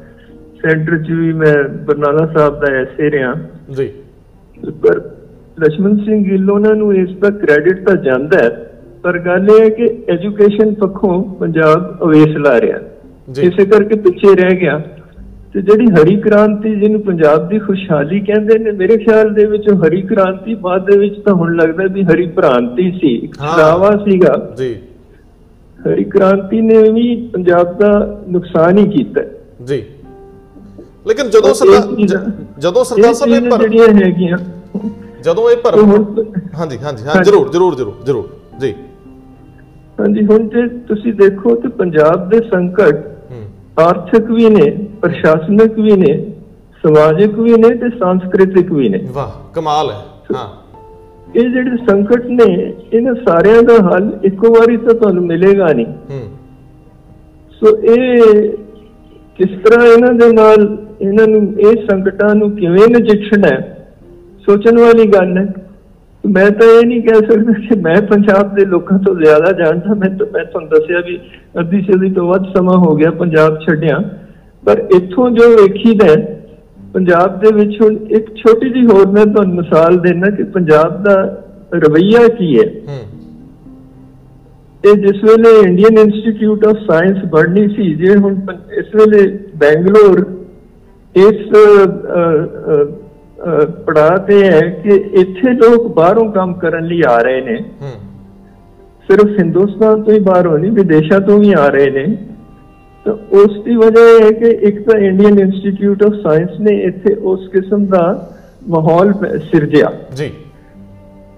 ਸੈਂਟਰ 0.62 0.98
'ਚ 0.98 1.12
ਵੀ 1.12 1.34
ਮੈਂ 1.34 1.70
ਬਰਨਾਲਾ 1.70 2.34
ਸਾਹਿਬ 2.38 2.60
ਦਾ 2.60 2.74
ਐਸੇ 2.74 3.12
ਰਿਹਾ। 3.12 3.34
ਜੀ। 3.78 3.90
ਪਰ 4.72 4.96
ਲక్ష్మణ 5.60 5.96
ਸਿੰਘ 5.96 6.26
ਗਿੱਲ 6.26 6.52
ਉਹਨਾਂ 6.52 6.76
ਨੂੰ 6.76 6.96
ਇਸ 6.96 7.10
ਦਾ 7.18 7.30
ਕ੍ਰੈਡਿਟ 7.30 7.88
ਤਾਂ 7.88 7.96
ਜਾਂਦਾ 7.96 8.38
ਪਰ 9.04 9.20
ਗੱਲ 9.20 9.48
ਇਹ 9.50 9.62
ਹੈ 9.62 9.70
ਕਿ 9.70 10.04
ਐਜੂਕੇਸ਼ਨ 10.10 10.74
ਪੱਖੋਂ 10.74 11.24
ਪੰਜਾਬ 11.24 11.98
ਅਵੇਸ 12.04 12.38
ਲਾ 12.38 12.62
ਰਿਹਾ 12.62 12.80
ਇਸੇ 13.40 13.66
ਕਰਕੇ 13.66 13.96
ਪਿੱਛੇ 13.96 14.36
ਰਹਿ 14.36 14.56
ਗਿਆ। 14.56 14.82
ਤੇ 15.54 15.62
ਜਿਹੜੀ 15.62 15.86
ਹਰੀ 15.86 16.16
ਕ੍ਰਾਂਤੀ 16.16 16.76
ਜਿਹਨੂੰ 16.76 17.02
ਪੰਜਾਬ 17.02 17.50
ਦੀ 17.50 17.60
ਖੁਸ਼ਹਾਲੀ 17.60 18.20
ਕਹਿੰਦੇ 18.20 18.60
ਨੇ 18.60 18.72
ਮੇਰੇ 18.72 18.98
ਖਿਆਲ 18.98 19.34
ਦੇ 19.34 19.46
ਵਿੱਚ 19.46 19.64
ਹਰੀ 19.70 20.02
ਕ੍ਰਾਂਤੀ 20.02 20.56
ਬਾਅਦ 20.56 20.92
ਦੇ 20.92 20.98
ਵਿੱਚ 20.98 21.20
ਤਾਂ 21.20 21.34
ਹੁਣ 21.34 21.56
ਲੱਗਦਾ 21.56 21.84
ਵੀ 21.84 22.04
ਹਰੀ 22.04 22.28
ਭ੍ਰਾਂਤੀ 22.28 22.92
ਸੀ। 22.92 23.28
ਦਾਵਾ 23.58 23.92
ਸੀਗਾ। 23.92 24.54
ਜੀ। 24.58 24.76
ਹਰੀ 25.88 26.04
ਕ੍ਰਾਂਤੀ 26.04 26.62
ਨੇ 26.62 26.90
ਵੀ 26.90 27.30
ਪੰਜਾਬ 27.34 27.78
ਦਾ 27.80 28.22
ਨੁਕਸਾਨ 28.28 28.78
ਹੀ 28.78 28.86
ਕੀਤਾ। 28.86 29.22
ਜੀ। 29.64 29.84
ਲੇਕਿਨ 31.08 31.30
ਜਦੋਂ 31.30 31.54
ਸਰਦਾਰ 31.54 32.10
ਜਦੋਂ 32.60 32.84
ਸਰਦਾਰ 32.84 33.14
ਸਾਹਿਬ 33.14 33.50
ਭਰ 33.50 33.58
ਜਿਹੜੀਆਂ 33.58 33.88
ਹੈਗੀਆਂ। 33.88 34.38
ਜਦੋਂ 35.24 35.50
ਇਹ 35.50 35.58
ਭਰਮ 35.58 36.16
ਹਾਂਜੀ 36.60 36.78
ਹਾਂਜੀ 36.78 37.06
ਹਾਂ 37.06 37.24
ਜਰੂਰ 37.24 37.50
ਜਰੂਰ 37.50 37.76
ਜਰੂਰ 37.76 37.94
ਜਰੂਰ। 38.06 38.30
ਜੀ। 38.60 38.76
ਹਾਂਜੀ 40.00 40.26
ਹੁਣ 40.26 40.50
ਜੇ 40.50 40.68
ਤੁਸੀਂ 40.68 41.14
ਦੇਖੋ 41.14 41.56
ਤੇ 41.56 41.68
ਪੰਜਾਬ 41.68 42.30
ਦੇ 42.30 42.40
ਸੰਕਟ 42.40 43.21
ਆਰਥਿਕ 43.82 44.32
ਵੀ 44.32 44.50
ਨੇ 44.50 44.72
ਪ੍ਰਸ਼ਾਸਨਿਕ 45.02 45.80
ਵੀ 45.80 45.92
ਨੇ 45.92 46.32
ਸਮਾਜਿਕ 46.84 47.40
ਵੀ 47.40 47.52
ਨੇ 47.52 47.70
ਤੇ 47.70 47.90
ਸਾਂਸਕ੍ਰਿਤਿਕ 47.90 48.72
ਵੀ 48.72 48.90
ਨੇ। 48.90 49.08
ਵਾਹ 49.12 49.54
ਕਮਾਲ 49.54 49.90
ਹੈ 49.90 49.96
ਹਾਂ। 50.36 50.62
ਇਹ 51.36 51.50
ਜਿਹੜੇ 51.50 51.78
ਸੰਕਟ 51.90 52.26
ਨੇ 52.26 52.74
ਇਹਨਾਂ 52.94 53.16
ਸਾਰਿਆਂ 53.16 53.64
ਦਾ 53.64 53.76
ਹੱਲ 53.76 54.20
ਇੱਕੋ 54.24 54.50
ਵਾਰੀ 54.50 54.78
ਤਾਂ 54.78 54.94
ਤੁਹਾਨੂੰ 54.94 55.26
ਮਿਲੇਗਾ 55.26 55.68
ਨਹੀਂ। 55.74 55.86
ਹੂੰ। 55.86 56.30
ਸੋ 57.52 57.78
ਇਹ 57.78 58.50
ਕਿਸ 59.38 59.50
ਤਰ੍ਹਾਂ 59.64 59.88
ਇਹਨਾਂ 59.88 60.14
ਦੇ 60.14 60.34
ਨਾਲ 60.34 60.78
ਇਹਨਾਂ 61.02 61.28
ਨੂੰ 61.28 61.60
ਇਹ 61.60 61.88
ਸੰਕਟਾਂ 61.88 62.36
ਨੂੰ 62.36 62.56
ਕਿਵੇਂ 62.56 62.88
ਨਜਿੱਠਣਾ 62.90 63.60
ਸੋਚਣ 64.46 64.80
ਵਾਲੀ 64.80 65.08
ਗੱਲ 65.08 65.38
ਹੈ। 65.38 65.54
ਮੈਂ 66.24 66.50
ਤਾਂ 66.52 66.68
ਇਹ 66.70 66.86
ਨਹੀਂ 66.88 67.02
ਕਹਿ 67.04 67.22
ਸਕਦਾ 67.30 67.54
ਕਿ 67.60 67.76
ਮੈਂ 67.82 68.02
ਪੰਜਾਬ 68.02 68.56
ਦੇ 68.56 68.66
ਲੋਕਾਂ 68.66 68.98
ਤੋਂ 69.00 69.16
ਜ਼ਿਆਦਾ 69.16 69.52
ਜਾਣਦਾ। 69.52 69.94
ਮੈਂ 69.94 70.10
ਤਾਂ 70.10 70.26
ਮੈਂ 70.34 70.44
ਤੁਹਾਨੂੰ 70.46 70.70
ਦੱਸਿਆ 70.70 71.00
ਵੀ 71.08 71.20
ਅੱਧੀ 71.60 71.82
ਸਦੀ 71.82 72.10
ਤੋਂ 72.12 72.28
ਵੱਧ 72.28 72.44
ਸਮਾਂ 72.58 72.78
ਹੋ 72.78 72.96
ਗਿਆ 72.96 73.12
ਪੰਜਾਬ 73.12 73.58
ਛੱਡਿਆ। 73.60 73.98
ਪਰ 74.64 74.84
ਇੱਥੋਂ 74.96 75.30
ਜੋ 75.30 75.50
ਵੇਖੀਦਾ 75.52 76.16
ਪੰਜਾਬ 76.94 77.40
ਦੇ 77.40 77.52
ਵਿੱਚ 77.56 77.82
ਹੁਣ 77.82 77.96
ਇੱਕ 78.10 78.34
ਛੋਟੀ 78.36 78.70
ਜਿਹੀ 78.70 78.86
ਹੋਰ 78.86 79.08
ਮੈਂ 79.08 79.26
ਤੁਹਾਨੂੰ 79.26 79.56
ਮਿਸਾਲ 79.56 79.98
ਦੇਣਾ 80.00 80.30
ਕਿ 80.30 80.44
ਪੰਜਾਬ 80.44 81.04
ਦਾ 81.04 81.16
ਰਵੱਈਆ 81.76 82.28
ਕੀ 82.28 82.58
ਹੈ। 82.60 82.66
ਇਹ 84.84 84.96
ਜਿਸ 84.98 85.24
ਵੇਲੇ 85.24 85.50
ਇੰਡੀਅਨ 85.60 85.98
ਇੰਸਟੀਚਿਊਟ 85.98 86.66
ਆਫ 86.68 86.78
ਸਾਇੰਸ 86.90 87.26
ਬਣਨੀ 87.26 87.68
ਸੀ 87.68 87.94
ਜੇ 87.96 88.16
ਹੁਣ 88.16 88.36
ਇਸ 88.78 88.96
ਵੇਲੇ 88.96 89.26
ਬੈਂਗਲੌਰ 89.56 90.24
ਇਸ 91.16 91.42
ਪੜਾ 93.86 94.18
ਤੇ 94.18 94.44
ਹੈ 94.46 94.60
ਕਿ 94.84 94.96
ਇੱਥੇ 95.22 95.54
ਲੋਕ 95.54 95.88
ਬਾਹਰੋਂ 95.96 96.32
ਕੰਮ 96.32 96.54
ਕਰਨ 96.54 96.86
ਲਈ 96.86 97.02
ਆ 97.08 97.18
ਰਹੇ 97.22 97.42
ਨੇ। 97.42 97.58
ਸਿਰਫ 99.10 99.40
ਹਿੰਦੁਸਤਾਨ 99.40 100.04
ਤੋਂ 100.04 100.14
ਹੀ 100.14 100.20
ਬਾਹਰੋਂ 100.20 100.58
ਨਹੀਂ 100.60 100.72
ਵਿਦੇਸ਼ਾਂ 100.72 101.20
ਤੋਂ 101.20 101.38
ਵੀ 101.40 101.54
ਆ 101.54 101.68
ਰਹੇ 101.68 101.90
ਨੇ। 101.90 102.06
ਤਾਂ 103.06 103.14
ਉਸ 103.14 103.64
ਦੀ 103.64 103.76
ਵਜ੍ਹਾ 103.76 104.04
ਇਹ 104.04 104.24
ਹੈ 104.24 104.32
ਕਿ 104.32 104.50
ਇੱਕ 104.68 104.90
ਤਾਂ 104.90 105.00
ਇੰਡੀਅਨ 105.00 105.40
ਇੰਸਟੀਚਿਊਟ 105.40 106.04
ਆਫ 106.04 106.14
ਸਾਇੰਸ 106.24 106.60
ਨੇ 106.60 106.78
ਇੱਥੇ 106.80 107.14
ਉਸ 107.14 107.48
ਕਿਸਮ 107.48 107.86
ਦਾ 107.86 108.04
ਮਾਹੌਲ 108.70 109.14
ਸਿਰਜਿਆ। 109.52 109.92
ਜੀ। 110.16 110.30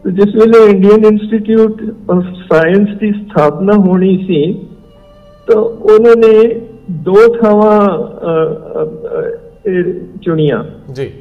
ਤੇ 0.04 0.12
ਜਿਸ 0.12 0.36
ਵੇਲੇ 0.36 0.66
ਇੰਡੀਅਨ 0.70 1.06
ਇੰਸਟੀਚਿਊਟ 1.06 1.82
ਆਫ 2.12 2.24
ਸਾਇੰਸ 2.54 2.98
ਦੀ 3.00 3.12
ਸਥਾਪਨਾ 3.12 3.74
ਹੋਣੀ 3.74 4.18
ਸੀ 4.28 4.54
ਤਾਂ 5.48 5.56
ਉਹਨਾਂ 5.56 6.16
ਨੇ 6.16 6.62
ਦੋ 6.92 7.16
ਥਾਵਾਂ 7.36 7.80
ਚੁਣੀਆਂ। 10.22 10.64
ਜੀ। 10.94 11.12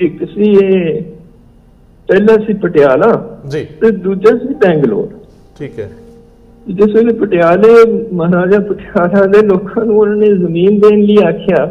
ਇੱਕ 0.00 0.24
ਸੀ 0.24 0.50
ਇਹ 0.64 1.02
ਪਹਿਲਾ 2.08 2.36
ਸੀ 2.46 2.52
ਪਟਿਆਲਾ 2.52 3.38
ਜੀ। 3.50 3.64
ਤੇ 3.80 3.90
ਦੂਜਾ 3.90 4.36
ਸੀ 4.38 4.54
ਬੈਂਗਲੌਰ। 4.54 5.08
ਠੀਕ 5.58 5.78
ਹੈ। 5.78 5.90
ਜਿਸ 6.68 6.94
ਵੇਲੇ 6.94 7.12
ਪਟਿਆਲੇ 7.12 7.68
ਮਹਾਰਾਜਾ 8.12 8.58
ਪਟਿਆਲਾ 8.58 9.26
ਦੇ 9.26 9.42
ਲੋਕਾਂ 9.46 9.84
ਨੂੰ 9.84 9.98
ਉਹਨਾਂ 9.98 10.16
ਨੇ 10.16 10.26
ਜ਼ਮੀਨ 10.26 10.78
ਦੇਣ 10.80 11.00
ਲਈ 11.00 11.16
ਆਖਿਆ 11.24 11.66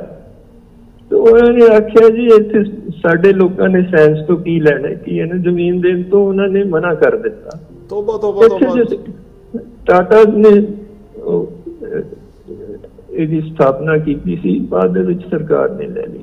ਤੇ 1.09 1.15
ਉਹਨਾਂ 1.15 1.53
ਨੇ 1.53 1.67
ਆਖਿਆ 1.75 2.09
ਜੀ 2.09 2.25
ਇੱਥੇ 2.27 2.63
ਸਾਡੇ 3.01 3.33
ਲੋਕਾਂ 3.33 3.69
ਨੇ 3.69 3.81
ਸਾਇੰਸ 3.81 4.25
ਤੋਂ 4.27 4.37
ਕੀ 4.37 4.59
ਲੈਣਾ 4.59 4.93
ਕੀ 4.93 5.17
ਇਹਨੂੰ 5.17 5.41
ਜ਼ਮੀਨ 5.41 5.81
ਦੇਣ 5.81 6.03
ਤੋਂ 6.03 6.27
ਉਹਨਾਂ 6.27 6.47
ਨੇ 6.47 6.63
ਮਨਾ 6.63 6.93
ਕਰ 6.93 7.15
ਦਿੱਤਾ। 7.17 7.59
ਤੋਬਾ 7.89 8.17
ਤੋਬਾ 8.17 8.47
ਤੋਬਾ। 8.47 8.83
ਟਾਟਾ 9.85 10.23
ਨੇ 10.31 10.49
ਇਹਦੀ 13.11 13.41
ਸਥਾਪਨਾ 13.41 13.97
ਕੀਤੀ 13.97 14.35
ਸੀ 14.35 14.59
ਬਾਅਦ 14.59 14.93
ਦੇ 14.93 15.01
ਵਿੱਚ 15.01 15.21
ਸਰਕਾਰ 15.31 15.69
ਨੇ 15.69 15.87
ਲੈ 15.87 16.05
ਲਈ। 16.05 16.19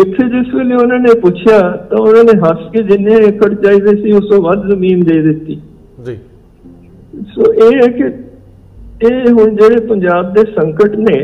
ਇੱਥੇ 0.00 0.28
ਜਿਸ 0.28 0.54
ਵੇਲੇ 0.54 0.74
ਉਹਨਾਂ 0.74 0.98
ਨੇ 0.98 1.14
ਪੁੱਛਿਆ 1.20 1.60
ਤਾਂ 1.90 1.98
ਉਹਨਾਂ 1.98 2.24
ਨੇ 2.24 2.32
ਹੱਸ 2.40 2.70
ਕੇ 2.72 2.82
ਜਿੰਨੇ 2.82 3.14
ਏਕੜ 3.26 3.52
ਚਾਹੀਦੇ 3.54 3.96
ਸੀ 4.02 4.12
ਉਸ 4.12 4.28
ਤੋਂ 4.30 4.40
ਵੱਧ 4.42 4.66
ਜ਼ਮੀਨ 4.68 5.04
ਦੇ 5.04 5.20
ਦਿੱਤੀ। 5.22 5.60
ਜੀ। 6.06 6.18
ਸੋ 7.34 7.52
ਇਹ 7.54 7.76
ਹੈ 7.76 7.88
ਕਿ 7.92 8.04
ਇਹ 9.06 9.30
ਹੁਣ 9.30 9.54
ਜਿਹੜੇ 9.56 9.80
ਪੰਜਾਬ 9.86 10.32
ਦੇ 10.34 10.44
ਸੰਕਟ 10.52 10.96
ਨੇ 10.98 11.18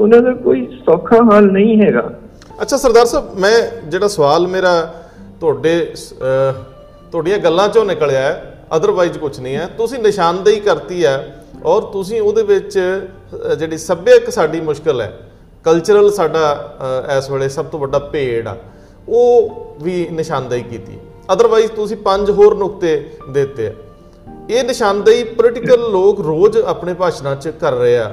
ਉਹਨਾਂ 0.00 0.20
ਦਾ 0.22 0.32
ਕੋਈ 0.44 0.66
ਸੌਖਾ 0.86 1.18
ਹੱਲ 1.32 1.50
ਨਹੀਂ 1.52 1.80
ਹੈਗਾ। 1.80 2.10
ਅੱਛਾ 2.62 2.76
ਸਰਦਾਰ 2.76 3.06
ਸਾਹਿਬ 3.06 3.38
ਮੈਂ 3.40 3.56
ਜਿਹੜਾ 3.90 4.08
ਸਵਾਲ 4.08 4.46
ਮੇਰਾ 4.48 4.74
ਤੁਹਾਡੇ 5.40 5.78
ਤੁਹਾਡੀਆਂ 7.12 7.38
ਗੱਲਾਂ 7.38 7.68
ਚੋਂ 7.68 7.84
ਨਿਕਲਿਆ 7.84 8.20
ਹੈ 8.20 8.34
ਅਦਰਵਾਈਜ਼ 8.76 9.18
ਕੁਝ 9.18 9.38
ਨਹੀਂ 9.40 9.56
ਹੈ। 9.56 9.66
ਤੁਸੀਂ 9.78 9.98
ਨਿਸ਼ਾਨਦੇਹੀ 9.98 10.60
ਕਰਤੀ 10.60 11.04
ਹੈ 11.04 11.16
ਔਰ 11.64 11.82
ਤੁਸੀਂ 11.92 12.20
ਉਹਦੇ 12.20 12.42
ਵਿੱਚ 12.42 12.78
ਜਿਹੜੀ 13.58 13.78
ਸੱਭਿਅਕ 13.78 14.30
ਸਾਡੀ 14.30 14.60
ਮੁਸ਼ਕਲ 14.60 15.00
ਹੈ 15.00 15.12
ਕਲਚਰਲ 15.66 16.10
ਸਾਡਾ 16.12 16.44
ਇਸ 17.18 17.30
ਵੇਲੇ 17.30 17.48
ਸਭ 17.48 17.64
ਤੋਂ 17.64 17.78
ਵੱਡਾ 17.80 17.98
ਭੇੜ 17.98 18.46
ਆ। 18.48 18.56
ਉਹ 19.08 19.76
ਵੀ 19.82 20.06
ਨਿਸ਼ਾਨਦੇਹੀ 20.10 20.62
ਕੀਤੀ। 20.62 20.98
ਅਦਰਵਾਈਜ਼ 21.32 21.72
ਤੁਸੀਂ 21.72 21.96
ਪੰਜ 21.96 22.30
ਹੋਰ 22.30 22.56
ਨੁਕਤੇ 22.58 22.92
ਦਿੱਤੇ 23.30 23.72
ਇਹ 24.50 24.62
ਨਿਸ਼ਾਨਦੇਹੀ 24.64 25.24
ਪੋਲੀਟੀਕਲ 25.24 25.90
ਲੋਕ 25.90 26.20
ਰੋਜ਼ 26.20 26.58
ਆਪਣੇ 26.58 26.94
ਭਾਸ਼ਣਾਂ 26.94 27.34
'ਚ 27.36 27.48
ਕਰ 27.60 27.72
ਰਹੇ 27.72 27.96
ਆ। 27.98 28.08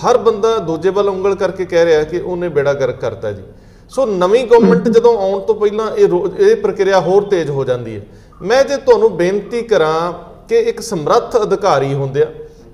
ਹਰ 0.00 0.18
ਬੰਦਾ 0.18 0.56
ਦੂਜੇ 0.58 0.90
ਵੱਲ 0.90 1.08
ਉਂਗਲ 1.08 1.34
ਕਰਕੇ 1.34 1.64
ਕਹਿ 1.64 1.84
ਰਿਹਾ 1.84 2.02
ਕਿ 2.02 2.20
ਉਹਨੇ 2.20 2.48
ਬੇੜਾ 2.48 2.72
ਗਰਕ 2.72 3.00
ਕਰਤਾ 3.00 3.32
ਜੀ। 3.32 3.42
ਸੋ 3.90 4.06
ਨਵੀਂ 4.06 4.44
ਗਵਰਨਮੈਂਟ 4.46 4.88
ਜਦੋਂ 4.88 5.16
ਆਉਣ 5.18 5.40
ਤੋਂ 5.40 5.54
ਪਹਿਲਾਂ 5.54 5.90
ਇਹ 5.96 6.08
ਇਹ 6.38 6.56
ਪ੍ਰਕਿਰਿਆ 6.56 7.00
ਹੋਰ 7.00 7.22
ਤੇਜ਼ 7.24 7.50
ਹੋ 7.50 7.64
ਜਾਂਦੀ 7.64 7.96
ਹੈ। 7.96 8.02
ਮੈਂ 8.42 8.62
ਜੇ 8.64 8.76
ਤੁਹਾਨੂੰ 8.76 9.16
ਬੇਨਤੀ 9.16 9.62
ਕਰਾਂ 9.62 10.12
ਕਿ 10.48 10.58
ਇੱਕ 10.62 10.80
ਸਮਰੱਥ 10.80 11.36
ਅਧਿਕਾਰੀ 11.42 11.94
ਹੁੰਦੇ 11.94 12.22
ਆ 12.22 12.26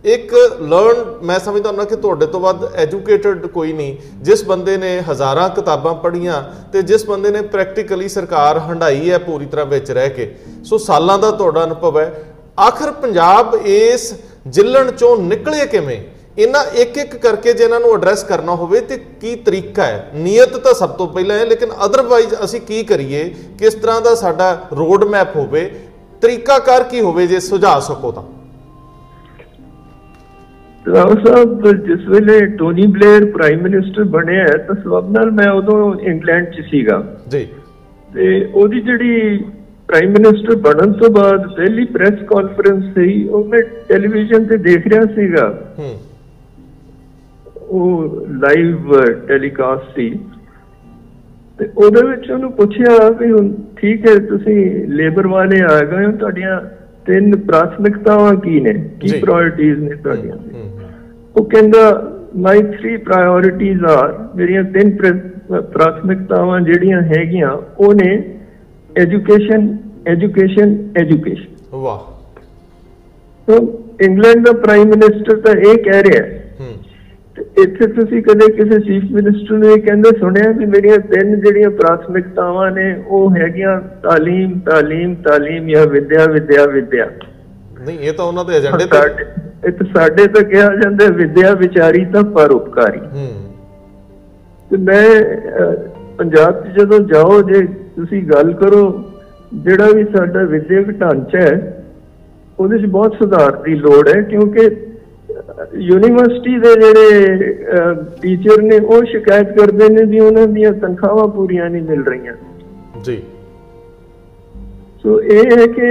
ਇੱਕ 0.05 0.35
ਲਰਨ 0.61 1.19
ਮੈਂ 1.23 1.39
ਸਮਝਦਾ 1.39 1.73
ਹਾਂ 1.73 1.85
ਕਿ 1.85 1.97
ਤੁਹਾਡੇ 1.97 2.27
ਤੋਂ 2.27 2.41
ਵੱਧ 2.41 2.75
ਐਜੂਕੇਟਡ 2.75 3.47
ਕੋਈ 3.47 3.73
ਨਹੀਂ। 3.73 3.97
ਜਿਸ 4.23 4.45
ਬੰਦੇ 4.45 4.77
ਨੇ 4.77 5.03
ਹਜ਼ਾਰਾਂ 5.11 5.49
ਕਿਤਾਬਾਂ 5.49 5.95
ਪੜ੍ਹੀਆਂ 5.95 6.43
ਤੇ 6.73 6.83
ਜਿਸ 6.83 7.07
ਬੰਦੇ 7.07 7.31
ਨੇ 7.31 7.41
ਪ੍ਰੈਕਟੀਕਲੀ 7.43 8.09
ਸਰਕਾਰ 8.09 8.59
ਹੰਡਾਈ 8.59 9.11
ਹੈ 9.11 9.19
ਪੂਰੀ 9.19 9.47
ਤਰ੍ਹਾਂ 9.47 9.67
ਵਿੱਚ 9.67 9.91
ਰਹਿ 9.91 10.11
ਕੇ। 10.11 10.35
ਸੋ 10.65 10.79
ਸਾਲਾਂ 10.79 11.19
ਦਾ 11.19 11.31
ਤੁਹਾਡਾ 11.31 11.65
ਅਨੁਭਵ 11.65 11.99
ਹੈ। 11.99 12.25
ਆਖਰ 12.61 12.93
ਪੰਜਾਬ 12.93 13.55
ਇਸ 13.65 14.15
ਜਿੱਲਣ 14.47 14.91
ਚੋਂ 14.91 15.17
ਨਿਕਲੇ 15.17 15.67
ਕਿਵੇਂ? 15.67 16.01
ਇਹਨਾਂ 16.39 16.65
ਇੱਕ 16.65 16.99
ਇੱਕ 16.99 17.17
ਕਰਕੇ 17.17 17.53
ਜੇ 17.53 17.65
ਇਹਨਾਂ 17.65 17.81
ਨੂੰ 17.81 17.95
ਐਡਰੈਸ 17.95 18.25
ਕਰਨਾ 18.25 18.55
ਹੋਵੇ 18.55 18.81
ਤੇ 18.81 18.97
ਕੀ 19.21 19.37
ਤਰੀਕਾ 19.37 19.83
ਹੈ? 19.83 20.11
ਨੀਅਤ 20.15 20.57
ਤਾਂ 20.57 20.75
ਸਭ 20.75 20.91
ਤੋਂ 20.91 21.07
ਪਹਿਲਾਂ 21.07 21.39
ਹੈ, 21.39 21.45
ਲੇਕਿਨ 21.45 21.71
ਅਦਰਵਾਈਜ਼ 21.85 22.35
ਅਸੀਂ 22.45 22.61
ਕੀ 22.61 22.83
ਕਰੀਏ 22.83 23.35
ਕਿਸ 23.59 23.75
ਤਰ੍ਹਾਂ 23.75 24.01
ਦਾ 24.01 24.15
ਸਾਡਾ 24.15 24.63
ਰੋਡ 24.73 25.05
ਮੈਪ 25.05 25.37
ਹੋਵੇ? 25.37 25.81
ਤਰੀਕਾਕਾਰ 26.21 26.83
ਕੀ 26.83 27.01
ਹੋਵੇ 27.01 27.27
ਜੇ 27.27 27.41
ਸੁਝਾ 27.41 27.81
ਸਕੋ 27.81 28.13
ਤਾਂ? 28.13 28.44
ਰਾਓ 30.93 31.15
ਸਾਹਿਬ 31.25 31.77
ਜਿਸ 31.77 32.09
ਵੇਲੇ 32.09 32.47
ਟੋਨੀ 32.47 32.87
ਬਲੇਅਰ 32.87 33.25
ਪ੍ਰਾਈਮ 33.25 33.63
ਮਿਨਿਸਟਰ 33.63 34.05
ਬਣਿਆ 34.05 34.41
ਹੈ, 34.41 34.57
ਤਾਂ 34.57 34.75
ਸਬਬ 34.75 35.11
ਨਾਲ 35.11 35.31
ਮੈਂ 35.31 35.51
ਉਦੋਂ 35.53 35.95
ਇੰਗਲੈਂਡ 36.01 36.47
'ਚ 36.47 36.61
ਸੀਗਾ। 36.71 37.17
ਜੀ। 37.31 37.49
ਤੇ 38.15 38.51
ਉਹਦੀ 38.55 38.81
ਜਿਹੜੀ 38.81 39.39
ਪ੍ਰਾਈਮ 39.89 40.13
ਮਿਨਿਸਟਰ 40.13 40.57
ਬਣਨ 40.57 40.93
ਤੋਂ 40.93 41.11
ਬਾਅਦ 41.11 41.55
ਪਹਿਲੀ 41.57 41.85
ਪ੍ਰੈਸ 41.85 42.23
ਕਾਨਫਰੰਸ 42.27 42.85
ਸੀ 42.85 43.29
ਉਹ 43.29 43.45
ਮੈਂ 43.45 43.63
ਟੈਲੀਵਿਜ਼ਨ 43.89 44.45
ਤੇ 44.45 44.57
ਦੇਖ 44.57 44.87
ਰਿਹਾ 44.87 45.03
ਸੀਗਾ। 45.15 45.75
ਹੂੰ। 45.79 46.01
ਉਹ 47.57 48.27
ਲਾਈਵ 48.31 49.05
ਟੈਲੀਕਾਸਟ 49.29 49.95
ਸੀ। 49.97 50.19
ਤੇ 51.59 51.69
ਉਹਦੇ 51.77 52.07
ਵਿੱਚ 52.07 52.31
ਉਹਨੂੰ 52.31 52.53
ਪੁੱਛਿਆ 52.53 53.09
ਵੀ 53.09 53.33
ਹੁਣ 53.33 53.53
ਠੀਕ 53.77 54.09
ਹੈ 54.09 54.19
ਤੁਸੀਂ 54.19 54.89
ਲੇਬਰ 54.89 55.27
ਵਾਲੇ 55.27 55.61
ਆ 55.61 55.81
ਗਏ 55.81 56.05
ਹੋ 56.05 56.13
ਤੁਹਾਡੀਆਂ 56.13 56.61
ਤਿੰਨ 57.07 57.37
ਪ੍ਰਾਥਮਿਕਤਾਵਾਂ 57.37 58.35
ਕੀ 58.35 58.61
ਨੇ? 58.61 58.91
ਕੀ। 59.01 59.21
ਪ੍ਰਾਇੋਰਟੀਜ਼ 59.21 59.79
ਨੇ 59.79 59.95
ਤੁਹਾਡੀਆਂ? 59.95 60.37
ਉਹ 61.37 61.45
ਕਹਿੰਦਾ 61.45 61.81
ਮਾਈ 62.37 62.63
3 62.77 62.97
ਪ੍ਰਾਇੋਰਟੀਜ਼ 62.99 63.85
ਆਰ 63.85 64.13
ਮੇਰੀਆਂ 64.35 64.63
ਤਿੰਨ 64.65 64.91
ਪ੍ਰ- 64.97 65.61
ਪ੍ਰਾਥਮਿਕਤਾਵਾਂ 65.73 66.61
ਜਿਹੜੀਆਂ 66.61 67.01
ਹੈਗੀਆਂ 67.03 67.51
ਉਹ 67.79 67.95
ਨੇ 67.95 68.13
ਐਜੂਕੇਸ਼ਨ 68.97 69.77
ਐਜੂਕੇਸ਼ਨ 70.07 70.77
ਐਜੂਕੇਸ਼ਨ 70.97 71.77
ਵਾਹ। 71.77 71.99
ਸੋ 73.49 73.57
ਇੰਗਲੈਂਡ 74.01 74.45
ਦਾ 74.47 74.53
ਪ੍ਰਾਈਮ 74.53 74.89
ਮਿਨਿਸਟਰ 74.89 75.37
ਤਾਂ 75.37 75.55
ਇਹ 75.55 75.77
ਕਹਿ 75.85 76.03
ਰਿਹਾ 76.03 76.23
ਹੈ। 76.25 76.41
ਇੱਥੇ 77.63 77.87
ਤੁਸੀਂ 77.87 78.23
ਕਦੇ 78.23 78.47
ਕਿਸੇ 78.53 78.79
ਚੀਫ 78.81 79.05
ਮਿਨਿਸਟਰ 79.13 79.55
ਨੂੰ 79.55 79.71
ਇਹ 79.71 79.81
ਕਹਿੰਦੇ 79.83 80.11
ਸੁਣਿਆ 80.19 80.51
ਵੀ 80.51 80.67
ਮੇਰੀਆਂ 80.67 80.99
ਤਿੰਨ 81.09 81.41
ਜਿਹੜੀਆਂ 81.41 81.71
ਪ੍ਰਾਥਮਿਕਤਾਵਾਂ 81.71 82.71
ਨੇ 82.71 82.85
ਉਹ 83.09 83.37
ਹੈਗੀਆਂ 83.37 83.81
ਤਾਲੀਮ 84.03 84.59
ਤਾਲੀਮ 84.61 85.15
ਤਾਲੀਮ 85.15 85.69
ਜਾਂ 85.69 85.87
ਵਿਦਿਆ 85.87 86.27
ਵਿਦਿਆ 86.27 86.67
ਵਿਦਿਆ? 86.67 87.07
ਨਹੀਂ 87.87 87.99
ਇਹ 87.99 88.13
ਤਾਂ 88.13 88.25
ਉਹਨਾਂ 88.25 88.45
ਦੇ 88.45 88.57
ਏਜੰਡੇ 88.57 88.87
ਤੇ 88.87 88.99
ਸਾਡੇ 89.65 89.69
ਇੱਥੇ 89.69 89.85
ਸਾਡੇ 89.95 90.27
ਤਾਂ 90.27 90.43
ਕਿਹਾ 90.43 90.77
ਜਾਂਦਾ 90.83 91.09
ਵਿਦਿਆ 91.09 91.55
ਵਿਚਾਰੀ 91.55 92.05
ਤਾਂ 92.05 92.23
ਪਰਉਪਕਾਰੀ 92.25 92.99
ਹੂੰ। 92.99 93.29
ਤੇ 94.71 94.77
ਮੈਂ 94.77 95.05
ਪੰਜਾਬ 96.19 96.65
'ਚ 96.65 96.79
ਜਦੋਂ 96.79 97.01
ਜਾਓ 97.01 97.43
ਜੇ 97.43 97.63
ਤੁਸੀਂ 97.67 98.23
ਗੱਲ 98.23 98.53
ਕਰੋ 98.53 99.05
ਜਿਹੜਾ 99.55 99.89
ਵੀ 99.95 100.05
ਸਾਡਾ 100.05 100.43
ਵਿਦਿਅਕ 100.43 100.91
ਢਾਂਚਾ 100.91 101.41
ਹੈ 101.41 101.85
ਉਹਦੇ 102.59 102.79
'ਚ 102.79 102.87
ਬਹੁਤ 102.87 103.15
ਸੁਧਾਰ 103.15 103.53
ਦੀ 103.53 103.75
ਲੋੜ 103.75 104.09
ਹੈ 104.09 104.23
ਕਿਉਂਕਿ 104.23 104.77
ਯੂਨੀਵਰਸਿਟੀ 105.75 106.59
ਦੇ 106.59 106.75
ਜਿਹੜੇ 106.75 107.37
ਟੀਚਰ 108.23 108.63
ਨੇ 108.63 108.79
ਉਹ 108.79 109.05
ਸ਼ਿਕਾਇਤ 109.05 109.59
ਕਰਦੇ 109.59 109.89
ਨੇ 109.89 110.05
ਵੀ 110.05 110.21
ਉਹਨਾਂ 110.21 110.47
ਦੀਆਂ 110.47 110.73
ਤਨਖਾਹਾਂ 110.73 111.29
ਪੂਰੀਆਂ 111.29 111.71
ਨਹੀਂ 111.71 111.83
ਮਿਲ 111.83 112.03
ਰਹੀਆਂ। 112.05 112.33
ਜੀ। 113.05 113.23
ਸੋ 115.03 115.21
ਇਹ 115.21 115.45
ਹੈ 115.45 115.67
ਕਿ 115.67 115.89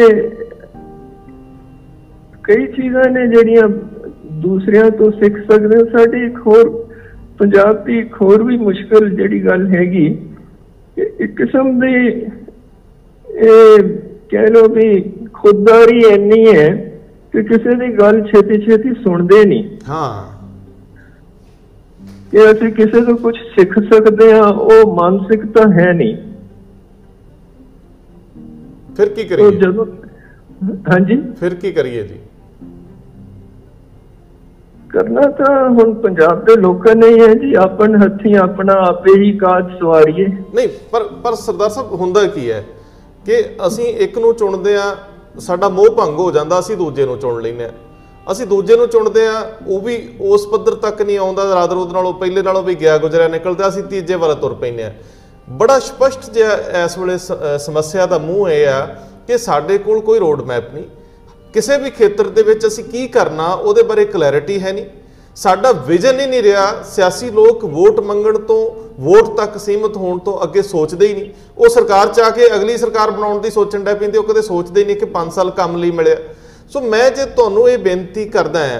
ਕਈ 2.44 2.66
ਚੀਜ਼ਾਂ 2.68 3.12
ਨੇ 3.12 3.28
ਜਿਹੜੀਆਂ 3.28 3.68
ਦੂਸਰਿਆਂ 4.32 4.92
ਤੋਂ 4.92 5.12
ਸਿੱਖ 5.12 5.38
ਸਕਦੇ 5.52 5.78
ਹਾਂ। 5.78 5.86
ਸਾਡੀ 5.98 6.26
ਇੱਕ 6.26 6.38
ਹੋਰ 6.48 6.70
ਪੰਜਾਬ 7.38 7.86
ਦੀ 7.86 8.00
ਇੱਕ 8.00 8.22
ਹੋਰ 8.22 8.44
ਵੀ 8.44 8.58
ਮੁਸ਼ਕਲ 8.58 9.10
ਜਿਹੜੀ 9.10 9.46
ਗੱਲ 9.46 9.68
ਹੈਗੀ 9.76 10.10
ਕਿ 10.96 11.02
ਇੱਕ 11.20 11.36
ਕਿਸਮ 11.38 11.80
ਦੀ 11.80 11.94
ਇਹ 13.28 13.84
ਕਹਿ 14.30 14.48
ਲਓ 14.48 14.68
ਵੀ 14.68 15.02
ਖੁਦਦਾਰੀ 15.34 16.00
ਇੰਨੀ 16.00 16.46
ਹੈ 16.54 16.68
ਕਿ 17.34 17.44
ਕਿਸੇ 17.44 17.76
ਦੀ 17.76 17.94
ਗੱਲ 17.94 18.22
ਛੇਤੀ 18.22 18.62
ਛੇਤੀ 18.62 18.94
ਸੁਣਦੇ 19.04 19.46
ਨਹੀਂ। 19.46 19.64
ਹਾਂ। 19.90 20.34
ਕਿ 22.32 22.52
ਅਸੀਂ 22.52 22.72
ਕਿਸੇ 22.72 23.02
ਤੋਂ 23.06 23.18
ਕੁਝ 23.18 23.36
ਸਿੱਖ 23.36 23.80
ਸਕਦੇ 23.94 24.32
ਹਾਂ 24.34 24.48
ਉਹ 24.54 24.96
ਮਾਨਸਿਕਤਾ 24.96 25.72
ਹੈ 25.72 25.94
ਨਹੀਂ। 25.94 26.16
ਫਿਰ 28.98 29.10
ਕੀ 29.10 29.24
ਕਰੀਏ? 29.24 29.52
ਜਦੋਂ 29.52 29.86
ਹਾਂਜੀ? 30.92 31.22
ਫਿਰ 31.40 31.56
ਕੀ 31.56 31.72
ਕਰੀਏ 31.72 32.04
ਜੀ? 32.04 32.16
ਕਰਨਾ 34.94 35.22
ਤਾਂ 35.22 35.70
ਹੁਣ 35.70 35.94
ਪੰਜਾਬ 35.94 36.46
ਦੇ 36.46 36.56
ਲੋਕਾਂ 36.56 36.96
ਨੇ 36.96 37.08
ਹੀ 37.08 37.20
ਹੈ 37.20 37.34
ਜੀ, 37.34 37.54
ਆਪਣ 37.54 38.06
ਹੱਥੀਂ 38.06 38.36
ਆਪਣਾ 38.36 38.74
ਆਪੇ 38.74 39.20
ਹੀ 39.20 39.38
ਕਾਜ 39.38 39.80
ਸਵਾਰੀਏ। 39.80 40.28
ਨਹੀਂ, 40.28 40.70
ਪਰ 40.92 41.04
ਪਰ 41.04 41.34
ਸਰਦਾਰ 41.34 41.70
ਸਾਹਿਬ, 41.70 41.94
ਹੁੰਦਾ 41.94 42.28
ਕੀ 42.28 42.52
ਹੈ 42.52 42.66
ਕਿ 43.26 43.44
ਅਸੀਂ 43.68 43.86
ਇੱਕ 43.86 44.18
ਨੂੰ 44.18 44.36
ਚੁਣਦੇ 44.36 44.76
ਆ 44.76 44.96
ਸਾਡਾ 45.40 45.70
ਮੋਹ 45.70 45.90
ਭੰਗ 45.90 46.20
ਹੋ 46.20 46.32
ਜਾਂਦਾ, 46.32 46.60
ਅਸੀਂ 46.60 46.78
ਦੂਜੇ 46.78 47.06
ਨੂੰ 47.06 47.20
ਚੁਣ 47.20 47.42
ਲੈਂਦੇ 47.42 47.66
ਆ 47.66 47.70
ਅਸੀਂ 48.32 48.48
ਦੂਜੇ 48.48 48.76
ਨੂੰ 48.76 48.88
ਚੁਣਦੇ 48.88 49.28
ਆ 49.28 49.52
ਉਹ 49.68 49.82
ਵੀ 49.82 50.14
ਉਸ 50.22 50.48
ਪੱਧਰ 50.48 50.74
ਤੱਕ 50.74 51.02
ਨਹੀਂ 51.02 51.18
ਆਉਂਦਾ, 51.18 51.56
ਰਾਤ 51.56 51.72
ਰੋਦ 51.72 51.94
ਨਾਲੋਂ 51.94 52.14
ਪਹਿਲੇ 52.14 52.42
ਨਾਲੋਂ 52.42 52.64
ਵੀ 52.64 52.76
ਗਿਆ 52.76 52.98
ਗੁਜ਼ਰਿਆ 52.98 53.28
ਨਿਕਲਦਾ, 53.28 53.68
ਅਸੀਂ 53.68 53.84
ਤੀਜੇ 53.84 54.16
ਵੱਲ 54.16 54.36
ਤੁਰ 54.36 54.54
ਪੈਂਦੇ 54.54 54.84
ਆ 54.84 54.94
ਬੜਾ 55.50 55.80
ਸਪਸ਼ਟ 55.80 56.32
ਜਿਹਾ 56.32 56.84
ਇਸ 56.86 56.98
ਵੇਲੇ 56.98 57.18
ਸ- 57.18 57.32
ਅਹ 57.32 57.58
ਸਮੱਸਿਆ 57.58 58.06
ਦਾ 58.06 58.18
ਮੂੰਹ 58.18 58.50
ਇਹ 58.50 58.68
ਆ 58.68 58.86
ਕਿ 59.28 59.38
ਸਾਡੇ 59.38 59.78
ਕੋਲ 59.78 60.00
ਕੋਈ 60.00 60.20
ਰੋਡ 60.20 60.42
ਮੈਪ 60.42 60.74
ਨਹੀਂ। 60.74 60.84
ਕਿਸੇ 61.54 61.78
ਵੀ 61.78 61.90
ਖੇਤਰ 61.90 62.28
ਦੇ 62.28 62.44
ਵਿੱਚ 62.44 62.68
ਅਸੀਂ 62.68 62.84
ਕੀ 62.84 63.08
ਕਰਨਾ, 63.08 63.48
ਉਹਦੇ 63.48 63.84
ਬਾਰੇ 63.84 64.06
ਕਲੈਰਿਟੀ 64.06 64.60
ਹੈ 64.62 64.72
ਨਹੀਂ। 64.74 64.86
ਸਾਡਾ 65.36 65.72
ਵਿਜ਼ਨ 65.72 66.20
ਹੀ 66.20 66.26
ਨਹੀਂ 66.26 66.42
ਰਿਹਾ, 66.44 66.84
ਸਿਆਸੀ 66.84 67.30
ਲੋਕ 67.32 67.66
ਵੋਟ 67.66 68.00
ਮੰਗਣ 68.00 68.38
ਤੋਂ, 68.38 68.72
ਵੋਟ 69.00 69.36
ਤੱਕ 69.38 69.58
ਸੀਮਤ 69.58 69.98
ਹੋਣ 69.98 70.18
ਤੋਂ 70.20 70.44
ਅੱਗੇ 70.44 70.62
ਸੋਚਦੇ 70.62 71.08
ਹੀ 71.08 71.14
ਨਹੀਂ। 71.14 71.30
ਉਹ 71.58 71.70
ਸਰਕਾਰ 71.70 72.08
ਚ 72.08 72.20
ਆ 72.20 72.30
ਕੇ 72.30 72.48
ਅਗਲੀ 72.56 72.78
ਸਰਕਾਰ 72.78 73.12
ਬਣਾਉਣ 73.12 73.40
ਦੀ 73.42 73.50
ਸੋਚਣ 73.50 73.84
ਡੈ 73.84 73.94
ਪੈਂਦੇ, 73.94 74.18
ਉਹ 74.18 74.24
ਕਦੇ 74.24 74.42
ਸੋਚਦੇ 74.42 74.82
ਹੀ 74.82 74.86
ਨਹੀਂ 74.86 74.96
ਕਿ 74.96 75.06
5 75.06 75.32
ਸਾਲ 75.32 75.52
ਕੰਮ 75.52 75.78
ਲਈ 75.78 75.92
ਮਿਲਿਆ। 75.92 76.18
ਸੋ 76.70 76.82
ਮੈਂ 76.82 77.10
ਜੇ 77.12 77.26
ਤੁਹਾਨੂੰ 77.26 77.70
ਇਹ 77.70 77.78
ਬੇਨਤੀ 77.78 78.26
ਕਰਦਾ 78.26 78.68
ਹਾਂ 78.68 78.80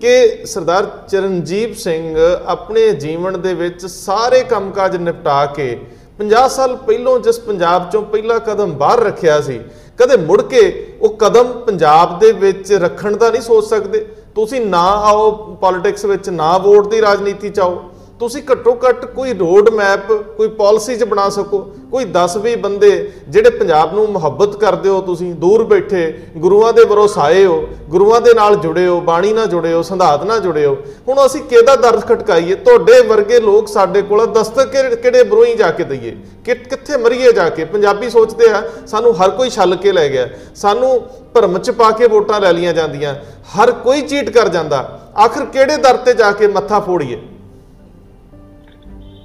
ਕਿ 0.00 0.46
ਸਰਦਾਰ 0.46 0.86
ਚਰਨਜੀਤ 1.08 1.76
ਸਿੰਘ 1.76 2.16
ਆਪਣੇ 2.46 2.90
ਜੀਵਨ 2.92 3.40
ਦੇ 3.40 3.54
ਵਿੱਚ 3.54 3.86
ਸਾਰੇ 3.86 4.42
ਕੰਮਕਾਜ 4.44 4.96
ਨਿਪਟਾ 4.96 5.44
ਕੇ 5.46 5.76
50 6.18 6.48
ਸਾਲ 6.48 6.76
ਪਹਿਲੋਂ 6.76 7.18
ਜਿਸ 7.18 7.38
ਪੰਜਾਬ 7.40 7.90
ਚੋਂ 7.90 8.02
ਪਹਿਲਾ 8.02 8.38
ਕਦਮ 8.38 8.72
ਬਾਹਰ 8.72 9.02
ਰੱਖਿਆ 9.02 9.40
ਸੀ 9.40 9.60
ਕਦੇ 10.00 10.16
ਮੁੜ 10.16 10.42
ਕੇ 10.42 10.60
ਉਹ 11.00 11.16
ਕਦਮ 11.16 11.52
ਪੰਜਾਬ 11.66 12.18
ਦੇ 12.18 12.32
ਵਿੱਚ 12.32 12.72
ਰੱਖਣ 12.72 13.16
ਦਾ 13.16 13.30
ਨਹੀਂ 13.30 13.42
ਸੋਚ 13.42 13.64
ਸਕਦੇ। 13.64 14.06
ਤੁਸੀਂ 14.34 14.60
ਨਾ 14.60 14.82
ਆਓ 14.82 15.30
ਪੋਲਿਟਿਕਸ 15.60 16.04
ਵਿੱਚ, 16.04 16.28
ਨਾ 16.28 16.58
ਵੋਟ 16.58 16.88
ਦੀ 16.88 17.00
ਰਾਜਨੀਤੀ 17.00 17.48
ਚ 17.48 17.60
ਆਓ। 17.60 17.82
ਤੁਸੀਂ 18.20 18.42
ਘੱਟੋ 18.52 18.78
ਘੱਟ 18.88 19.04
ਕੋਈ 19.04 19.32
ਰੋਡ 19.32 19.70
ਮੈਪ 19.70 20.12
ਕੋਈ 20.12 20.48
ਪਾਲਿਸੀ 20.48 20.96
'ਚ 20.96 21.04
ਬਣਾ 21.04 21.28
ਸਕੋ। 21.28 21.58
ਕੋਈ 21.90 22.04
10-20 22.04 22.56
ਬੰਦੇ 22.56 23.12
ਜਿਹੜੇ 23.28 23.50
ਪੰਜਾਬ 23.50 23.94
ਨੂੰ 23.94 24.12
ਮੁਹੱਬਤ 24.12 24.56
ਕਰਦੇ 24.56 24.88
ਹੋ 24.88 25.00
ਤੁਸੀਂ, 25.00 25.34
ਦੂਰ 25.34 25.64
ਬੈਠੇ, 25.64 26.22
ਗੁਰੂਆਂ 26.36 26.72
ਦੇ 26.72 26.84
ਵਰੋਸਾਏ 26.84 27.46
ਹੋ, 27.46 27.68
ਗੁਰੂਆਂ 27.88 28.20
ਦੇ 28.20 28.34
ਨਾਲ 28.34 28.56
ਜੁੜੇ 28.56 28.86
ਹੋ, 28.86 29.00
ਬਾਣੀ 29.00 29.32
ਨਾਲ 29.32 29.46
ਜੁੜੇ 29.46 29.72
ਹੋ, 29.72 29.82
ਸੰਧਾਤ 29.82 30.24
ਨਾਲ 30.24 30.40
ਜੁੜੇ 30.40 30.66
ਹੋ। 30.66 30.76
ਹੁਣ 31.08 31.26
ਅਸੀਂ 31.26 31.40
ਕਿਹਦਾ 31.40 31.76
ਦਰਦ 31.76 32.00
ਖਟਕਾਈਏ? 32.00 32.54
ਤੁਹਾਡੇ 32.54 33.00
ਵਰਗੇ 33.00 33.40
ਲੋਕ 33.40 33.68
ਸਾਡੇ 33.68 34.02
ਕੋਲ 34.02 34.26
ਦਸਤਕ 34.26 34.68
ਕਿਹੜੇ- 34.68 34.96
ਕਿਹੜੇ 34.96 35.22
ਬਰੋਈ 35.22 35.54
ਜਾ 35.54 35.70
ਕੇ 35.70 35.84
ਦਈਏ? 35.84 36.16
ਕਿ 36.44 36.54
ਕਿੱਥੇ 36.54 36.96
ਮਰੀਏ 36.96 37.32
ਜਾ 37.32 37.48
ਕੇ? 37.48 37.64
ਪੰਜਾਬੀ 37.64 38.10
ਸੋਚਦੇ 38.10 38.50
ਆ, 38.50 38.62
ਸਾਨੂੰ 38.86 39.24
ਹਰ 39.24 39.30
ਕੋਈ 39.30 39.50
ਛੱਲ 39.50 39.76
ਕੇ 39.76 39.92
ਲੈ 39.92 40.08
ਗਿਆ। 40.08 40.28
ਸਾਨੂੰ 40.54 41.06
ਭਰਮ 41.34 41.58
ਚ 41.58 41.70
ਪਾ 41.70 41.90
ਕੇ 41.90 42.08
ਵੋਟਾਂ 42.08 42.40
ਲੈ 42.40 42.52
ਲੀਆਂ 42.52 42.72
ਜਾਂਦੀਆਂ। 42.72 43.14
ਹਰ 43.40 43.72
ਕੋਈ 43.72 44.02
ਚੀਟ 44.02 44.30
ਕਰ 44.30 44.48
ਜਾਂਦਾ। 44.48 45.00
ਆਖਰ 45.24 45.44
ਕਿਹੜੇ 45.44 45.76
ਦਰ 45.76 45.96
ਤੇ 45.96 46.14
ਜਾ 46.14 46.32
ਕੇ 46.32 46.46
ਮੱਥਾ 46.46 46.80
ਫੋੜੀਏ? 46.80 47.22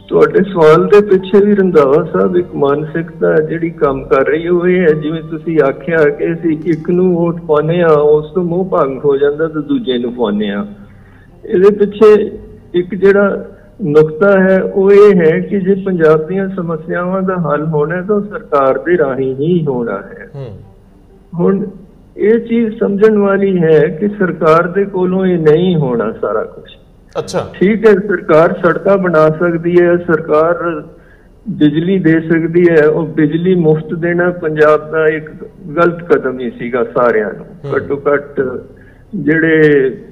ਤੁਹਾਡੇ 0.10 0.42
ਸਵਾਲ 0.44 0.86
ਦੇ 0.88 1.00
ਪਿੱਛੇ 1.04 1.40
ਵੀ 1.46 1.54
ਰੰਧਾਵਾ 1.56 2.04
ਸਾਹਿਬ 2.06 2.36
ਇੱਕ 2.38 2.54
ਮਾਨਸਿਕਤਾ 2.56 3.34
ਜਿਹੜੀ 3.42 3.70
ਕੰਮ 3.78 4.04
ਕਰ 4.06 4.26
ਰਹੀ 4.26 4.48
ਉਹ 4.48 4.68
ਇਹ 4.68 4.82
ਹੈ 4.82 4.92
ਜਿਵੇਂ 4.96 5.22
ਤੁਸੀਂ 5.24 5.58
ਆਖਿਆ 5.64 6.04
ਕਿ 6.10 6.32
ਅਸੀਂ 6.34 6.58
ਇੱਕ 6.72 6.90
ਨੂੰ 6.90 7.14
ਵੋਟ 7.16 7.40
ਪਾਉਂਦੇ 7.48 7.80
ਆ 7.82 7.88
ਉਸ 8.10 8.32
ਤੋਂ 8.34 8.44
ਮੋਹ 8.44 8.64
ਭੰਗ 8.70 9.00
ਹੋ 9.06 9.16
ਜਾਂਦਾ 9.18 9.48
ਤੇ 9.48 9.62
ਦੂਜੇ 9.68 9.98
ਨੂੰ 9.98 10.14
ਪਾਉਂਦੇ 10.14 10.50
ਆ 10.50 10.66
ਇਹਦੇ 11.44 11.72
ਪਿੱਛੇ 11.78 12.14
ਇੱਕ 12.74 12.94
ਜਿਹੜਾ 12.96 13.44
ਨੁਕਤਾ 13.84 14.32
ਹੈ 14.40 14.62
ਉਹ 14.64 14.92
ਇਹ 14.92 15.16
ਹੈ 15.16 15.40
ਕਿ 15.40 15.60
ਜੇ 15.62 15.74
ਪੰਜਾਬ 15.86 16.28
ਦੀਆਂ 16.28 16.48
ਸਮੱਸਿਆਵਾਂ 16.50 17.22
ਦਾ 17.22 17.36
ਹੱਲ 17.42 17.66
ਹੋਣਾ 17.68 18.02
ਤਾਂ 18.02 18.20
ਸਰਕਾਰ 18.22 18.78
ਦੇ 18.80 18.98
ਰਾਹੀਂ 18.98 19.34
ਹੀ 19.36 19.64
ਹੋਣਾ 19.66 20.02
ਹੂੰ। 20.36 20.48
ਹੁਣ 21.34 21.66
ਇਹ 22.18 22.40
ਚੀਜ਼ 22.40 22.78
ਸਮਝਣ 22.80 23.18
ਵਾਲੀ 23.18 23.58
ਹੈ 23.58 23.80
ਕਿ 23.98 24.08
ਸਰਕਾਰ 24.10 24.68
ਦੇ 24.72 24.84
ਕੋਲੋਂ 24.88 25.26
ਇਹ 25.26 25.38
ਨਹੀਂ 25.42 25.76
ਹੋਣਾ 25.76 26.12
ਸਾਰਾ 26.22 26.44
ਕੁਝ 26.46 26.64
ਅੱਛਾ। 27.20 27.50
ਠੀਕ 27.54 27.88
ਹੈ 27.88 27.94
ਸਰਕਾਰ 27.94 28.54
ਸੜਕਾਂ 28.54 28.98
ਬਣਾ 28.98 29.30
ਸਕਦੀ 29.30 29.76
ਹੈ 29.82 29.98
ਸਰਕਾਰ 29.98 30.84
ਬਿਜਲੀ 31.50 32.00
ਦੇ 32.00 32.20
ਸਕਦੀ 32.20 32.66
ਹੈ 32.70 32.88
ਉਹ 32.88 33.08
ਬਿਜਲੀ 33.08 33.56
ਮੁਫਤ 33.56 33.94
ਦੇਣਾ 33.94 34.30
ਪੰਜਾਬ 34.32 34.92
ਦਾ 34.92 35.08
ਇੱਕ 35.08 35.32
ਗਲਤ 35.76 36.14
ਕਦਮ 36.14 36.40
ਹੀ 36.40 36.52
ਸੀਗਾ 36.60 36.84
ਸਾਰਿਆਂ 36.84 37.34
ਨੂੰ। 37.34 37.46
ਘੱਟੋ 37.76 38.02
ਘੱਟ 38.14 38.42
ਜਿਹੜੇ 39.16 39.62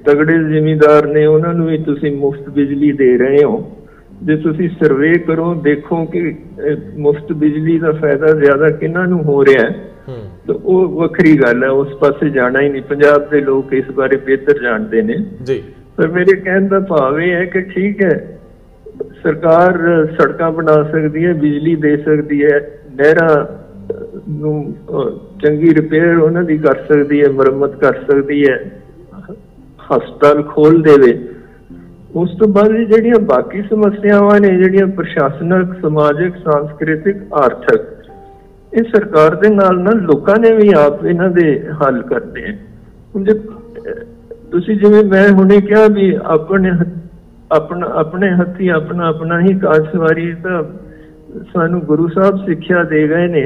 ਤਗੜੇ 0.05 0.43
ਜ਼ਿਮੀਂਦਾਰ 0.43 1.07
ਨੇ 1.07 1.25
ਉਹਨਾਂ 1.25 1.53
ਨੂੰ 1.53 1.67
ਵੀ 1.67 1.77
ਤੁਸੀਂ 1.77 2.17
ਮੁਫਤ 2.17 2.49
ਬਿਜਲੀ 2.49 2.91
ਦੇ 2.91 3.17
ਰਹੇ 3.17 3.43
ਹੋ। 3.43 3.77
ਜੇ 4.23 4.35
ਤੁਸੀਂ 4.35 4.69
ਸਰਵੇ 4.69 5.17
ਕਰੋ 5.17 5.53
ਦੇਖੋ 5.55 6.05
ਕਿ 6.05 6.35
ਮੁਫਤ 6.97 7.33
ਬਿਜਲੀ 7.33 7.79
ਦਾ 7.79 7.91
ਫਾਇਦਾ 7.91 8.27
ਜ਼ਿਆਦਾ 8.27 8.69
ਕਿਹਨਾਂ 8.69 9.07
ਨੂੰ 9.07 9.23
ਹੋ 9.23 9.45
ਰਿਹਾ 9.45 9.69
ਹੂੰ। 10.07 10.17
ਤਾਂ 10.47 10.55
ਉਹ 10.55 10.87
ਵੱਖਰੀ 10.87 11.37
ਗੱਲ 11.37 11.63
ਹੈ 11.63 11.69
ਉਸ 11.69 11.93
ਪਾਸੇ 11.93 12.29
ਜਾਣਾ 12.29 12.61
ਹੀ 12.61 12.69
ਨਹੀਂ। 12.69 12.81
ਪੰਜਾਬ 12.81 13.29
ਦੇ 13.29 13.41
ਲੋਕ 13.41 13.73
ਇਸ 13.73 13.85
ਬਾਰੇ 13.91 14.17
ਬਿਹਤਰ 14.17 14.59
ਜਾਣਦੇ 14.61 15.01
ਨੇ। 15.01 15.15
ਜੀ। 15.43 15.63
ਪਰ 15.97 16.07
ਮੇਰੇ 16.07 16.35
ਕਹਿਣ 16.35 16.67
ਦਾ 16.67 16.79
ਭਾਵ 16.79 17.19
ਇਹ 17.19 17.33
ਹੈ 17.33 17.45
ਕਿ 17.45 17.61
ਠੀਕ 17.61 18.03
ਹੈ 18.03 18.39
ਸਰਕਾਰ 19.23 19.77
ਸੜਕਾਂ 20.11 20.51
ਬਣਾ 20.51 20.83
ਸਕਦੀ 20.83 21.25
ਹੈ 21.25 21.33
ਬਿਜਲੀ 21.33 21.75
ਦੇ 21.75 21.97
ਸਕਦੀ 21.97 22.43
ਹੈ 22.45 22.59
ਨਹਿਰਾਂ 22.95 23.45
ਅਹ, 23.45 24.19
ਨੂੰ 24.29 24.75
ਅਹ, 24.89 25.09
ਚੰਗੀ 25.39 25.73
ਰਿਪੇਅਰ 25.73 26.17
ਉਹਨਾਂ 26.17 26.43
ਦੀ 26.43 26.57
ਕਰ 26.57 26.75
ਸਕਦੀ 26.75 27.21
ਹੈ 27.23 27.29
ਮੁਰੰਮਤ 27.29 27.75
ਕਰ 27.75 27.93
ਸਕਦੀ 27.93 28.43
ਹੈ 28.49 28.57
ਹਸਪਤਾਲ 29.91 30.43
ਖੋਲ 30.43 30.81
ਦੇਵੇ। 30.81 31.27
ਉਸ 32.15 32.29
ਤੋਂ 32.39 32.47
ਬਾਅਦ 32.47 32.71
ਇਹ 32.71 32.85
ਜਿਹੜੀਆਂ 32.85 33.19
ਬਾਕੀ 33.19 33.61
ਸਮੱਸਿਆਵਾਂ 33.61 34.39
ਨੇ 34.39 34.47
ਜਿਹੜੀਆਂ 34.57 34.87
ਪ੍ਰਸ਼ਾਸਨਿਕ 34.87 35.81
ਸਮਾਜਿਕ 35.81 36.35
ਸਾਂਸਕ੍ਰਿਤਿਕ 36.35 37.17
ਆਰਥਿਕ 37.33 37.81
ਇਹ 38.73 38.83
ਸਰਕਾਰ 38.83 39.35
ਦੇ 39.35 39.49
ਨਾਲ 39.49 39.79
ਨਾਲ 39.79 39.97
ਲੋਕਾਂ 39.97 40.35
ਨੇ 40.39 40.51
ਵੀ 40.51 40.69
ਆਪ 40.77 41.05
ਇਹਨਾਂ 41.05 41.29
ਦੇ 41.29 41.63
ਹੱਲ 41.81 42.01
ਕਰਨੇ 42.01 42.41
ਹੈ। 42.41 42.59
ਹੁਣ 43.15 43.23
ਜੇ 43.23 43.31
ਅਹ, 43.31 43.62
ਤੁਸੀਂ 44.53 44.75
ਜਿਵੇਂ 44.77 45.03
ਮੈਂ 45.03 45.29
ਹੁਣੇ 45.29 45.59
ਕਿਹਾ 45.61 45.87
ਵੀ 45.87 46.17
ਆਪਣੇ 46.23 46.71
ਆਪਣਾ 47.51 47.87
ਆਪਣੇ 47.93 48.29
ਹੱਥੀ 48.31 48.67
ਆਪਣਾ 48.67 49.07
ਆਪਣਾ 49.07 49.39
ਹੀ 49.41 49.53
ਕਾਜ 49.59 49.85
ਸਵਾਰੀ 49.91 50.33
ਤਾਂ 50.33 50.63
ਸਾਨੂੰ 51.53 51.79
ਗੁਰੂ 51.79 52.07
ਸਾਹਿਬ 52.07 52.37
ਸਿੱਖਿਆ 52.45 52.83
ਦੇ 52.83 53.07
ਗਏ 53.07 53.27
ਨੇ। 53.27 53.41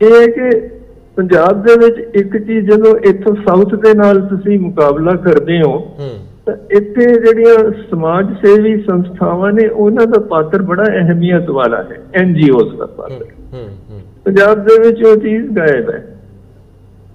ਇਹ 0.00 0.26
ਕਿ 0.28 0.48
ਪੰਜਾਬ 1.16 1.62
ਦੇ 1.62 1.74
ਵਿੱਚ 1.78 2.16
ਇੱਕ 2.16 2.36
ਚੀਜ਼ 2.36 2.70
ਜਦੋਂ 2.70 2.96
ਇੱਥੋਂ 3.10 3.34
ਸਾਊਥ 3.46 3.74
ਦੇ 3.74 3.94
ਨਾਲ 3.94 4.20
ਤੁਸੀਂ 4.20 4.58
ਮੁਕਾਬਲਾ 4.58 5.14
ਕਰਦੇ 5.16 5.60
ਹੋ 5.62 5.78
ਤਾਂ 6.46 6.54
ਇੱਥੇ 6.70 7.06
ਜਿਹੜੀਆਂ 7.14 7.70
ਸਮਾਜ 7.90 8.34
ਸੇਵੀ 8.36 8.76
ਸੰਸਥਾਵਾਂ 8.82 9.52
ਨੇ 9.52 9.68
ਉਹਨਾਂ 9.68 10.06
ਦਾ 10.06 10.20
ਪਾਤਰ 10.20 10.62
ਬੜਾ 10.62 10.84
ਅਹਿਮੀਅਤ 10.84 11.50
ਵਾਲਾ 11.50 11.82
ਹੈ 11.82 12.00
ਐਨਜੀਓਜ਼ 12.14 12.74
ਦਾ 12.76 12.86
ਪਾਤਰ। 12.86 13.24
ਪੰਜਾਬ 14.24 14.64
ਦੇ 14.64 14.78
ਵਿੱਚ 14.78 15.02
ਉਹ 15.04 15.16
ਚੀਜ਼ 15.16 15.46
ਗਾਇਬ 15.50 15.90
ਹੈ। 15.90 16.04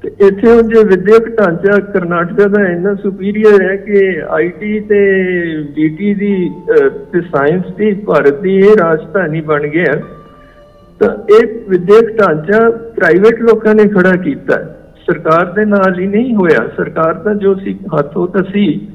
ਤੇ 0.06 0.28
ਇੱਥੇ 0.28 0.48
ਹੁਣ 0.48 0.68
ਜੇ 0.68 0.84
ਵਿਦਿਅਕ 0.84 1.30
ਢਾਂਚਾ 1.30 1.80
ਕਰਨਾਟਕਾ 1.80 2.48
ਦਾ 2.48 2.66
ਇੰਨਾ 2.68 2.94
ਸੁਪੀਰੀਅਰ 2.96 3.62
ਹੈ 3.62 3.76
ਕਿ 3.76 4.22
ਆਈਟੀ 4.30 4.80
ਤੇ 4.80 5.00
ਡੀਟੀ 5.76 6.14
ਦੀ 6.14 6.50
ਅਹ, 6.50 6.90
ਤੇ 6.90 7.22
ਸਾਇੰਸ 7.22 7.64
ਦੀ 7.76 7.94
ਭਾਰਤ 7.94 8.42
ਦੀ 8.42 8.56
ਇਹ 8.58 8.76
ਰਾਜਧਾਨੀ 8.82 9.42
ਬਣ 9.42 9.68
ਗਿਆ 9.68 9.94
ਹੈ। 9.96 10.02
ਤਾਂ 11.00 11.10
ਇਹ 11.36 11.48
ਵਿਦਿਅਕ 11.70 12.12
ਢਾਂਚਾ 12.18 12.70
ਪ੍ਰਾਈਵੇਟ 12.70 13.42
ਲੋਕਾਂ 13.42 13.76
ਨੇ 13.76 13.88
ਖੜਾ 13.88 14.16
ਕੀਤਾ 14.16 14.56
ਹੈ। 14.56 14.78
ਸਰਕਾਰ 15.06 15.46
ਦੇ 15.46 15.66
ਨਾਲ 15.66 16.00
ਹੀ 16.00 16.08
ਨਹੀਂ 16.08 16.36
ਹੋਇਆ 16.36 16.68
ਸਰਕਾਰ 16.78 17.14
ਦਾ 17.14 17.34
ਜੋ 17.34 17.56
ਸੀ 17.56 17.78
ਹੱਥੋਂ 18.00 18.28
ਤਾਂ 18.28 18.44
ਸੀ 18.44 18.88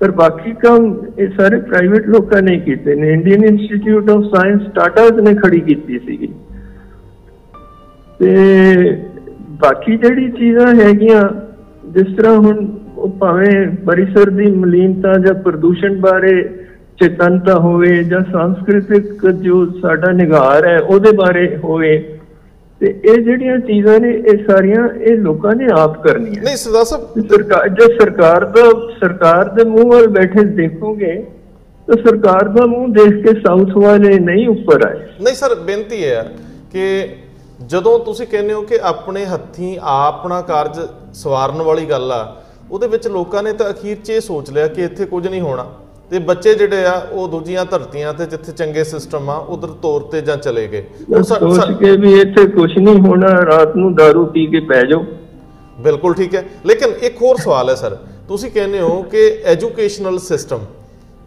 ਪਰ 0.00 0.10
ਬਾਕੀ 0.10 0.52
ਕੰਮ 0.52 1.06
ਇਹ 1.18 1.28
ਸਾਰੇ 1.28 1.60
ਪ੍ਰਾਈਵੇਟ 1.60 2.08
ਲੋਕਾਂ 2.08 2.42
ਨੇ 2.42 2.58
ਕੀਤੇ 2.58 2.94
ਨੇ 2.94 3.12
Indian 3.12 3.44
Institute 3.44 4.10
of 4.10 4.24
Science 4.34 4.62
Tatas 4.74 5.20
ਨੇ 5.20 5.34
ਖੜੀ 5.34 5.60
ਕੀਤੀ 5.60 5.98
ਸੀਗੀ 5.98 6.28
ਤੇ 8.18 8.34
ਬਾਕੀ 9.60 9.96
ਜਿਹੜੀ 9.96 10.28
ਚੀਜ਼ਾਂ 10.30 10.74
ਹੈਗੀਆਂ 10.74 11.22
ਜਿਸ 11.92 12.16
ਤਰ੍ਹਾਂ 12.16 12.36
ਹੁਣ 12.36 12.66
ਉਹ 12.96 13.08
ਭਾਵੇਂ 13.10 13.66
ਪਰਿਸਰ 13.86 14.30
ਦੀ 14.30 14.50
ਮਲੀਨਤਾ 14.52 15.12
ਜਾਂ 15.18 15.34
ਪ੍ਰਦੂਸ਼ਣ 15.34 15.96
ਬਾਰੇ 16.00 16.32
ਚੇਤਨਤਾ 17.00 17.58
ਹੋਵੇ 17.58 18.02
ਜਾਂ 18.04 18.20
ਸੰਸਕ੍ਰਿਤਿਕ 18.32 19.26
ਜੋ 19.42 19.64
ਸਾਡਾ 19.80 20.12
ਨਿਗਾਰ 20.12 20.66
ਹੈ 20.66 20.78
ਉਹਦੇ 20.78 21.12
ਬਾਰੇ 21.12 21.56
ਹੋਵੇ 21.56 21.98
ਤੇ 22.80 22.94
ਇਹ 23.04 23.22
ਜਿਹੜੀਆਂ 23.22 23.58
ਚੀਜ਼ਾਂ 23.58 23.98
ਨੇ 24.00 24.10
ਇਹ 24.10 24.44
ਸਾਰੀਆਂ 24.46 24.88
ਇਹ 25.00 25.16
ਲੋਕਾਂ 25.16 25.54
ਨੇ 25.56 25.66
ਆਪ 25.72 26.02
ਕਰਨੀਆਂ। 26.02 26.42
ਨਹੀਂ 26.44 26.56
ਸਰਦਾਰ 26.56 26.84
ਸਾਹਿਬ 26.84 27.26
ਸਰਕਾਰ 27.28 27.68
ਜੇ 27.68 27.86
ਸਰਕਾਰ 27.98 28.44
ਦਾ 28.46 28.68
ਸਰਕਾਰ 29.00 29.48
ਦੇ 29.48 29.64
ਮੂੰਹ 29.64 29.90
ਵੱਲ 29.92 30.06
ਬੈਠੇ 30.08 30.44
ਦੇਖੋਗੇ 30.60 31.14
ਤਾਂ 31.88 31.96
ਸਰਕਾਰ 32.04 32.48
ਦਾ 32.48 32.66
ਮੂੰਹ 32.66 32.88
ਦੇਖ 32.94 33.22
ਕੇ 33.24 33.40
ਸਾਊਥ 33.40 33.76
ਵਾਲੇ 33.76 34.18
ਨਹੀਂ 34.18 34.48
ਉੱਪਰ 34.48 34.86
ਆਏ। 34.86 34.98
ਨਹੀਂ 35.22 35.34
ਸਰ 35.34 35.54
ਬੇਨਤੀ 35.66 36.04
ਹੈ 36.04 36.22
ਕਿ 36.72 36.86
ਜਦੋਂ 37.68 37.98
ਤੁਸੀਂ 37.98 38.26
ਕਹਿੰਦੇ 38.26 38.54
ਹੋ 38.54 38.60
ਕਿ 38.62 38.78
ਆਪਣੇ 38.82 39.24
ਹੱਥੀਂ 39.26 39.78
ਆਪਣਾ 39.82 40.40
ਕਾਰਜ 40.40 40.78
ਸਵਾਰਨ 41.14 41.62
ਵਾਲੀ 41.62 41.84
ਗੱਲ 41.86 42.12
ਆ 42.12 42.20
ਉਹਦੇ 42.70 42.86
ਵਿੱਚ 42.86 43.08
ਲੋਕਾਂ 43.08 43.42
ਨੇ 43.42 43.52
ਤਾਂ 43.52 43.70
ਅਖੀਰ 43.70 43.96
'ਚ 43.96 44.10
ਇਹ 44.10 44.20
ਸੋਚ 44.20 44.50
ਲਿਆ 44.50 44.66
ਕਿ 44.68 44.84
ਇੱਥੇ 44.84 45.04
ਕੁਝ 45.04 45.26
ਨਹੀਂ 45.26 45.40
ਹੋਣਾ। 45.40 45.66
ਤੇ 46.10 46.18
ਬੱਚੇ 46.18 46.54
ਜਿਹੜੇ 46.54 46.84
ਆ 46.84 46.92
ਉਹ 47.12 47.28
ਦੂਜੀਆਂ 47.28 47.64
ਧਰਤੀਆਂ 47.64 48.12
ਤੇ 48.14 48.26
ਜਿੱਥੇ 48.26 48.52
ਚੰਗੇ 48.52 48.84
ਸਿਸਟਮ 48.84 49.30
ਆ 49.30 49.36
ਉਧਰ 49.48 49.68
ਤੌਰ 49.82 50.02
ਤੇ 50.02 50.20
ਜਾਂ 50.20 50.36
ਚਲੇ 50.36 50.66
ਗਏ। 50.68 50.82
ਹੁਣ 51.10 51.22
ਸੋਚ 51.22 51.72
ਕੇ 51.80 51.96
ਵੀ 51.96 52.12
ਇੱਥੇ 52.20 52.46
ਕੁਝ 52.46 52.70
ਨਹੀਂ 52.78 53.00
ਹੋਣਾ 53.00 53.28
ਰਾਤ 53.46 53.76
ਨੂੰ 53.76 53.90
दारू 53.92 54.24
ਪੀ 54.26 54.46
ਕੇ 54.46 54.60
ਪੈ 54.68 54.80
ਜਾਓ। 54.82 55.04
ਬਿਲਕੁਲ 55.80 56.14
ਠੀਕ 56.14 56.34
ਹੈ। 56.34 56.44
ਲੇਕਿਨ 56.66 56.92
ਇੱਕ 57.02 57.22
ਹੋਰ 57.22 57.36
ਸਵਾਲ 57.36 57.70
ਹੈ 57.70 57.74
ਸਰ। 57.74 57.96
ਤੁਸੀਂ 58.28 58.50
ਕਹਿੰਦੇ 58.50 58.80
ਹੋ 58.80 59.02
ਕਿ 59.02 59.28
ਐਜੂਕੇਸ਼ਨਲ 59.44 60.18
ਸਿਸਟਮ 60.18 60.64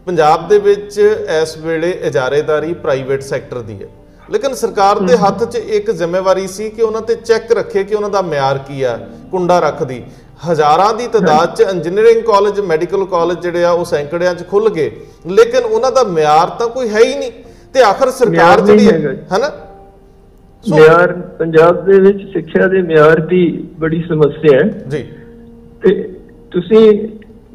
ਪੰਜਾਬ 0.06 0.48
ਦੇ 0.48 0.58
ਵਿੱਚ 0.58 0.98
ਇਸ 1.42 1.56
ਵੇਲੇ 1.58 1.90
ਇਜਾਰੇਦਾਰੀ 2.02 2.72
ਪ੍ਰਾਈਵੇਟ 2.74 3.22
ਸੈਕਟਰ 3.22 3.60
ਦੀ 3.62 3.82
ਹੈ। 3.82 3.88
ਲੇਕਿਨ 4.32 4.54
ਸਰਕਾਰ 4.54 4.98
ਦੇ 4.98 5.16
ਹੱਥ 5.16 5.44
'ਚ 5.44 5.56
ਇੱਕ 5.56 5.90
ਜ਼ਿੰਮੇਵਾਰੀ 5.90 6.46
ਸੀ 6.46 6.68
ਕਿ 6.70 6.82
ਉਹਨਾਂ 6.82 7.00
ਤੇ 7.00 7.14
ਚੈੱਕ 7.14 7.52
ਰੱਖੇ 7.52 7.84
ਕਿ 7.84 7.94
ਉਹਨਾਂ 7.94 8.10
ਦਾ 8.10 8.22
ਮਿਆਰ 8.22 8.58
ਕੀ 8.58 8.82
ਆ 8.82 8.98
ਕੁੰਡਾ 9.30 9.58
ਰੱਖਦੀ। 9.58 10.02
ਹਜ਼ਾਰਾਂ 10.50 10.94
ਦੀ 10.94 11.06
ਤਾਦਾਦ 11.06 11.54
'ਚ 11.54 11.60
ਇੰਜੀਨੀਅਰਿੰਗ 11.60 12.22
ਕਾਲਜ 12.22 12.60
ਮੈਡੀਕਲ 12.60 13.04
ਕਾਲਜ 13.04 13.40
ਜਿਹੜੇ 13.40 13.64
ਆ 13.64 13.70
ਉਹ 13.70 13.84
ਸੈਂਕੜਿਆਂ 13.84 14.34
'ਚ 14.34 14.48
ਖੁੱਲ 14.48 14.68
ਗਏ। 14.70 14.90
ਲੇਕਿਨ 15.26 15.64
ਉਹਨਾਂ 15.64 15.92
ਦਾ 15.92 16.04
ਮਿਆਰ 16.04 16.48
ਤਾਂ 16.48 16.68
ਕੋਈ 16.68 16.88
ਹੈ 16.88 16.98
ਹੀ 16.98 17.18
ਨਹੀਂ। 17.18 17.32
ਤੇ 17.74 17.82
ਆਖਰ 17.82 18.10
ਸਰਕਾਰ 18.10 18.60
ਜਿਹੜੀ 18.60 18.86
ਹੈ। 18.90 19.26
ਹੈਨਾ? 19.32 19.50
ਮਿਆਰ 20.76 21.12
ਪੰਜਾਬ 21.12 21.84
ਦੇ 21.84 22.00
ਵਿੱਚ 22.00 22.32
ਸਿੱਖਿਆ 22.32 22.66
ਦੇ 22.66 22.82
ਮਿਆਰ 22.82 23.20
ਦੀ 23.20 23.68
ਬੜੀ 23.78 24.02
ਸਮੱਸਿਆ 24.08 24.58
ਹੈ। 24.58 24.68
ਜੀ। 24.68 25.06
ਤੇ 25.82 26.14
ਤੁਸੀਂ 26.50 27.08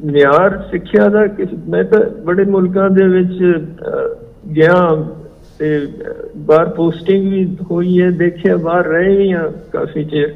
ਮਿਆਰ 0.04 0.68
ਸਿੱਖਿਆ 0.70 1.08
ਦਾ 1.08 1.26
ਕਿਸ 1.26 1.48
ਮੈਂ 1.68 1.84
ਤਾਂ 1.84 2.00
ਬੜੇ 2.00 2.44
ਮੁਲਕਾਂ 2.44 2.90
ਦੇ 2.90 3.08
ਵਿੱਚ 3.08 3.64
ਗਿਆ 4.56 5.06
ਤੇ 5.58 5.88
ਬਾਹਰ 6.36 6.68
ਪੋਸਟਿੰਗ 6.68 7.32
ਵੀ 7.32 7.56
ਹੋਈ 7.70 8.02
ਹੈ 8.02 8.10
ਦੇਖਿਆ 8.10 8.56
ਬਾਹਰ 8.56 8.86
ਰਹੇ 8.86 9.16
ਵੀ 9.16 9.32
ਆ 9.32 9.52
ਕਾਫੀ 9.72 10.04
ਚਿਰ। 10.04 10.34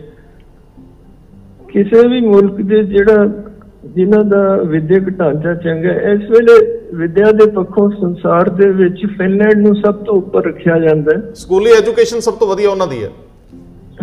ਕਿਸੇ 1.68 2.08
ਵੀ 2.08 2.20
ਮੁਲਕ 2.20 2.54
ਦੇ 2.54 2.82
ਜਿਹੜਾ 2.82 3.42
ਜਿਨ੍ਹਾਂ 3.84 4.24
ਦਾ 4.24 4.56
ਵਿਦਿਅਕ 4.56 5.10
ਢਾਂਚਾ 5.10 5.54
ਚੰਗਾ 5.54 5.92
ਹੈ 5.92 6.12
ਇਸ 6.12 6.30
ਵੇਲੇ 6.30 6.80
ਵਿਦਿਆ 6.94 7.32
ਦੇ 7.32 7.50
ਪੱਖੋਂ 7.50 7.90
ਸੰਸਾਰ 7.90 8.48
ਦੇ 8.48 8.68
ਵਿੱਚ 8.68 9.06
ਫਿਨਲੈਂਡ 9.18 9.58
ਨੂੰ 9.58 9.74
ਸਭ 9.76 9.94
ਤੋਂ 9.94 10.14
ਉੱਪਰ 10.14 10.44
ਰੱਖਿਆ 10.44 10.78
ਜਾਂਦਾ 10.78 11.12
ਹੈ। 11.16 11.32
ਸਕੂਲੀ 11.34 11.70
ਐਜੂਕੇਸ਼ਨ 11.70 12.20
ਸਭ 12.20 12.32
ਤੋਂ 12.32 12.48
ਵਧੀਆ 12.48 12.70
ਉਹਨਾਂ 12.70 12.86
ਦੀ 12.86 13.04
ਹੈ। 13.04 13.08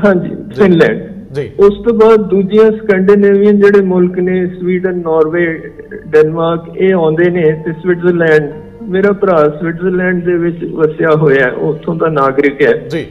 ਹਾਂਜੀ 0.05 0.29
ਫਿਨਲੈਂਡ। 0.55 1.03
ਜੀ। 1.34 1.51
ਉਸ 1.60 1.73
ਤੋਂ 1.86 1.93
ਬਾਅਦ 1.93 2.29
ਦੂਜੀਆਂ 2.29 2.71
ਸਕੈਂਡੀਨੇਵੀਅਨ 2.71 3.60
ਜਿਹੜੇ 3.60 3.82
ਮੁਲਕ 3.82 4.19
ਨੇ 4.19 4.47
ਸਵੀਡਨ 4.47 4.97
ਨਾਰਵੇ 4.97 5.72
ਡੈਨਮਾਰਕ 6.07 6.78
ਇਹ 6.78 6.93
ਆਉਂਦੇ 6.93 7.30
ਨੇ 7.30 7.63
ਤੇ 7.65 7.72
ਸਵਿਟਜ਼ਰਲੈਂਡ। 7.72 8.51
ਮੇਰਾ 8.89 9.11
ਭਰਾ 9.11 9.37
ਸਵਿਟਜ਼ਰਲੈਂਡ 9.61 10.23
ਦੇ 10.25 10.33
ਵਿੱਚ 10.33 10.63
ਵਸਿਆ 10.65 11.09
ਹੋਇਆ 11.15 11.45
ਹੈ 11.45 11.51
ਉੱਥੋਂ 11.51 11.95
ਦਾ 11.95 12.07
ਨਾਗਰਿਕ 12.07 12.61
ਹੈ। 12.61 12.73
ਜੀ। 12.87 13.05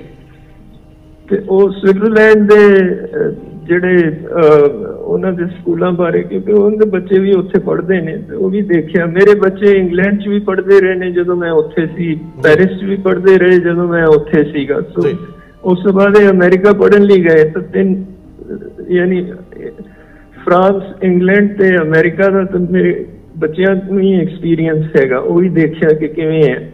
ਤੇ 1.30 1.38
ਉਹ 1.48 1.70
ਸਵਿਟਜ਼ਰਲੈਂਡ 1.70 2.52
ਦੇ 2.52 2.60
ਜਿਹੜੇ 3.64 4.12
ਉਹਨਾਂ 4.98 5.32
ਦੇ 5.32 5.46
ਸਕੂਲਾਂ 5.46 5.92
ਬਾਰੇ 5.92 6.22
ਕਿਉਂਕਿ 6.22 6.52
ਉਹਨਾਂ 6.52 6.78
ਦੇ 6.78 6.86
ਬੱਚੇ 6.90 7.18
ਵੀ 7.18 7.32
ਉੱਥੇ 7.32 7.58
ਪੜ੍ਹਦੇ 7.58 8.00
ਨੇ 8.00 8.22
ਉਹ 8.36 8.50
ਵੀ 8.50 8.62
ਦੇਖਿਆ। 8.62 9.06
ਮੇਰੇ 9.06 9.38
ਬੱਚੇ 9.38 9.72
ਇੰਗਲੈਂਡ 9.78 10.22
'ਚ 10.22 10.28
ਵੀ 10.28 10.38
ਪੜ੍ਹਦੇ 10.40 10.80
ਰਹੇ 10.80 10.94
ਨੇ 10.94 11.10
ਜਦੋਂ 11.10 11.36
ਮੈਂ 11.36 11.52
ਉੱਥੇ 11.52 11.86
ਸੀ। 11.96 12.14
ਪੈਰਿਸ 12.42 12.78
'ਚ 12.80 12.84
ਵੀ 12.84 12.96
ਪੜ੍ਹਦੇ 12.96 13.38
ਰਹੇ 13.38 13.58
ਜਦੋਂ 13.58 13.88
ਮੈਂ 13.88 14.06
ਉੱਥੇ 14.06 14.44
ਸੀਗਾ। 14.44 14.80
ਸੋ। 14.80 15.08
ਉਸ 15.64 15.82
ਤੋਂ 15.84 15.92
ਬਾਅਦ 15.92 16.16
ਇਹ 16.16 16.28
ਅਮਰੀਕਾ 16.28 16.72
ਪੜ੍ਹਨ 16.72 17.02
ਲਈ 17.02 17.20
ਗਏ। 17.24 17.44
ਤਾਂ 17.50 17.62
ਤਿੰਨ 17.62 18.04
ਯਾਨੀ 18.90 19.32
ਫਰਾਂਸ 20.44 20.82
ਇੰਗਲੈਂਡ 21.02 21.58
ਤੇ 21.58 21.76
ਅਮਰੀਕਾ 21.76 22.28
ਦਾ 22.28 22.46
ਮੇਰੇ 22.70 23.06
ਬੱਚਿਆਂ 23.38 23.74
ਨੂੰ 23.74 24.00
ਹੀ 24.00 24.12
ਐਕਸਪੀਰੀਅੰਸ 24.20 24.86
ਹੈਗਾ 24.96 25.18
ਉਹ 25.18 25.38
ਵੀ 25.38 25.48
ਦੇਖਿਆ 25.48 25.88
ਕਿ 25.92 26.08
ਕਿਵੇਂ 26.08 26.42
ਹੈ। 26.44 26.72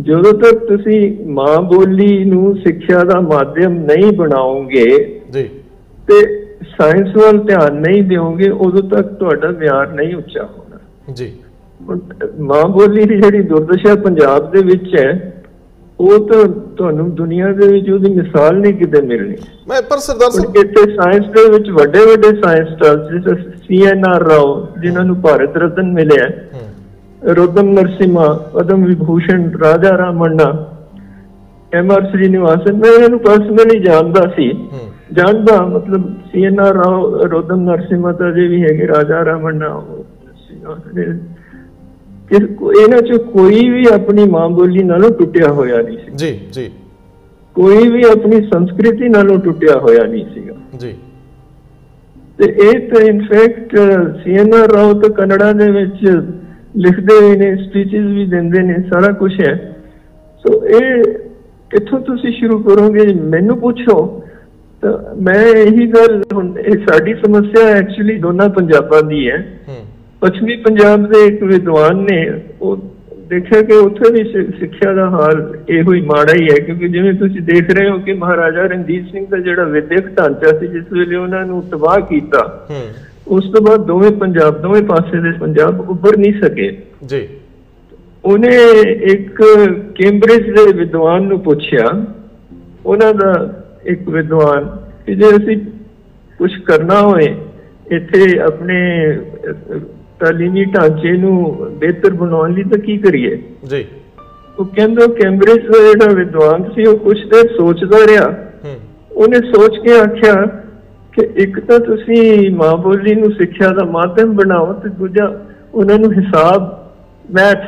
ਜਦੋਂ 0.00 0.32
ਤੱਕ 0.32 0.54
ਤੁਸੀਂ 0.54 1.24
ਮਾਂ 1.26 1.62
ਬੋਲੀ 1.62 2.24
ਨੂੰ 2.24 2.56
ਸਿੱਖਿਆ 2.56 3.04
ਦਾ 3.04 3.20
ਮਾਧਿਅਮ 3.20 3.72
ਨਹੀਂ 3.72 4.12
ਬਣਾਓਗੇ 4.12 5.20
ਜੀ। 5.30 5.42
ਤੇ 6.08 6.44
ਸਾਇੰਸ 6.62 7.16
ਵੱਲ 7.16 7.38
ਧਿਆਨ 7.38 7.74
ਨਹੀਂ 7.74 8.02
ਦਿਓਗੇ 8.02 8.50
ਉਦੋਂ 8.50 8.82
ਤੱਕ 8.82 9.06
ਤੁਹਾਡਾ 9.06 9.48
ਮਿਆਰ 9.48 9.92
ਨਹੀਂ 9.92 10.14
ਉੱਚਾ 10.14 10.44
ਹੋਣਾ। 10.44 10.78
ਜੀ। 11.12 11.32
ਮਾਂ 12.40 12.68
ਬੋਲੀ 12.68 13.04
ਦੀ 13.04 13.16
ਜਿਹੜੀ 13.16 13.42
ਦੁਰਦਸ਼ਾ 13.42 13.94
ਪੰਜਾਬ 13.94 14.50
ਦੇ 14.50 14.62
ਵਿੱਚ 14.62 14.96
ਹੈ 14.98 15.39
ਉਹ 16.00 16.26
ਤਾਂ 16.28 16.44
ਤੁਹਾਨੂੰ 16.76 17.10
ਦੁਨੀਆ 17.14 17.52
ਦੇ 17.52 17.66
ਵਿੱਚ 17.68 17.88
ਉਹਦੀ 17.90 18.10
ਮਿਸਾਲ 18.14 18.56
ਨਹੀਂ 18.60 18.72
ਕਿਤੇ 18.74 19.00
ਮਿਲਣੀ। 19.00 19.36
ਮੈਂ 19.68 19.80
ਪਰ 19.82 19.98
ਸਰਦਾਰ 19.98 20.30
ਸਾਹਿਬ 20.30 20.56
ਇੱਥੇ 20.56 20.84
ਸਾਇੰਸ 20.94 21.26
ਦੇ 21.26 21.44
ਵਿੱਚ 21.52 21.70
ਵੱਡੇ 21.70 22.04
ਵੱਡੇ 22.06 22.28
ਸਾਇੰਸਟਿਸਟ 22.40 23.10
ਜਿਵੇਂ 23.10 23.34
ਸੀਐਨਆਰ 23.68 24.22
ਰਾਓ 24.22 24.54
ਜਿਨ੍ਹਾਂ 24.82 25.04
ਨੂੰ 25.04 25.16
ਭਾਰਤ 25.22 25.56
ਰਤਨ 25.56 25.92
ਮਿਲਿਆ 25.92 26.28
ਰੋਦਮ 27.34 27.68
ਨਰਸਿਮਾ 27.72 28.26
ਪਦਮ 28.54 28.84
ਵਿਭੂਸ਼ਣ 28.84 29.50
ਰਾਜਾ 29.62 29.96
ਰਾਮੰਨਾ 29.98 30.46
ਐਮ 31.74 31.90
ਆਰ 31.90 32.06
ਸ੍ਰੀਨਿਵਾਸਨ 32.10 32.76
ਮੈਂ 32.76 32.90
ਇਹਨਾਂ 32.92 33.08
ਨੂੰ 33.08 33.18
ਪਰਸਨਲੀ 33.18 33.78
ਜਾਣਦਾ 33.80 34.20
ਸੀ। 34.36 34.50
ਜਾਣਦਾ 35.12 35.60
ਮਤਲਬ 35.66 36.06
ਸੀਐਨਆਰ 36.32 36.74
ਰਾਓ 36.74 37.28
ਰੋਦਮ 37.28 37.60
ਨਰਸਿਮਾ 37.60 38.12
ਤਾਂ 38.12 38.30
ਜੇ 38.32 38.46
ਵੀ 38.48 38.62
ਹੈਗੇ 38.62 38.86
ਰਾਜਾ 38.86 39.24
ਰਾਮੰਨਾ 39.24 39.68
ਉਹ 42.32 42.40
ਸੀ। 42.40 42.46
ਕਿ 42.46 42.54
ਕੋ- 42.54 42.72
ਇਹਨਾਂ 42.72 42.98
ਚ 42.98 43.22
ਕੋਈ 43.22 43.68
ਵੀ 43.68 43.84
ਆਪਣੀ 43.92 44.24
ਮਾਂ 44.24 44.48
ਬੋਲੀ 44.48 44.82
ਨਾਲੋਂ 44.82 45.10
ਟੁੱਟਿਆ 45.10 45.52
ਹੋਇਆ 45.52 45.78
ਨਹੀਂ 45.78 45.98
ਸੀ। 45.98 46.12
ਜੀ 46.14 46.40
ਜੀ। 46.52 46.70
ਕੋਈ 47.54 47.88
ਵੀ 47.88 48.02
ਆਪਣੀ 48.12 48.36
ਸੰਸਕ੍ਰਿਤੀ 48.36 49.08
ਨਾਲੋਂ 49.08 49.38
ਟੁੱਟਿਆ 49.38 49.78
ਹੋਇਆ 49.78 50.04
ਨਹੀਂ 50.04 50.24
ਸੀਗਾ। 50.34 50.54
ਜੀ। 50.78 50.94
ਤੇ 52.38 52.44
ਇਹ 52.44 52.90
ਤਾਂ 52.90 53.00
ਇਨਫੈਕਟ 53.00 53.78
ਸੀਐਨਆਰ 54.24 54.72
ਰਾਓ 54.72 54.92
ਤਾਂ 54.92 55.10
ਕਨੜਾ 55.10 55.52
ਦੇ 55.52 55.70
ਵਿੱਚ 55.70 56.06
ਲਿਖਦੇ 56.76 57.30
ਵੀ 57.30 57.36
ਨੇ 57.36 57.56
ਸਪੀਚਸ 57.56 57.94
ਵੀ 57.94 58.26
ਦਿੰਦੇ 58.26 58.62
ਨੇ 58.62 58.74
ਸਾਰਾ 58.74 59.12
ਕੁਝ 59.12 59.48
ਹੈ। 59.48 59.76
ਸੋ 60.38 60.66
ਇਹ 60.66 61.04
ਕਿੱਥੋਂ 61.70 62.00
ਤੁਸੀਂ 62.00 62.32
ਸ਼ੁਰੂ 62.32 62.62
ਕਰੋਗੇ? 62.62 63.14
ਮੈਨੂੰ 63.14 63.58
ਪੁੱਛੋ। 63.58 64.22
ਤਾਂ 64.80 65.16
ਮੈਂ 65.20 65.46
ਇਹੀ 65.46 65.86
ਗੱਲ 65.86 66.22
ਹੁਣ 66.34 66.58
ਇਹ 66.58 66.86
ਸਾਡੀ 66.86 67.14
ਸਮੱਸਿਆ 67.14 67.66
ਐਕਚੁਅਲੀ 67.66 68.18
ਦੋਨਾਂ 68.18 68.48
ਪੰਜਾਬਾਂ 68.48 69.02
ਦੀ 69.02 69.30
ਹੂੰ। 69.68 69.76
ਪੱਛਮੀ 70.20 70.56
ਪੰਜਾਬ 70.56 71.06
ਦੇ 71.12 71.26
ਇੱਕ 71.26 71.42
ਵਿਦਵਾਨ 71.44 71.96
ਨੇ 72.10 72.24
ਉਹ 72.60 72.76
ਦੇਖਿਆ 73.28 73.62
ਕਿ 73.62 73.72
ਉੱਥੇ 73.72 74.10
ਵੀ 74.12 74.24
ਸਿੱਖਿਆ 74.58 74.92
ਦਾ 74.94 75.08
ਹਾਲ 75.10 75.58
ਇਹੋ 75.68 75.92
ਹੀ 75.92 76.00
ਮਾੜਾ 76.00 76.32
ਹੀ 76.34 76.48
ਹੈ 76.50 76.54
ਕਿਉਂਕਿ 76.64 76.88
ਜਿਵੇਂ 76.88 77.12
ਤੁਸੀਂ 77.14 77.40
ਦੇਖ 77.40 77.70
ਰਹੇ 77.70 77.90
ਹੋ 77.90 77.98
ਕਿ 77.98 78.12
ਮਹਾਰਾਜਾ 78.12 78.62
ਰਣਜੀਤ 78.62 79.04
ਸਿੰਘ 79.12 79.26
ਦਾ 79.30 79.38
ਜਿਹੜਾ 79.38 79.64
ਵਿਦਿਅਕ 79.64 80.08
ਢਾਂਚਾ 80.08 80.58
ਸੀ 80.58 80.66
ਜਿਸ 80.66 80.84
ਵੇਲੇ 80.92 81.16
ਉਹਨਾਂ 81.16 81.44
ਨੂੰ 81.46 81.62
ਤਬਾਹ 81.70 82.00
ਕੀਤਾ 82.00 82.66
ਉਸ 83.28 83.50
ਤੋਂ 83.50 83.62
ਬਾਅਦ 83.62 83.84
ਦੋਵੇਂ 83.86 84.10
ਪੰਜਾਬ 84.10 84.60
ਦੋਵੇਂ 84.62 84.82
ਪਾਸੇ 84.82 85.20
ਦੇ 85.20 85.30
ਪੰਜਾਬ 85.40 85.80
ਉੱਭਰ 85.90 86.16
ਨਹੀਂ 86.16 86.32
ਸਕੇ। 86.40 86.70
ਜੀ। 87.06 87.28
ਉਹਨੇ 88.24 88.56
ਇੱਕ 89.12 89.42
ਕੈਂਬਰਿਜ 89.98 90.50
ਦੇ 90.50 90.72
ਵਿਦਵਾਨ 90.72 91.22
ਨੂੰ 91.22 91.40
ਪੁੱਛਿਆ 91.40 91.86
ਉਹਨਾਂ 92.86 93.14
ਦਾ 93.14 93.32
ਇੱਕ 93.84 94.08
ਵਿਦਵਾਨ 94.08 94.64
ਕਿ 95.06 95.14
ਜੇ 95.14 95.28
ਅਸੀਂ 95.36 95.56
ਕੁਝ 96.38 96.50
ਕਰਨਾ 96.66 97.00
ਹੋਏ 97.00 97.34
ਇੱਥੇ 97.90 98.38
ਆਪਣੇ 98.38 98.76
ਤਾਲੀਮੀ 100.20 100.64
ਢਾਂਚੇ 100.64 101.12
ਨੂੰ 101.12 101.56
ਬਿਹਤਰ 101.78 102.10
ਬਣਾਉਣ 102.10 102.54
ਲਈ 102.54 102.62
ਤਾਂ 102.62 102.78
ਕੀ 102.78 102.96
ਕਰੀਏ? 102.96 103.42
ਜੀ। 103.70 103.84
ਉਹ 104.58 104.64
ਕਹਿੰਦਾ 104.64 105.06
ਕੈਂਬਰਿਜ 105.06 105.66
ਦਾ 105.66 105.78
ਜਿਹੜਾ 105.78 106.14
ਵਿਦਵਾਨ 106.14 106.64
ਸੀ 106.74 106.86
ਉਹ 106.86 106.98
ਕੁਝ 106.98 107.18
ਦੇਰ 107.18 107.56
ਸੋਚਦਾ 107.56 107.98
ਰਿਹਾ। 107.98 108.26
ਹੂੰ। 108.64 108.76
ਉਹਨੇ 109.12 109.36
ਸੋਚ 109.36 109.78
ਕੇ 109.78 110.00
ਆਖਿਆ 110.00 110.46
ਕਿ 111.12 111.28
ਇੱਕ 111.36 111.60
ਤਾਂ 111.60 111.80
ਤੁਸੀਂ 111.80 112.50
ਮਾਂ 112.50 112.76
ਬੋਲੀ 112.76 113.14
ਨੂੰ 113.14 113.30
ਸਿੱਖਿਆ 113.30 113.68
ਦਾ 113.68 113.84
ਮਾਧਿਅਮ 113.84 114.32
ਬਣਾਓ 114.32 114.72
ਤੇ 114.72 114.88
ਦੂਜਾ 114.88 115.40
ਉਹਨਾਂ 115.74 115.98
ਨੂੰ 115.98 116.12
ਹਿਸਾਬ 116.12 116.90
ਮੈਥ 117.34 117.58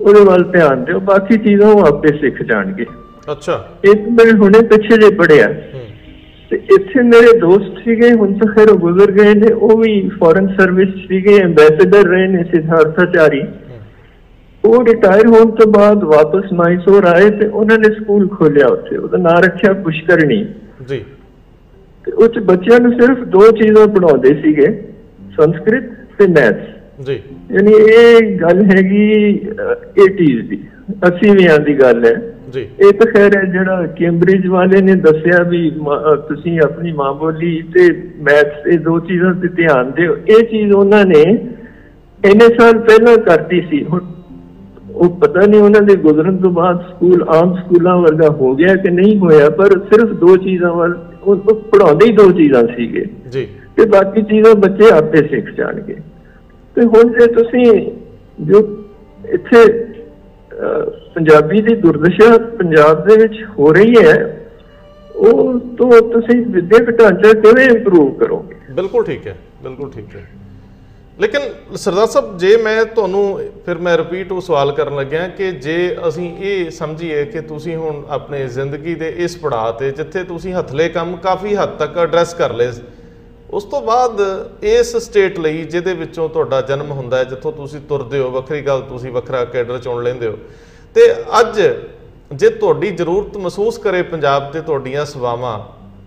ਉਹਦੇ 0.00 0.24
ਵੱਲ 0.24 0.42
ਧਿਆਨ 0.44 0.84
ਦਿਓ 0.84 1.00
ਬਾਕੀ 1.00 1.38
ਚੀਜ਼ਾਂ 1.38 1.68
ਉਹ 1.68 1.86
ਆਪੇ 1.86 2.08
ਸਿੱਖ 2.08 2.42
ਜਾਣਗੇ। 2.42 2.86
ਅੱਛਾ। 3.32 3.68
ਇੱਕ 3.84 4.00
ਮੈਂ 4.00 4.38
ਹੁਣੇ 4.38 4.62
ਪਿੱਛੇ 4.62 4.96
ਜੇ 4.96 5.14
ਪੜਿਆ 5.14 5.48
ਤੇ 6.50 6.56
ਇੱਥੇ 6.56 7.02
ਮੇਰੇ 7.02 7.38
ਦੋਸਤ 7.38 7.78
ਸੀਗੇ 7.84 8.12
ਹੁਣ 8.12 8.32
ਤਾਂ 8.38 8.54
ਖੈਰ 8.54 8.72
ਗੁਜ਼ਰ 8.76 9.10
ਗਏ 9.10 9.34
ਨੇ 9.34 9.52
ਉਹ 9.52 9.76
ਵੀ 9.78 10.08
ਫੋਰਨ 10.08 10.46
ਸਰਵਿਸ 10.60 10.88
ਸੀਗੇ 11.08 11.36
ਐਮਬੈਸਡਰ 11.42 12.08
ਰਹੇ 12.08 12.26
ਨੇ 12.26 12.44
ਸਿਧਾਰਥਾਚਾਰੀ। 12.44 13.42
ਉਹ 14.64 14.84
ਰਿਟਾਇਰ 14.84 15.26
ਹੋਣ 15.26 15.50
ਤੋਂ 15.50 15.66
ਬਾਅਦ 15.72 16.04
ਵਾਪਸ 16.04 16.52
ਮਾਈਸੋਰ 16.52 17.04
ਆਏ 17.04 17.30
ਤੇ 17.30 17.46
ਉਹਨਾਂ 17.46 17.78
ਨੇ 17.78 17.94
ਸਕੂਲ 17.94 18.28
ਖੋਲਿਆ 18.28 18.66
ਉੱਥੇ 18.66 18.96
ਉਹਦਾ 18.96 19.18
ਨਾਂ 19.18 19.36
ਰੱਖਿਆ 19.42 19.72
ਪੁਸ਼ਕਰਣੀ। 19.72 20.46
ਜੀ। 20.88 21.04
ਤੇ 22.04 22.12
ਉਹ 22.12 22.28
'ਚ 22.28 22.38
ਬੱਚਿਆਂ 22.38 22.80
ਨੂੰ 22.80 22.92
ਸਿਰਫ 22.92 23.18
ਦੋ 23.18 23.50
ਚੀਜ਼ਾਂ 23.50 23.86
ਪੜਾਉਂਦੇ 23.88 24.34
ਸੀਗੇ 24.42 24.66
ਸੰਸਕ੍ਰਿਤ 25.36 25.84
ਤੇ 26.18 26.26
ਮੈਥ 26.26 26.58
ਜੀ। 27.06 27.20
ਯਾਨੀ 27.52 27.72
ਇਹ 27.72 28.38
ਗੱਲ 28.38 28.62
ਹੈਗੀ 28.64 29.32
80s 30.02 30.48
ਦੀ 30.48 30.60
80ਵਿਆਂ 31.06 31.58
ਦੀ 31.58 31.74
ਗੱਲ 31.74 32.04
ਹੈ। 32.04 32.14
ਜੀ। 32.52 32.60
ਇਹ 32.60 32.92
ਤਾਂ 32.92 33.06
ਖੈਰ 33.12 33.36
ਹੈ 33.36 33.44
ਜਿਹੜਾ 33.44 33.86
ਕੈਂਬਰਿਜ 33.98 34.46
ਵਾਲੇ 34.46 34.80
ਨੇ 34.82 34.94
ਦੱਸਿਆ 34.94 35.42
ਵੀ 35.42 35.70
ਤੁਸੀਂ 36.28 36.58
ਆਪਣੀ 36.64 36.92
ਮਾਂ 36.92 37.12
ਬੋਲੀ 37.14 37.62
ਤੇ 37.74 37.92
ਮੈਥ 38.20 38.66
ਇਹ 38.66 38.78
ਦੋ 38.78 38.98
ਚੀਜ਼ਾਂ 39.00 39.34
ਤੇ 39.34 39.48
ਧਿਆਨ 39.48 39.90
ਦਿਓ। 39.90 40.16
ਇਹ 40.28 40.44
ਚੀਜ਼ 40.44 40.72
ਉਹਨਾਂ 40.72 41.04
ਨੇ 41.04 41.22
ਇੰਨੇ 42.24 42.46
ਸਾਲ 42.58 42.78
ਪਹਿਲਾਂ 42.78 43.16
ਕਰਤੀ 43.16 43.60
ਸੀ। 43.60 43.84
ਹੁਣ 43.84 44.00
ਉਹ 44.94 45.10
ਪਤਾ 45.16 45.46
ਨਹੀਂ 45.46 45.60
ਉਹਨਾਂ 45.60 45.82
ਦੇ 45.82 45.96
ਗੁਜ਼ਰਨ 45.96 46.36
ਤੋਂ 46.36 46.50
ਬਾਅਦ 46.50 46.80
ਸਕੂਲ 46.80 47.22
ਆਮ 47.28 47.54
ਸਕੂਲਾਂ 47.56 47.96
ਵਰਗਾ 47.96 48.28
ਹੋ 48.28 48.54
ਗਿਆ 48.54 48.74
ਕਿ 48.74 48.90
ਨਹੀਂ 48.90 49.18
ਹੋਇਆ 49.18 49.50
ਪਰ 49.50 49.78
ਸਿਰਫ 49.92 50.10
ਦੋ 50.10 50.36
ਚੀਜ਼ਾਂ 50.36 50.72
ਵੱਲ 50.72 50.98
ਉਹ 51.22 51.36
ਪੜਾਉਂਦੇ 51.36 52.06
ਹੀ 52.06 52.12
ਦੋ 52.12 52.30
ਚੀਜ਼ਾਂ 52.30 52.62
ਸੀਗੇ। 52.76 53.04
ਜੀ। 53.32 53.46
ਤੇ 53.76 53.86
ਬਾਕੀ 53.86 54.22
ਚੀਜ਼ਾਂ 54.22 54.54
ਬੱਚੇ 54.54 54.90
ਆਪੇ 54.90 55.16
ਸਿੱਖ 55.16 55.50
ਜਾਣਗੇ। 55.50 55.96
ਤੇ 56.76 56.86
ਹੁਣ 56.86 57.12
ਜੇ 57.12 57.26
ਤੁਸੀਂ 57.26 57.90
ਜੋ 58.40 58.84
ਇੱਥੇ 59.32 59.89
ਪੰਜਾਬੀ 61.14 61.60
ਦੀ 61.60 61.74
ਦੁਰਦਸ਼ਾ 61.76 62.36
ਪੰਜਾਬ 62.58 63.06
ਦੇ 63.08 63.16
ਵਿੱਚ 63.16 63.36
ਹੋ 63.58 63.72
ਰਹੀ 63.72 63.94
ਹੈ, 64.04 64.16
ਉਹ 65.16 65.58
ਤੋਂ 65.78 65.90
ਤੁਸੀਂ 66.12 66.40
ਵਿਦਿਅਕ 66.46 66.90
ਢਾਂਚਾ 66.90 67.32
ਕਿਵੇਂ 67.40 67.68
ਇੰਪਰੂਵ 67.68 68.12
ਕਰੋਗੇ? 68.18 68.54
ਬਿਲਕੁਲ 68.74 69.04
ਠੀਕ 69.04 69.26
ਹੈ, 69.26 69.36
ਬਿਲਕੁਲ 69.62 69.90
ਠੀਕ 69.90 70.14
ਹੈ। 70.16 70.26
ਲੇਕਿਨ 71.20 71.42
ਸਰਦਾਰ 71.76 72.06
ਸਾਹਿਬ, 72.06 72.36
ਜੇ 72.38 72.56
ਮੈਂ 72.56 72.84
ਤੁਹਾਨੂੰ, 72.84 73.40
ਫਿਰ 73.66 73.78
ਮੈਂ 73.78 73.96
ਰਿਪੀਟ 73.98 74.32
ਉਹ 74.32 74.40
ਸਵਾਲ 74.40 74.72
ਕਰਨ 74.72 74.96
ਲੱਗਿਆ 74.96 75.26
ਕਿ 75.28 75.50
ਜੇ 75.52 75.96
ਅਸੀਂ 76.08 76.30
ਇਹ 76.40 76.70
ਸਮਝੀਏ 76.70 77.24
ਕਿ 77.24 77.40
ਤੁਸੀਂ 77.40 77.76
ਹੁਣ 77.76 78.02
ਆਪਣੇ 78.10 78.46
ਜ਼ਿੰਦਗੀ 78.48 78.94
ਦੇ 78.94 79.08
ਇਸ 79.18 79.36
ਪੜਾਅ 79.36 79.72
ਤੇ, 79.72 79.90
ਜਿੱਥੇ 79.90 80.22
ਤੁਸੀਂ 80.24 80.54
ਹੱਥਲੇ 80.54 80.88
ਕੰਮ 80.88 81.16
ਕਾਫੀ 81.16 81.54
ਹੱਦ 81.56 81.76
ਤੱਕ 81.78 81.98
ਐਡਰੈਸ 81.98 82.34
ਕਰ 82.34 82.54
ਲਏ 82.54 82.70
ਉਸ 83.50 83.64
ਤੋਂ 83.64 83.80
ਬਾਅਦ 83.82 84.20
ਇਸ 84.62 84.96
ਸਟੇਟ 84.96 85.38
ਲਈ 85.38 85.62
ਜਿਹਦੇ 85.64 85.94
ਵਿੱਚੋਂ 85.94 86.28
ਤੁਹਾਡਾ 86.28 86.60
ਜਨਮ 86.60 86.90
ਹੁੰਦਾ 86.90 87.18
ਹੈ, 87.18 87.24
ਜਿੱਥੋਂ 87.24 87.52
ਤੁਸੀਂ 87.52 87.80
ਤੁਰਦੇ 87.80 88.18
ਹੋ, 88.18 88.30
ਵੱਖਰੀ 88.30 88.60
ਗੱਲ, 88.62 88.80
ਤੁਸੀਂ 88.80 89.12
ਵੱਖਰਾ 89.12 89.44
ਕੈਡਰ 89.44 89.78
ਚੁਣ 89.78 90.02
ਲੈਂਦੇ 90.02 90.26
ਹੋ। 90.26 90.36
ਤੇ 90.94 91.12
ਅੱਜ 91.40 91.60
ਜੇ 92.32 92.48
ਤੁਹਾਡੀ 92.50 92.90
ਜ਼ਰੂਰਤ 92.90 93.36
ਮਹਿਸੂਸ 93.36 93.78
ਕਰੇ 93.78 94.02
ਪੰਜਾਬ 94.02 94.50
ਤੇ 94.52 94.60
ਤੁਹਾਡੀਆਂ 94.60 95.04
ਸੇਵਾਵਾਂ 95.04 95.58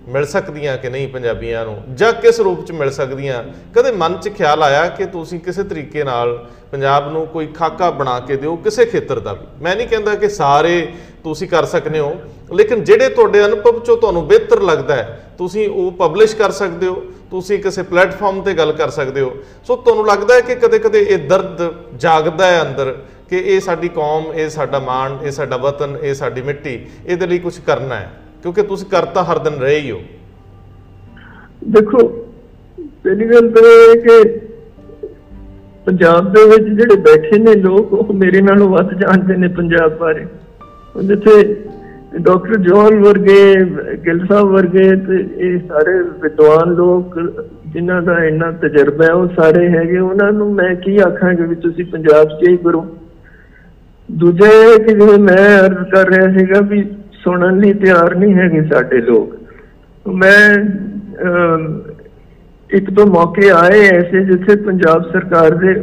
ਮਿਲ 0.10 0.26
ਸਕਦੀਆਂ 0.26 0.78
ਕਿ 0.78 0.89
ਨਹੀਂ 0.89 1.08
ਪੰਜਾਬੀਆਂ 1.08 1.66
ਨੂੰ, 1.66 1.76
ਜਾਂ 1.96 2.12
ਕਿਸ 2.14 2.39
ਰੂਪ 2.39 2.66
ਚ 2.66 2.72
ਮਿਲ 2.72 2.89
ਸਕਦੀਆਂ, 2.91 3.44
ਕਦੇ 3.76 3.91
ਮਨ 3.91 4.18
ਚ 4.18 4.30
ਖਿਆਲ 4.30 4.64
ਆਇਆ 4.64 4.88
ਕਿ 4.88 5.06
ਤੁਸੀਂ 5.06 5.39
ਕਿਸੇ 5.39 5.64
ਤਰੀਕੇ 5.64 6.04
ਨਾਲ 6.04 6.38
ਪੰਜਾਬ 6.72 7.12
ਨੂੰ 7.12 7.26
ਕੋਈ 7.28 7.48
ਖਾਕਾ 7.48 7.89
ਬਣਾ 7.91 8.20
ਕੇ 8.20 8.36
ਦਿਓ 8.36 8.56
ਕਿਸੇ 8.56 8.86
ਖੇਤਰ 8.86 9.20
ਦਾ 9.20 9.34
ਵੀ? 9.34 9.46
ਮੈਂ 9.62 9.76
ਨਹੀਂ 9.76 9.88
ਕਹਿੰਦਾ 9.88 10.16
ਕਿ 10.16 10.30
ਸਾਰੇ 10.30 10.88
ਤੁਸੀਂ 11.24 11.48
ਕਰ 11.48 11.66
ਸਕਦੇ 11.66 12.00
ਹੋ, 12.00 12.16
ਲੇਕਿਨ 12.54 12.84
ਜਿਹੜੇ 12.84 13.10
ਤੁਹਾਡੇ 13.10 13.46
ਅਨੁਭਵ 13.46 13.80
ਚੋਂ 13.80 13.98
ਤੁਹਾਨੂੰ 13.98 14.28
ਬਿਹਤਰ 14.28 14.62
ਲੱਗਦਾ 14.62 14.96
ਹੈ, 14.96 15.34
ਤੁਸੀਂ 15.38 15.70
ਉਹ 15.70 15.91
ਪਬਲਿਸ਼ 15.91 16.36
ਕਰ 16.36 16.52
ਸਕਦੇ 16.52 16.88
ਹੋ 16.88 17.04
ਤੁਸੀਂ 17.34 17.60
ਕਿਸੇ 17.60 17.84
ਪਲੇਟਫਾਰਮ 17.84 18.42
ਤੇ 18.42 18.54
ਗੱਲ 18.54 18.72
ਕਰ 18.72 18.90
ਸਕਦੇ 18.90 19.22
ਹੋ। 19.22 19.32
ਸੋ 19.64 19.76
ਤੁਹਾਨੂੰ 19.76 20.08
ਲੱਗਦਾ 20.08 20.34
ਹੈ 20.34 20.42
ਕਿ 20.42 20.56
ਕਦੇ-ਕਦੇ 20.56 21.00
ਇਹ 21.00 21.30
ਦਰਦ 21.30 21.74
ਜਾਗਦਾ 21.98 22.46
ਹੈ 22.46 22.62
ਅੰਦਰ 22.62 22.96
ਕਿ 23.30 23.38
ਇਹ 23.38 23.60
ਸਾਡੀ 23.60 23.88
ਕੌਮ, 23.88 24.34
ਇਹ 24.34 24.50
ਸਾਡਾ 24.50 24.80
ਮਾਣ, 24.80 25.18
ਇਹ 25.24 25.32
ਸਾਡਾ 25.32 25.58
ਵਤਨ, 25.58 25.98
ਇਹ 26.02 26.14
ਸਾਡੀ 26.14 26.42
ਮਿੱਟੀ, 26.42 26.86
ਇਹਦੇ 27.06 27.28
ਲਈ 27.28 27.38
ਕੁਝ 27.38 27.60
ਕਰਨਾ 27.60 27.96
ਹੈ? 27.96 28.14
ਕਿਉਂਕਿ 28.42 28.62
ਤੁਸੀਂ 28.62 28.88
ਕਰਤਾ 28.88 29.24
ਹਰ 29.24 29.38
ਦਿਨ 29.38 29.54
ਰਹੇ 29.54 29.80
ਹੀ 29.80 29.92
ਹੋ। 29.92 30.02
ਦੇਖੋ, 31.68 32.08
ਪਹਿਲੀ 33.04 33.26
ਗੱਲ 33.30 33.52
ਤਾਂ 33.52 33.62
ਇਹ 33.62 33.90
ਹੈ 33.90 33.96
ਕਿ 33.96 34.40
ਪੰਜਾਬ 35.86 36.34
ਦੇ 36.34 36.46
ਵਿੱਚ 36.46 36.64
ਜਿਹੜੇ 36.64 36.96
ਬੈਠੇ 36.96 37.38
ਨੇ 37.40 37.56
ਲੋਕ, 37.56 37.94
ਉਹ 37.94 38.14
ਮੇਰੇ 38.14 38.42
ਨਾਲੋਂ 38.42 38.70
ਵੱਧ 38.70 38.94
ਜਾਣਦੇ 38.94 39.38
ਨੇ 39.38 39.48
ਪੰਜਾਬ 39.48 39.98
ਬਾਰੇ। 39.98 40.26
ਹੁਣ 40.96 41.08
ਜਿੱਥੇ 41.08 41.66
ਡਾਕਟਰ 42.22 42.57
ਜੋਹਲ 42.57 42.95
ਵਰਗੇ 42.99 43.53
ਗਿੱਲ 44.05 44.26
ਸਾਹਿਬ 44.28 44.47
ਵਰਗੇ 44.47 44.89
ਤੇ 44.95 45.20
ਇਹ 45.38 45.59
ਸਾਰੇ 45.59 45.93
ਵਿਦਵਾਨ 46.24 46.74
ਲੋਕ 46.74 47.20
ਜਿਨ੍ਹਾਂ 47.68 48.01
ਦਾ 48.01 48.24
ਇੰਨਾ 48.26 48.51
ਤਜਰਬਾ 48.51 49.05
ਹੈ 49.05 49.14
ਉਹ 49.14 49.28
ਸਾਰੇ 49.28 49.70
ਹੈਗੇ। 49.70 49.97
ਉਹਨਾਂ 49.97 50.32
ਨੂੰ 50.34 50.53
ਮੈਂ 50.53 50.76
ਕੀ 50.76 50.97
ਆਖਾਂਗਾ 50.97 51.45
ਵੀ 51.45 51.55
ਤੁਸੀਂ 51.55 51.86
ਪੰਜਾਬ 51.86 52.28
'ਚ 52.28 52.49
ਹੀ 52.49 52.57
ਕਰੋ। 52.57 52.86
ਦੂਜਾ 54.11 54.47
ਇਹ 54.47 54.72
ਹੈ 54.72 54.78
ਕਿ 54.78 54.93
ਜਿਵੇਂ 54.93 55.20
ਮੈਂ 55.20 55.59
ਅਰਜ਼ 55.59 55.89
ਕਰ 55.89 56.09
ਰਿਹਾ 56.09 56.32
ਸੀਗਾ 56.38 56.59
ਵੀ 56.61 56.84
ਸੁਣਨ 57.24 57.59
ਲਈ 57.59 57.74
ਤਿਆਰ 57.74 58.16
ਨਹੀਂ 58.16 58.34
ਹੈਗੇ 58.36 58.61
ਸਾਡੇ 58.74 59.01
ਲੋਕ। 59.01 59.36
ਮੈਂ 60.05 60.55
ਅਮ, 61.28 61.82
ਇੱਕ 62.70 62.89
ਦੋ 62.89 63.05
ਮੌਕੇ 63.05 63.49
ਆਏ 63.49 63.82
ਐਸੇ 63.88 64.24
ਜਿੱਥੇ 64.26 64.55
ਪੰਜਾਬ 64.55 65.11
ਸਰਕਾਰ 65.11 65.55
ਦੇ 65.55 65.74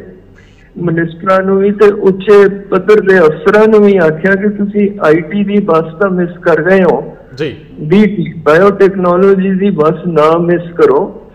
ਮਿਨਿਸਟਰਾਂ 0.78 1.42
ਨੂੰ 1.42 1.58
ਵੀ 1.58 1.70
ਤੇ 1.70 1.90
ਉੱਚੇ 1.90 2.48
ਪੱਧਰ 2.48 3.00
ਦੇ 3.00 3.18
ਅਫਸਰਾਂ 3.18 3.68
ਨੂੰ 3.68 3.80
ਵੀ 3.80 3.96
ਆਖਿਆ 3.96 4.34
ਕਿ 4.34 4.48
ਤੁਸੀਂ 4.48 4.90
ਆਈਟੀ 5.04 5.44
ਦੀ 5.44 5.60
ਬੱਸ 5.60 5.94
ਤਾਂ 6.00 6.10
ਮਿਸ 6.10 6.38
ਕਰ 6.42 6.62
ਗਏ 6.62 6.82
ਹੋ। 6.92 7.16
ਜੀ। 7.36 7.56
ਬੀਟੀ 7.80 8.32
ਬਾਇਓਟੈਕਨੋਲੋਜੀ 8.36 9.50
ਦੀ 9.50 9.70
ਬੱਸ 9.70 10.06
ਨਾ 10.06 10.38
ਮਿਸ 10.38 10.72
ਕਰੋ। 10.72 11.30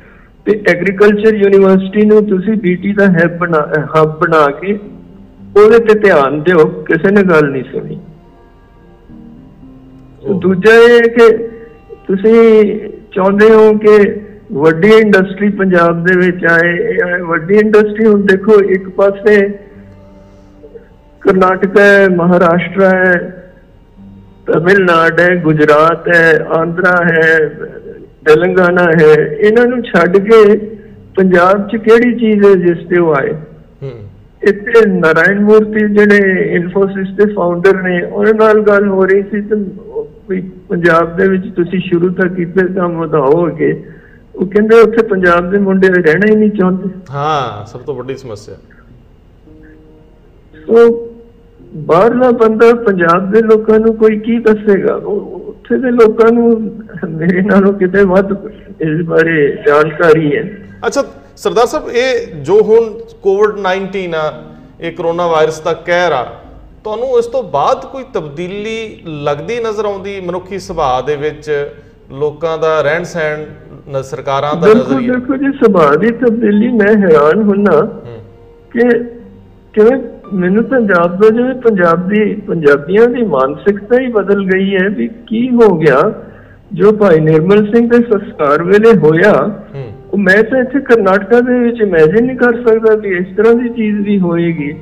ਤੇ 0.46 0.64
ਐਗਰੀਕਲਚਰ 0.70 1.36
ਯੂਨੀਵਰਸਿਟੀ 1.36 2.06
ਨੂੰ 2.06 2.26
ਤੁਸੀਂ 2.26 2.54
ਬੀਟੀ 2.54 2.94
ਦਾ 2.94 3.06
ਹੈਬ 3.06 3.38
ਬਣਾ 3.38 3.70
ਹੱਬ 3.96 4.20
ਬਣਾ 4.20 4.52
ਕੇ 4.52 4.80
ਉਹਦੇ 5.58 5.80
ਤੇ 5.80 6.00
ਧਿਆਨ 6.00 6.44
ਦਿਓ 6.44 6.66
ਕਿਸੇ 6.66 7.12
ਨੇ 7.12 7.24
ਗੱਲ 7.24 7.50
ਨਹੀਂ 7.50 7.64
ਸੁਣੀ। 7.64 8.00
ਦੂਜਾ 10.34 10.72
ਇਹ 10.74 11.10
ਕਿ 11.10 11.38
ਤੁਸੀਂ 12.08 12.90
ਚਾਹੁੰਦੇ 13.12 13.50
ਹੋ 13.50 13.74
ਕਿ 13.74 14.25
ਵੱਡੀ 14.52 14.90
ਇੰਡਸਟਰੀ 14.90 15.50
ਪੰਜਾਬ 15.50 16.04
ਦੇ 16.06 16.18
ਵਿੱਚ 16.18 16.46
ਆਏ 16.46 17.22
ਵੱਡੀ 17.22 17.56
ਇੰਡਸਟਰੀ 17.56 18.06
ਹੁਣ 18.06 18.22
ਦੇਖੋ 18.22 18.60
ਇੱਕ 18.60 18.90
ਪਾਸੇ 18.90 19.50
ਕਰਨਾਟਕ 21.22 21.80
ਹੈ 21.80 22.10
ਮਹਾਰਾਸ਼ਟਰ 22.10 22.84
ਹੈ 22.84 23.14
ਤਮਿਲਨਾਡੂ 24.48 25.24
ਹੈ 25.24 25.36
ਗੁਜਰਾਤ 25.36 26.08
ਹੈ 26.08 26.46
ਆਂਧਰਾ 26.58 26.96
ਹੈ 27.06 27.38
ਤੇਲੰਗਾਨਾ 28.26 28.84
ਹੈ 29.02 29.14
ਇਹਨਾਂ 29.26 29.66
ਨੂੰ 29.68 29.82
ਛੱਡ 29.84 30.18
ਕੇ 30.18 30.56
ਪੰਜਾਬ 31.18 31.68
'ਚ 31.68 31.76
ਕਿਹੜੀ 31.76 32.16
ਚੀਜ਼ 32.16 32.46
ਹੈ 32.46 32.54
ਜਿਸ 32.56 32.88
ਤੇ 32.88 33.00
ਉਹ 33.00 33.16
ਆਏ? 33.16 33.34
ਇੱਥੇ 34.42 34.86
ਨਾਰਾਇਣ 34.90 35.40
ਮੂਰਤੀ 35.40 35.88
ਜਿਹੜੇ 35.88 36.46
ਇਨਫੋਸਿਸ 36.56 37.10
ਦੇ 37.10 37.34
ਫਾਊਂਡਰ 37.34 37.82
ਨੇ 37.82 38.02
ਉਹਨਾਂ 38.02 38.34
ਨਾਲ 38.34 38.62
ਗੱਲ 38.62 38.88
ਹੋ 38.88 39.06
ਰਹੀ 39.06 39.22
ਸੀ 39.22 39.42
ਤੇ 39.42 39.56
ਪੰਜਾਬ 40.70 41.16
ਦੇ 41.18 41.28
ਵਿੱਚ 41.28 41.48
ਤੁਸੀਂ 41.56 41.80
ਸ਼ੁਰੂ 41.80 42.10
ਤੋਂ 42.10 42.30
ਕੀਤੇ 42.30 42.68
ਕੰਮ 42.74 42.98
ਵਧਾਓਗੇ 42.98 43.84
ਉਹ 44.36 44.46
ਕਹਿੰਦੇ 44.46 44.80
ਉੱਥੇ 44.80 45.04
ਪੰਜਾਬ 45.08 45.52
ਦੇ 45.52 45.58
ਮੁੰਡੇ 45.58 45.88
ਰਹਿਣਾ 45.88 46.28
ਹੀ 46.32 46.36
ਨਹੀਂ 46.36 46.50
ਚਾਹੁੰਦੇ। 46.52 46.90
ਹਾਂ 47.12 47.66
ਸਭ 47.66 47.80
ਤੋਂ 47.80 47.96
ਵੱਡੀ 47.96 48.16
ਸਮੱਸਿਆ। 48.18 48.56
ਸੋ 50.68 50.90
ਬਾਹਰਲਾ 51.88 52.32
ਬੰਦਾ 52.32 52.74
ਪੰਜਾਬ 52.74 53.32
ਦੇ 53.32 53.42
ਲੋਕਾਂ 53.42 53.80
ਨੂੰ 53.80 53.96
ਕੋਈ 53.96 54.20
ਕੀ 54.20 54.38
ਦੱਸੇਗਾ? 54.40 54.96
ਉਹ 54.96 55.44
ਉੱਥੇ 55.48 55.78
ਦੇ 55.78 55.92
ਲੋਕਾਂ 55.92 56.32
ਨੂੰ 56.32 56.50
ਮੇਰੇ 57.10 57.42
ਨਾਲੋਂ 57.42 57.74
ਕਿਤੇ 57.74 58.04
ਵੱਧ 58.04 58.32
ਇਸ 58.82 59.06
ਬਾਰੇ 59.06 59.64
ਜਾਣਕਾਰੀ 59.68 60.36
ਹੈ। 60.38 60.44
ਅੱਛਾ 60.88 61.04
ਸਰਦਾਰ 61.38 61.66
ਸਾਹਿਬ 61.66 61.90
ਇਹ 61.90 62.36
ਜੋ 62.44 62.62
ਹੁਣ 62.62 62.90
ਕੋਵਿਡ 63.22 63.60
19 63.60 64.14
ਆ 64.16 64.44
ਇਹ 64.82 64.92
ਕਰੋਨਾ 64.92 65.28
ਵਾਇਰਸ 65.28 65.60
ਦਾ 65.60 65.74
ਕਹਿਰ 65.74 66.12
ਆ 66.12 66.24
ਤੁਹਾਨੂੰ 66.84 67.18
ਇਸ 67.20 67.26
ਤੋਂ 67.26 67.44
ਬਾਅਦ 67.44 67.86
ਕੋਈ 67.86 68.04
ਤਬਦੀਲੀ 68.14 69.02
ਲੱਗਦੀ 69.06 69.60
ਨਜ਼ਰ 69.60 69.86
ਆਉਂਦੀ 69.86 70.20
ਮਨੁੱਖੀ 70.22 70.60
ਸੁਭਾਅ 70.60 71.02
ਦੇ 71.02 71.16
ਵਿੱਚ? 71.16 71.70
ਲੋਕਾਂ 72.12 72.58
ਦਾ 72.58 72.82
ਰਹਿਣ 72.82 73.04
ਸਹਿਣ 73.04 73.46
ਸਰਕਾਰਾਂ 74.04 74.56
ਦਾ 74.56 74.68
ਨਜ਼ਰੀਆ 74.74 75.14
ਦੇਖੋ 75.14 75.36
ਜੀ 75.36 75.52
ਸੁਭਾਅ 75.52 75.96
ਦੀ 75.96 76.08
ਤਬਦੀਲੀ 76.12 76.68
ਮੈਂ 76.72 76.94
ਹੈਰਾਨ 76.98 77.42
ਹੁੰਨਾ 77.44 77.82
ਕਿ 78.72 78.88
ਕਿਵੇਂ 79.74 79.98
ਮੈਨੂੰ 80.34 80.64
ਤਾਂ 80.64 80.80
ਜਾਪਦਾ 80.82 81.30
ਜਿਵੇਂ 81.30 81.56
ਪੰਜਾਬ 81.56 82.08
ਦੀ 82.10 82.34
ਪੰਜਾਬੀਆਂ 82.48 83.08
ਦੀ 83.08 83.24
ਮਾਨਸਿਕਤਾ 83.24 84.00
ਹੀ 84.00 84.08
ਬਦਲ 84.08 84.46
ਗਈ 84.46 84.76
ਹੈ 84.76 84.90
ਵੀ 84.90 85.08
ਕੀ 85.28 85.50
ਹੋ 85.50 85.76
ਗਿਆ 85.78 86.00
ਜੋ 86.74 86.92
ਭਾਈ 86.92 87.20
ਨਿਰਮਲ 87.20 87.66
ਸਿੰਘ 87.76 87.90
ਦੇ 87.90 87.98
ਸੰਸਕਾਰ 87.98 88.64
ਵੇਲੇ 88.64 88.98
ਹੋਇਆ 88.98 89.32
ਉਹ 90.14 90.18
ਮੈਂ 90.18 90.44
ਤਾਂ 90.44 90.60
ਇੱਥੇ 90.60 90.80
ਕਰਨਾਟਕਾ 90.80 91.40
ਦੇ 91.42 91.60
ਵਿੱਚ 91.60 91.82
ਇਮੇਜਿਨ 91.82 92.26
ਨਹੀਂ 92.26 92.38
ਕਰ 92.38 92.54
ਸਕਦਾ 92.68 92.96
ਵੀ 92.96 93.10
ਇਸ 93.18 93.26
ਤਰ੍ਹਾਂ 93.38 93.54
ਦੀ 93.54 93.70
ਚੀਜ਼ 93.70 94.02
ਵੀ 94.02 94.20
ਹੋਏਗੀ। 94.20 94.74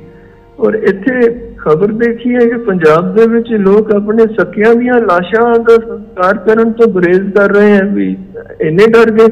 ਔਰ 0.59 0.73
ਇੱਥੇ 0.73 1.19
ਖਬਰ 1.57 1.91
ਦੇਖੀ 1.91 2.35
ਹੈ 2.35 2.39
ਕਿ 2.39 2.57
ਪੰਜਾਬ 2.57 3.15
ਦੇ 3.15 3.27
ਵਿੱਚ 3.27 3.51
ਲੋਕ 3.53 3.91
ਆਪਣੇ 3.95 4.25
ਸਕਿਆਂ 4.39 4.75
ਦੀਆਂ 4.75 4.93
ਲਾਸ਼ਾਂ 4.93 5.59
ਦਾ 5.59 5.75
ਸੰਸਕਾਰ 5.87 6.37
ਕਰਨ 6.37 6.71
ਤੋਂ 6.71 6.87
ਗੁਰੇਜ਼ 6.87 7.31
ਕਰ 7.33 7.49
ਰਹੇ 7.49 7.77
ਹਨ 7.77 7.93
ਵੀ 7.95 8.15
ਇੰਨੇ 8.61 8.87
ਡਰ 8.87 9.11
ਗਏ। 9.11 9.27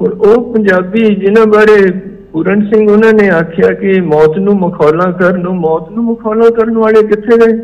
ਔਰ 0.00 0.10
ਉਹ 0.10 0.52
ਪੰਜਾਬੀ 0.54 1.04
ਜਿਨ੍ਹਾਂ 1.14 1.46
ਬਾਰੇ 1.46 1.90
ਪੂਰਨ 2.32 2.60
ਸਿੰਘ 2.70 2.90
ਉਹਨਾਂ 2.90 3.12
ਨੇ 3.12 3.28
ਆਖਿਆ 3.30 3.68
ਕਿ 3.74 4.00
ਮੌਤ 4.00 4.38
ਨੂੰ 4.38 4.54
ਮਖੌਲਾਂ 4.54 5.12
ਕਰਨ 5.12 5.40
ਨੂੰ 5.40 5.54
ਮੌਤ 5.56 5.90
ਨੂੰ 5.90 6.04
ਮਖੌਲਾਂ 6.04 6.50
ਕਰਨ 6.50 6.78
ਵਾਲੇ 6.78 7.02
ਕਿੱਥੇ 7.02 7.36
ਗਏ? 7.36 7.56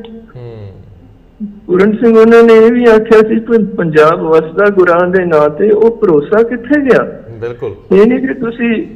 ਪੂਰਨ 1.67 1.93
ਸਿੰਘ 1.93 2.19
ਉਹਨਾਂ 2.19 2.43
ਨੇ 2.43 2.55
ਇਹ 2.55 2.73
ਵੀ 2.73 2.85
ਆਖਿਆ 2.85 3.19
ਸੀ 3.29 3.39
ਕਿ 3.41 3.65
ਪੰਜਾਬ 3.77 4.23
ਵਸਦਾ 4.23 4.69
ਗੁਰਾਂ 4.71 5.07
ਦੇ 5.09 5.25
ਨਾਂ 5.25 5.49
ਤੇ 5.49 5.71
ਉਹ 5.71 5.91
ਭਰੋਸਾ 5.97 6.43
ਕਿੱਥੇ 6.43 6.81
ਗਿਆ? 6.81 7.03
ਬਿਲਕੁਲ। 7.41 7.75
ਇਹ 7.93 8.07
ਨਹੀਂ 8.07 8.27
ਕਿ 8.29 8.35
ਤੁਸੀਂ 8.35 8.87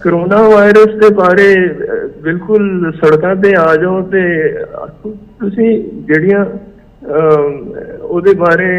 ਕਰੋਨਾ 0.00 0.42
ਵਾਇਰਸ 0.48 0.94
ਦੇ 1.00 1.14
ਬਾਰੇ 1.14 1.54
ਬਿਲਕੁਲ 2.22 2.92
ਸੜਕਾਂ 2.92 3.34
ਤੇ 3.36 3.52
ਆ 3.58 3.74
ਜਾਓ 3.76 4.02
ਤੇ। 4.02 4.22
ਤੁਸੀਂ 5.40 5.70
ਜਿਹੜੀਆਂ 6.02 6.44
ਉਹਦੇ 8.02 8.34
ਬਾਰੇ 8.34 8.70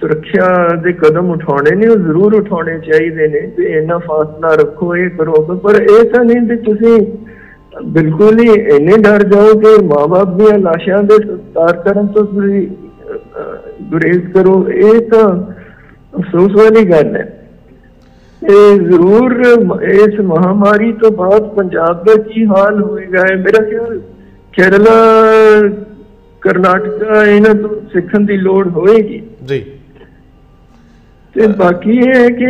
ਸੁਰੱਖਿਆ 0.00 0.68
ਦੇ 0.82 0.92
ਕਦਮ 0.92 1.30
ਉਠਾਉਣੇ 1.30 1.76
ਨੇ 1.76 1.86
ਉਹ 1.86 1.96
ਜ਼ਰੂਰ 1.96 2.34
ਉਠਾਉਣੇ 2.34 2.78
ਚਾਹੀਦੇ 2.78 3.28
ਨੇ 3.28 3.52
ਵੀ 3.58 3.64
ਇੰਨਾ 3.64 3.98
ਫਾਸਲਾ 3.98 4.54
ਰੱਖੋ 4.54 4.96
ਇਹ 4.96 5.10
ਕਰੋ 5.10 5.32
ਪਰ 5.32 5.82
ਇਹ 5.82 6.10
ਤਾਂ 6.10 6.24
ਨਹੀਂ 6.24 6.48
ਕਿ 6.48 6.56
ਤੁਸੀਂ 6.56 7.06
ਬਿਲਕੁਲ 7.84 8.40
ਹੀ 8.40 8.48
ਇੰਨੇ 8.48 8.96
ਡਰ 8.98 9.22
ਜਾਓ 9.22 9.54
ਕਿ 9.54 9.82
ਮਾਪੇ 9.82 10.44
ਦੀਆਂ 10.44 10.58
ਲਾਸ਼ਾਂ 10.58 11.02
ਦੇ 11.02 11.26
ਸੰਸਕਾਰ 11.26 11.72
ਕਰਨ 11.72 12.06
ਤੋਂ 12.06 12.26
ਤੁਸੀਂ 12.26 12.68
ਅਹ, 12.68 13.12
ਅਹ, 13.12 13.82
ਗੁਰੇਜ਼ 13.82 14.32
ਕਰੋ 14.32 14.68
ਇਹ 14.68 15.00
ਤਾਂ 15.00 15.52
ਅਫਸੋਸ 16.18 16.52
ਵਾਲੀ 16.52 16.84
ਗੱਲ 16.84 17.16
ਹੈ। 17.16 17.48
ਇਹ 18.50 18.80
ਜ਼ਰੂਰ 18.80 19.34
ਮ- 19.64 19.82
ਇਸ 19.82 20.20
ਮਹਾਮਾਰੀ 20.20 20.92
ਤੋਂ 20.92 21.10
ਬਾਅਦ 21.10 21.48
ਪੰਜਾਬ 21.48 22.04
ਦਾ 22.04 22.22
ਕੀ 22.22 22.46
ਹਾਲ 22.46 22.82
ਹੋਏਗਾ 22.82 23.24
ਇਹ 23.32 23.36
ਮੇਰਾ 23.36 23.64
ਖਿਆਲ 23.64 23.98
ਕੇਰਲਾ 24.52 24.94
ਕਰਨਾਟਕਾ 26.40 27.24
ਇਹਨਾਂ 27.24 27.54
ਤੋਂ 27.54 27.68
ਸਿੱਖਣ 27.92 28.20
ਦੀ 28.20 28.36
ਲੋੜ 28.36 28.68
ਹੋਏਗੀ। 28.68 29.22
ਜੀ। 29.48 29.72
ਤੇ 31.36 31.46
ਬਾਕੀ 31.46 31.90
ਇਹ 31.90 32.14
ਹੈ 32.14 32.28
ਕਿ 32.30 32.46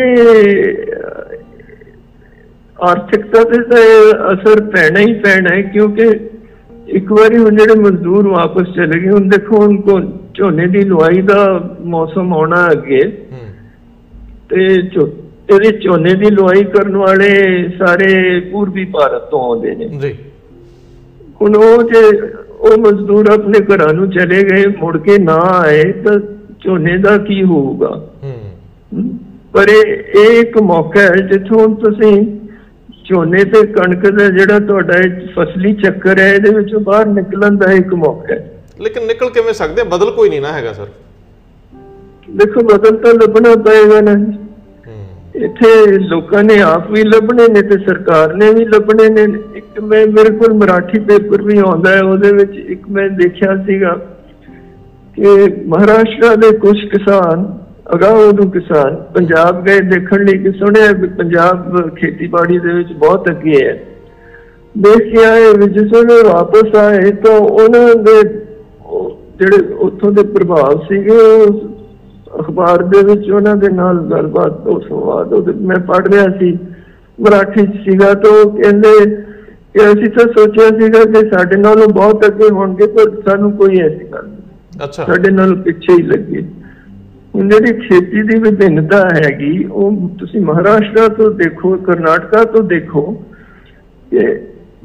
ਆਰਥਿਕਤਾ 2.82 3.42
ਤੇ 3.44 3.80
ਅਸਰ 4.32 4.60
ਪੈਣਾ 4.60 5.00
ਹੀ 5.00 5.12
ਪੈਣਾ 5.14 5.54
ਹੈ 5.56 5.62
ਕਿਉਂਕਿ 5.62 6.08
ਇੱਕ 6.88 7.12
ਵਾਰੀ 7.12 7.38
ਹੁਣ 7.38 7.56
ਜਿਹੜੇ 7.56 7.80
ਮਜ਼ਦੂਰ 7.80 8.28
ਵਾਪਸ 8.28 8.66
ਚਲੇ 8.74 9.00
ਗਏ 9.00 9.10
ਹੁਣ 9.10 9.28
ਦੇਖੋ 9.28 9.76
ਕੋ 9.76 10.00
ਝੋਨੇ 10.34 10.66
ਦੀ 10.66 10.80
ਲੁਆਈ 10.80 11.22
ਦਾ 11.22 11.68
ਮੌਸਮ 11.80 12.34
ਆਉਣਾ 12.34 12.68
ਅੱਗੇ 12.72 13.00
ਤੇ 14.48 14.64
ਇਹਦੇ 14.64 15.78
ਝੋਨੇ 15.78 16.14
ਦੀ 16.14 16.30
ਲੁਆਈ 16.30 16.64
ਕਰਨ 16.64 16.96
ਵਾਲੇ 16.96 17.28
ਸਾਰੇ 17.68 18.40
ਪੂਰਬੀ 18.40 18.84
ਭਾਰਤ 18.84 19.22
ਤੋਂ 19.30 19.40
ਆਉਂਦੇ 19.40 19.74
ਨੇ। 19.74 19.88
ਜੀ। 19.88 20.14
ਹੁਣ 21.40 21.56
ਉਹ 21.56 21.82
ਜੇ 21.82 22.18
ਉਹ 22.48 22.78
ਮਜ਼ਦੂਰ 22.78 23.28
ਆਪਣੇ 23.30 23.60
ਘਰਾਂ 23.60 23.94
ਨੂੰ 23.94 24.10
ਚਲੇ 24.10 24.42
ਗਏ 24.42 24.66
ਮੁੜ 24.66 24.96
ਕੇ 24.98 25.18
ਨਾ 25.18 25.38
ਆਏ 25.54 25.82
ਤਾਂ 25.92 26.18
ਝੋਨੇ 26.64 26.96
ਦਾ 26.98 27.18
ਕੀ 27.18 27.42
ਹੋਊਗਾ? 27.44 28.08
ਪਰ 29.52 29.68
ਇਹ 29.68 29.96
ਇਹ 29.96 30.40
ਇੱਕ 30.40 30.62
ਮੌਕਾ 30.62 31.00
ਹੈ 31.00 31.16
ਜਿੱਥੋਂ 31.16 31.76
ਤੁਸੀਂ 31.76 32.38
ਝੋਨੇ 33.04 33.44
ਤੇ 33.44 33.66
ਕਣਕ 33.66 34.10
ਦਾ 34.10 34.28
ਜਿਹੜਾ 34.28 34.58
ਤੁਹਾਡਾ 34.58 34.94
ਫਸਲੀ 35.38 35.72
ਚੱਕਰ 35.72 36.18
ਹੈ 36.18 36.34
ਇਹਦੇ 36.34 36.50
ਵਿੱਚੋਂ 36.50 36.80
ਬਾਹਰ 36.80 37.06
ਨਿਕਲਣ 37.06 37.56
ਦਾ 37.56 37.72
ਇੱਕ 37.72 37.94
ਮੌਕਾ 37.94 38.34
ਹੈ। 38.34 38.62
ਲੇਕਿਨ 38.80 39.06
ਨਿਕਲ 39.06 39.30
ਕਿਵੇਂ 39.30 39.52
ਸਕਦੇ? 39.52 39.82
ਬਦਲ 39.82 40.10
ਕੋਈ 40.10 40.28
ਨਹੀਂ 40.28 40.40
ਨਾ 40.40 40.52
ਹੈਗਾ 40.52 40.72
ਸਰ। 40.72 40.86
ਦੇਖੋ 42.30 42.60
ਬਦਲ 42.60 42.96
ਤਾਂ 42.96 43.14
ਲੱਭਣਾ 43.14 43.54
ਪਏਗਾ 43.56 44.00
ਨਾ। 44.00 44.32
ਇੱਥੇ 45.34 45.98
ਲੋਕਾਂ 45.98 46.44
ਨੇ 46.44 46.60
ਆਪ 46.60 46.90
ਵੀ 46.90 47.02
ਲੱਭਣੇ 47.02 47.48
ਨੇ 47.48 47.62
ਤੇ 47.62 47.78
ਸਰਕਾਰ 47.78 48.34
ਨੇ 48.34 48.52
ਵੀ 48.54 48.64
ਲੱਭਣੇ 48.64 49.08
ਨੇ। 49.08 49.38
ਇੱਕ 49.54 49.80
ਮੈਂ 49.80 50.06
ਮੇਰੇ 50.06 50.30
ਕੋਲ 50.30 50.54
ਮਰਾਠੀ 50.54 50.98
ਪੇਪਰ 50.98 51.42
ਵੀ 51.42 51.58
ਆਉਂਦਾ 51.58 51.90
ਹੈ 51.90 52.02
ਉਹਦੇ 52.02 52.32
ਵਿੱਚ 52.32 52.54
ਇੱਕ 52.56 52.88
ਮੈਂ 52.90 53.10
ਦੇਖਿਆ 53.10 53.64
ਸੀਗਾ 53.66 54.16
ਕਿ 55.14 55.26
ਮਹਾਰਾਸ਼ਟਰ 55.66 56.36
ਦੇ 56.36 56.58
ਕੁਝ 56.58 56.84
ਕਿਸਾਨ 56.84 57.65
ਅਗਾਂਹ 57.94 58.32
ਨੂੰ 58.32 58.50
ਕਿਸਾਨ 58.50 58.94
ਪੰਜਾਬ 59.14 59.62
ਗਏ 59.64 59.80
ਦੇਖਣ 59.80 60.24
ਲਈ 60.24 60.38
ਕਿ 60.38 60.50
ਸੁਣਿਆ 60.50 60.92
ਪੰਜਾਬ 61.18 61.90
ਖੇਤੀਬਾੜੀ 61.96 62.58
ਦੇ 62.58 62.72
ਵਿੱਚ 62.72 62.92
ਬਹੁਤ 62.92 63.30
ਅੱਗੇ 63.30 63.64
ਹੈ। 63.66 63.74
ਦੇਖ 64.74 65.14
ਕੇ 65.14 65.24
ਆਏ 65.24 65.52
ਵੀ 65.52 65.66
ਜਿਸ 65.68 65.92
ਵੇਲੇ 65.92 66.22
ਵਾਪਸ 66.28 66.74
ਆਏ 66.76 67.10
ਤਾਂ 67.24 67.36
ਉਹਨਾਂ 67.36 67.94
ਦੇ 68.02 68.16
ਉਹ 68.86 69.10
ਜਿਹੜੇ 69.40 69.74
ਉੱਥੋਂ 69.78 70.10
ਦੇ 70.12 70.22
ਪ੍ਰਭਾਵ 70.22 70.80
ਸੀਗੇ 70.80 71.16
ਉਹ 71.16 71.60
ਅਖਬਾਰ 72.40 72.82
ਦੇ 72.82 73.02
ਵਿੱਚ 73.04 73.30
ਉਹਨਾਂ 73.30 73.54
ਦੇ 73.56 73.68
ਨਾਲ 73.68 73.98
ਗੱਲਬਾਤ 74.10 74.66
ਉਹ 74.66 74.80
ਸੰਵਾਦ 74.80 75.32
ਉਹਦੇ 75.32 75.52
ਮੈਂ 75.66 75.78
ਪੜ੍ਹ 75.86 76.08
ਰਿਹਾ 76.12 76.24
ਸੀ 76.38 76.52
ਮਰਾਠੀ 77.18 77.66
ਸੀਗਾ 77.84 78.12
ਤਾਂ 78.14 78.30
ਉਹ 78.30 78.50
ਕਹਿੰਦੇ 78.62 78.92
ਕਿ 79.06 79.86
ਅਸੀਂ 79.86 80.10
ਤਾਂ 80.10 80.26
ਸੋਚਿਆ 80.36 80.68
ਸੀਗਾ 80.80 81.04
ਕਿ 81.04 81.28
ਸਾਡੇ 81.28 81.56
ਨਾਲੋਂ 81.56 81.88
ਬਹੁਤ 81.88 82.26
ਅੱਗੇ 82.26 82.48
ਹੋਣਗੇ 82.50 82.86
ਪਰ 82.86 83.10
ਸਾਨੂੰ 83.28 83.52
ਕੋਈ 83.52 83.80
ਐਸੀ 83.80 84.04
ਗੱਲ 84.12 84.28
ਅੱਛਾ। 84.84 85.04
ਸਾਡੇ 85.04 85.30
ਨਾਲੋਂ 85.30 85.56
ਪਿੱਛੇ 85.56 85.92
ਹੀ 85.92 86.02
ਲੱਗੇ। 86.02 86.42
ਜਿਹੜੀ 87.40 87.80
ਖੇਤੀ 87.80 88.22
ਦੀ 88.22 88.38
ਵਿਭਿੰਨਤਾ 88.40 89.08
ਹੈਗੀ, 89.14 89.64
ਉਹ 89.64 90.10
ਤੁਸੀਂ 90.18 90.40
ਮਹਾਰਾਸ਼ਟਰ 90.40 91.08
ਤੋਂ 91.08 91.30
ਦੇਖੋ, 91.30 91.76
ਕਰਨਾਟਕਾ 91.76 92.44
ਤੋਂ 92.44 92.64
ਦੇਖੋ, 92.64 93.24
ਕਿ 94.10 94.40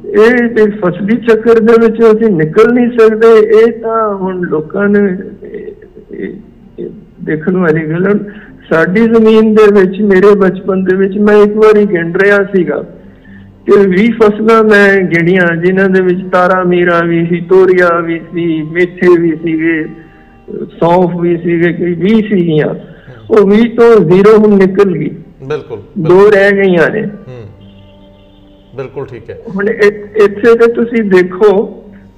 ਇਹ 0.06 0.48
ਤੇ 0.48 0.70
ਫਸਲੀ 0.70 1.16
ਚੱਕਰ 1.16 1.60
ਦੇ 1.60 1.86
ਵਿੱਚ 1.86 2.02
ਅਸੀਂ 2.02 2.34
ਨਿਕਲ 2.34 2.74
ਨਹੀਂ 2.74 2.98
ਸਕਦੇ 2.98 3.38
ਇਹ 3.38 3.80
ਤਾਂ 3.80 4.16
ਹੁਣ 4.16 4.40
ਲੋਕਾਂ 4.40 4.88
ਨੇ, 4.88 5.16
ਇਹ- 5.42 5.88
ਇਹ- 6.10 6.36
ਇਹ 6.78 6.90
ਦੇਖਣ 7.24 7.56
ਵਾਲੀ 7.56 7.86
ਗੱਲ 7.90 8.06
ਹੈ। 8.06 8.34
ਸਾਡੀ 8.70 9.00
ਜ਼ਮੀਨ 9.00 9.54
ਦੇ 9.54 9.80
ਵਿੱਚ, 9.80 10.02
ਮੇਰੇ 10.02 10.34
ਬਚਪਨ 10.34 10.84
ਦੇ 10.84 10.96
ਵਿੱਚ 10.96 11.18
ਮੈਂ 11.18 11.36
ਇੱਕ 11.36 11.56
ਵਾਰੀ 11.56 11.86
ਗਿਣ 11.86 12.12
ਰਿਹਾ 12.12 12.44
ਸੀਗਾ 12.44 12.84
ਕਿ 13.66 13.88
20 13.88 14.10
ਫਸਲਾਂ 14.22 14.64
ਮੈਂ 14.64 15.02
ਗਿਣੀਆਂ, 15.02 15.56
ਜਿਨ੍ਹਾਂ 15.56 15.88
ਦੇ 15.88 16.02
ਵਿੱਚ 16.02 16.20
ਤਾਰਾ 16.32 16.64
ਮੀਰਾ 16.64 17.00
ਵੀ 17.00 17.26
ਸੀ, 17.26 17.40
ਤੋਰੀਆ 17.40 18.00
ਵੀ 18.00 18.20
ਸੀ, 18.34 18.62
ਮੇਥੇ 18.62 19.20
ਵੀ 19.20 19.36
ਸੀਗੇ 19.44 19.86
ਸੌਂਫ 20.80 21.20
ਵੀ 21.20 21.36
ਸੀਗੇ 21.36 21.72
ਕਿ 21.72 21.94
20 22.00 22.20
ਸੀਗੀਆਂ। 22.28 22.68
ਉਹ 23.30 23.44
20 23.50 23.68
ਤੋਂ 23.76 23.90
0 24.06 24.36
ਹੁਣ 24.38 24.56
ਨਿਕਲ 24.58 24.92
ਗਈ। 24.92 25.10
ਬਿਲਕੁਲ 25.42 25.82
ਦੋ 25.98 26.28
ਰਹਿ 26.30 26.50
ਗਈਆਂ 26.52 26.88
ਨੇ। 26.90 27.02
ਬਿਲਕੁਲ 28.76 29.06
ਠੀਕ 29.06 29.30
ਹੈ। 29.30 29.38
ਹੁਣ 29.56 29.68
ਇੱਥੇ 29.68 30.54
ਤੇ 30.56 30.72
ਤੁਸੀਂ 30.72 31.02
ਦੇਖੋ 31.04 31.48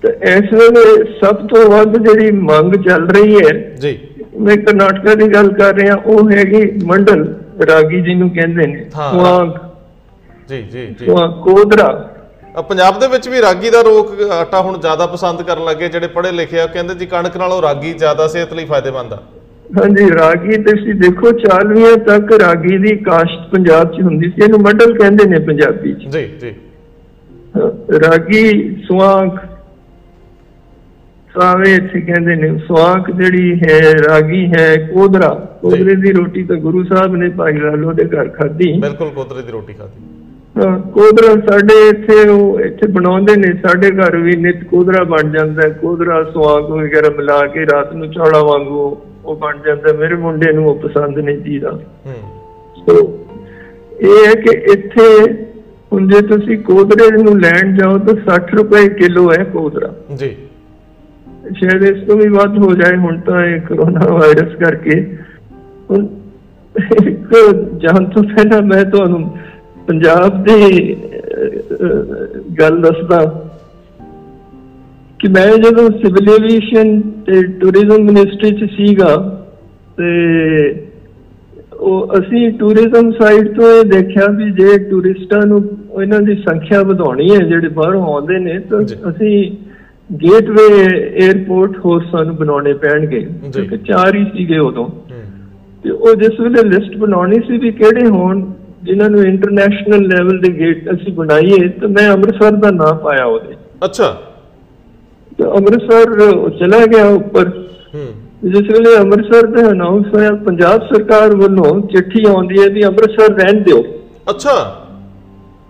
ਤੇ 0.03 0.09
ਇਸ 0.33 0.53
ਵੇਲੇ 0.53 1.05
ਸਭ 1.21 1.47
ਤੋਂ 1.49 1.65
ਵੱਧ 1.71 1.97
ਜਿਹੜੀ 1.99 2.31
ਮੰਗ 2.31 2.75
ਚੱਲ 2.85 3.07
ਰਹੀ 3.09 3.37
ਹੈ 3.37 3.53
ਜੀ। 3.81 3.99
ਮੈਂ 4.41 4.57
ਕਰਨਾਟਕਾ 4.57 5.15
ਦੀ 5.15 5.29
ਗੱਲ 5.29 5.49
ਕਰ 5.53 5.75
ਰਿਹਾ 5.75 5.95
ਉਹ 6.07 6.31
ਹੈਗੀ 6.31 6.63
ਮੰਡਲ 6.85 7.25
ਰਾਗੀ 7.71 8.01
ਜਿਹਨੂੰ 8.01 8.31
ਕਹਿੰਦੇ 8.31 8.67
ਨੇ 8.67 8.85
ਹਾਂ। 8.97 9.47
ਜੀ 10.49 10.63
ਜੀ 10.63 10.87
ਜੀ। 11.01 11.07
ਕੋਦਰਾ 11.45 11.89
ਪੰਜਾਬ 12.55 12.99
ਦੇ 13.01 13.07
ਵਿੱਚ 13.09 13.29
ਵੀ 13.29 13.41
ਰਾਗੀ 13.43 13.71
ਦਾ 13.71 13.81
ਰੋਕ 13.83 14.11
ਆਟਾ 14.33 14.61
ਹੁਣ 14.63 14.79
ਜ਼ਿਆਦਾ 14.81 15.07
ਪਸੰਦ 15.07 15.43
ਕਰਨ 15.43 15.65
ਲੱਗੇ 15.65 15.89
ਜਿਹੜੇ 15.89 16.07
ਪੜ੍ਹੇ 16.09 16.33
ਲਿਖੇ 16.33 16.61
ਆ 16.61 16.67
ਕਹਿੰਦੇ 16.67 16.95
ਜੀ 16.95 17.07
ਕਣਕ 17.07 17.37
ਨਾਲੋਂ 17.37 17.61
ਰਾਗੀ 17.63 17.93
ਜ਼ਿਆਦਾ 17.93 18.27
ਸਿਹਤ 18.29 18.53
ਲਈ 18.55 18.65
ਫਾਇਦੇਮੰਦ 18.65 19.13
ਆ। 19.13 19.19
ਹਾਂਜੀ 19.79 20.09
ਰਾਗੀ 20.11 20.57
ਤੁਸੀਂ 20.63 20.95
ਦੇਖੋ 20.95 21.31
40ਵੀਂ 21.39 21.97
ਤੱਕ 22.07 22.33
ਰਾਗੀ 22.43 22.79
ਦੀ 22.79 22.97
ਕਾਸ਼ਤ 23.05 23.49
ਪੰਜਾਬ 23.51 23.93
'ਚ 23.93 24.03
ਹੁੰਦੀ 24.03 24.29
ਸੀ 24.31 24.43
ਇਹਨੂੰ 24.45 24.61
ਮੰਡਲ 24.61 24.97
ਕਹਿੰਦੇ 24.99 25.25
ਨੇ 25.25 25.39
ਪੰਜਾਬੀ 25.47 25.93
'ਚ। 25.95 26.09
ਜੀ 26.09 26.25
ਜੀ। 26.41 26.55
ਰਾਗੀ 28.05 28.75
ਸੁਆਂਗ 28.87 29.37
ਸਾਵੇਂ 31.35 31.75
ਇੱਥੇ 31.75 32.01
ਕਹਿੰਦੇ 32.01 32.35
ਨੇ 32.35 32.57
ਸੁਆਂਗ 32.59 33.11
ਜਿਹੜੀ 33.11 33.61
ਹੈ 33.61 33.79
ਰਾਗੀ 34.09 34.45
ਹੈ 34.49 34.67
ਕੋਦਰਾ। 34.87 35.29
ਕੋਦਰੇ 35.63 35.95
ਦੀ 35.97 36.13
ਰੋਟੀ 36.13 36.43
ਤਾਂ 36.45 36.57
ਗੁਰੂ 36.57 36.85
ਸਾਹਿਬ 36.85 37.17
ਨੇ 37.17 37.29
ਭਾਈ 37.39 37.57
ਲਾਲੋ 37.59 37.93
ਦੇ 37.93 38.05
ਘਰ 38.05 38.29
ਖਾਧੀ। 38.29 38.73
ਬਿਲਕੁਲ 38.81 39.11
ਕੋਤਰੇ 39.11 39.43
ਦੀ 39.43 39.53
ਰੋਟੀ 39.53 39.75
ਹਾਂ, 39.81 39.89
ਕੋਦਰਾ 40.63 41.47
ਸਾਡੇ 41.51 41.89
ਇੱਥੇ 41.89 42.29
ਉਹ 42.29 42.61
ਇੱਥੇ 42.61 42.87
ਬਣਾਉਂਦੇ 42.87 43.37
ਨੇ 43.37 43.53
ਸਾਡੇ 43.69 43.91
ਘਰ 43.91 44.17
ਵੀ 44.17 44.37
ਨਿਤ 44.37 44.65
ਕੋਦਰਾ 44.65 45.05
ਬਣ 45.05 45.31
ਜਾਂਦਾ 45.31 45.69
ਕੋਦਰਾ 45.69 46.25
ਸੁਆਂਗ 46.25 46.65
ਵਗੈਰਾ 46.65 47.11
ਮਿਲਾ 47.17 47.47
ਕੇ 47.47 47.67
ਰਾਤ 47.73 47.93
ਨੂੰ 47.93 48.11
ਚੌਲਾ 48.11 48.43
ਵਾਂਗੂ 48.43 48.97
ਉਹ 49.25 49.37
ਬਣ 49.37 49.59
ਜਾਂਦਾ। 49.67 49.93
ਮੇਰੇ 49.93 50.15
ਮੁੰਡੇ 50.15 50.53
ਨੂੰ 50.53 50.67
ਉਹ 50.67 50.75
ਪਸੰਦ 50.75 51.19
ਨਹੀਂ 51.19 51.39
ਜੀਦਾ 51.39 51.71
ਹੂੰ। 51.71 52.15
ਸੋ 52.77 53.27
ਇਹ 54.01 54.27
ਹੈ 54.27 54.33
ਕਿ 54.33 54.59
ਇੱਥੇ 54.73 55.33
ਹੁਣ 55.93 56.09
ਜੇ 56.09 56.27
ਤੁਸੀਂ 56.27 56.59
ਕੋਦਰੇ 56.59 57.23
ਨੂੰ 57.23 57.41
ਲੈਣ 57.41 57.77
ਜਾਓ 57.77 57.99
ਤਾਂ 57.99 58.15
60 58.15 58.57
ਰੁਪਏ 58.57 58.89
ਕਿਲੋ 58.89 59.33
ਹੈ 59.33 59.45
ਕੋਦਰਾ। 59.45 59.95
ਜੀ। 60.17 60.37
ਸ਼ਾਇਦ 61.53 61.83
ਇਸ 61.83 62.07
ਤੋਂ 62.07 62.17
ਵੀ 62.17 62.29
ਵੱਧ 62.29 62.59
ਹੋ 62.59 62.75
ਜਾਏ 62.75 62.97
ਹੁਣ 62.97 63.21
ਤਾਂ 63.21 63.47
ਇਹ 63.47 63.61
ਕਰੋਨਾ 63.61 64.07
ਵਾਇਰਸ 64.07 64.55
ਕਰਕੇ। 64.55 65.19
ਹੁਣ 65.91 66.07
ਇੱਕ 67.07 67.53
ਜਾਣ 67.77 68.05
ਤੋਂ 68.05 68.23
ਪਹਿਲਾਂ 68.23 68.63
ਮੈਂ 68.63 68.85
ਤੁਹਾਨੂੰ 68.85 69.39
ਪੰਜਾਬ 69.87 70.45
ਦੀ 70.45 70.97
ਗੱਲ 72.61 72.81
ਦੱਸਦਾ 72.81 73.49
ਕਿ 75.19 75.29
ਮੈਂ 75.29 75.47
ਜਦੋਂ 75.47 75.91
ਸਿਵਲ 75.91 76.29
ਏਵੀਏਸ਼ਨ 76.31 77.01
ਤੇ 77.01 77.43
ਟੂਰਿਜ਼ਮ 77.43 78.05
ਮਿਨਿਸਟਰੀ 78.05 78.51
ਚ 78.51 78.71
ਸੀਗਾ 78.71 79.41
ਤੇ 79.97 80.09
ਉਹ 81.81 82.13
ਅਸੀਂ 82.19 82.53
ਟੂਰਿਜ਼ਮ 82.53 83.13
ਸਾਈਡ 83.13 83.61
ਤੋਂ 83.61 83.71
ਇਹ 83.71 83.85
ਦੇਖਿਆ 83.85 84.27
ਵੀ 84.31 84.51
ਜੇ 84.51 84.79
ਟੂਰਿਸਟਾਂ 84.91 85.47
ਨੂੰ 85.47 85.79
ਇਹਨਾਂ 86.03 86.21
ਦੀ 86.21 86.35
ਸੰਖਿਆ 86.35 86.83
ਵਧਾਉਣੀ 86.83 87.31
ਹੈ 87.31 87.39
ਜਿਹੜੇ 87.39 87.69
ਬਾਹਰੋਂ 87.69 88.03
ਆਉਂਦੇ 88.03 88.39
ਨੇ 88.39 88.59
ਤਾਂ। 88.59 88.83
ਅਸੀਂ 88.83 89.57
ਗੇਟਵੇ 90.15 90.85
에ਅਰਪੋਰਟ 91.27 91.79
ਹੋਰ 91.79 92.05
ਸਾਨੂੰ 92.13 92.37
ਬਣਾਉਣੇ 92.37 92.73
ਪੈਣਗੇ। 92.73 93.21
ਕਿਉਂਕਿ 93.53 93.77
ਚਾਰ 93.77 94.15
ਹੀ 94.15 94.25
ਸੀਗੇ 94.25 94.59
ਉਦੋਂ। 94.59 94.89
ਤੇ 95.85 95.91
ਉਹ 95.91 96.15
ਜਿਸ 96.15 96.41
ਵੇਲੇ 96.41 96.69
ਲਿਸਟ 96.69 96.97
ਬਣਾਉਣੀ 96.97 97.37
ਸੀ 97.49 97.59
ਵੀ 97.59 97.73
ਕਿਹੜੇ 97.73 98.07
ਹੋਣ 98.09 98.53
ਜਿਨ੍ਹਾਂ 98.85 99.11
ਨੂੰ 99.11 99.25
ਇੰਟਰਨੈਸ਼ਨਲ 99.25 100.03
ਲੈਵਲ 100.03 100.39
ਦੇ 100.39 100.59
ਗੇਟ 100.59 100.95
ਅਸੀਂ 100.95 101.13
ਬਣਾਈਏ 101.13 101.69
ਤਾਂ 101.69 101.89
ਮੈਂ 101.89 102.13
ਅੰਮ੍ਰਿਤਸਰ 102.13 102.51
ਦਾ 102.51 102.71
ਨਾਮ 102.71 102.97
ਪਾਇਆ 102.97 103.25
ਉਹਦੇ। 103.25 103.57
ਅੱਛਾ। 103.85 104.23
ਤੇ 105.39 105.45
ਅੰਮ੍ਰਿਤਸਰ 105.45 106.05
ਚਲਾ 106.51 106.87
ਗਿਆ 106.87 107.07
ਉੱਪਰ। 107.07 107.49
ਹੂੰ। 107.95 108.07
ਜਿਸ 108.45 108.61
ਵੇਲੇ 108.61 108.97
ਅੰਮ੍ਰਿਤਸਰ 108.99 109.47
ਦਾ 109.47 109.71
ਅਨਾਉਂਸ 109.71 110.07
ਹੋਇਆ 110.15 110.31
ਪੰਜਾਬ 110.31 110.81
ਸਰਕਾਰ 110.81 111.37
ਵੱਲੋਂ 111.37 111.81
ਚਿੱਠੀ 111.81 112.25
ਆਉਂਦੀ 112.29 112.63
ਹੈ 112.63 112.69
ਵੀ 112.69 112.85
ਅੰਮ੍ਰਿਤਸਰ 112.85 113.35
ਰਹਿਣ 113.35 113.63
ਦਿਓ। 113.63 113.85
ਅੱਛਾ। 114.31 114.87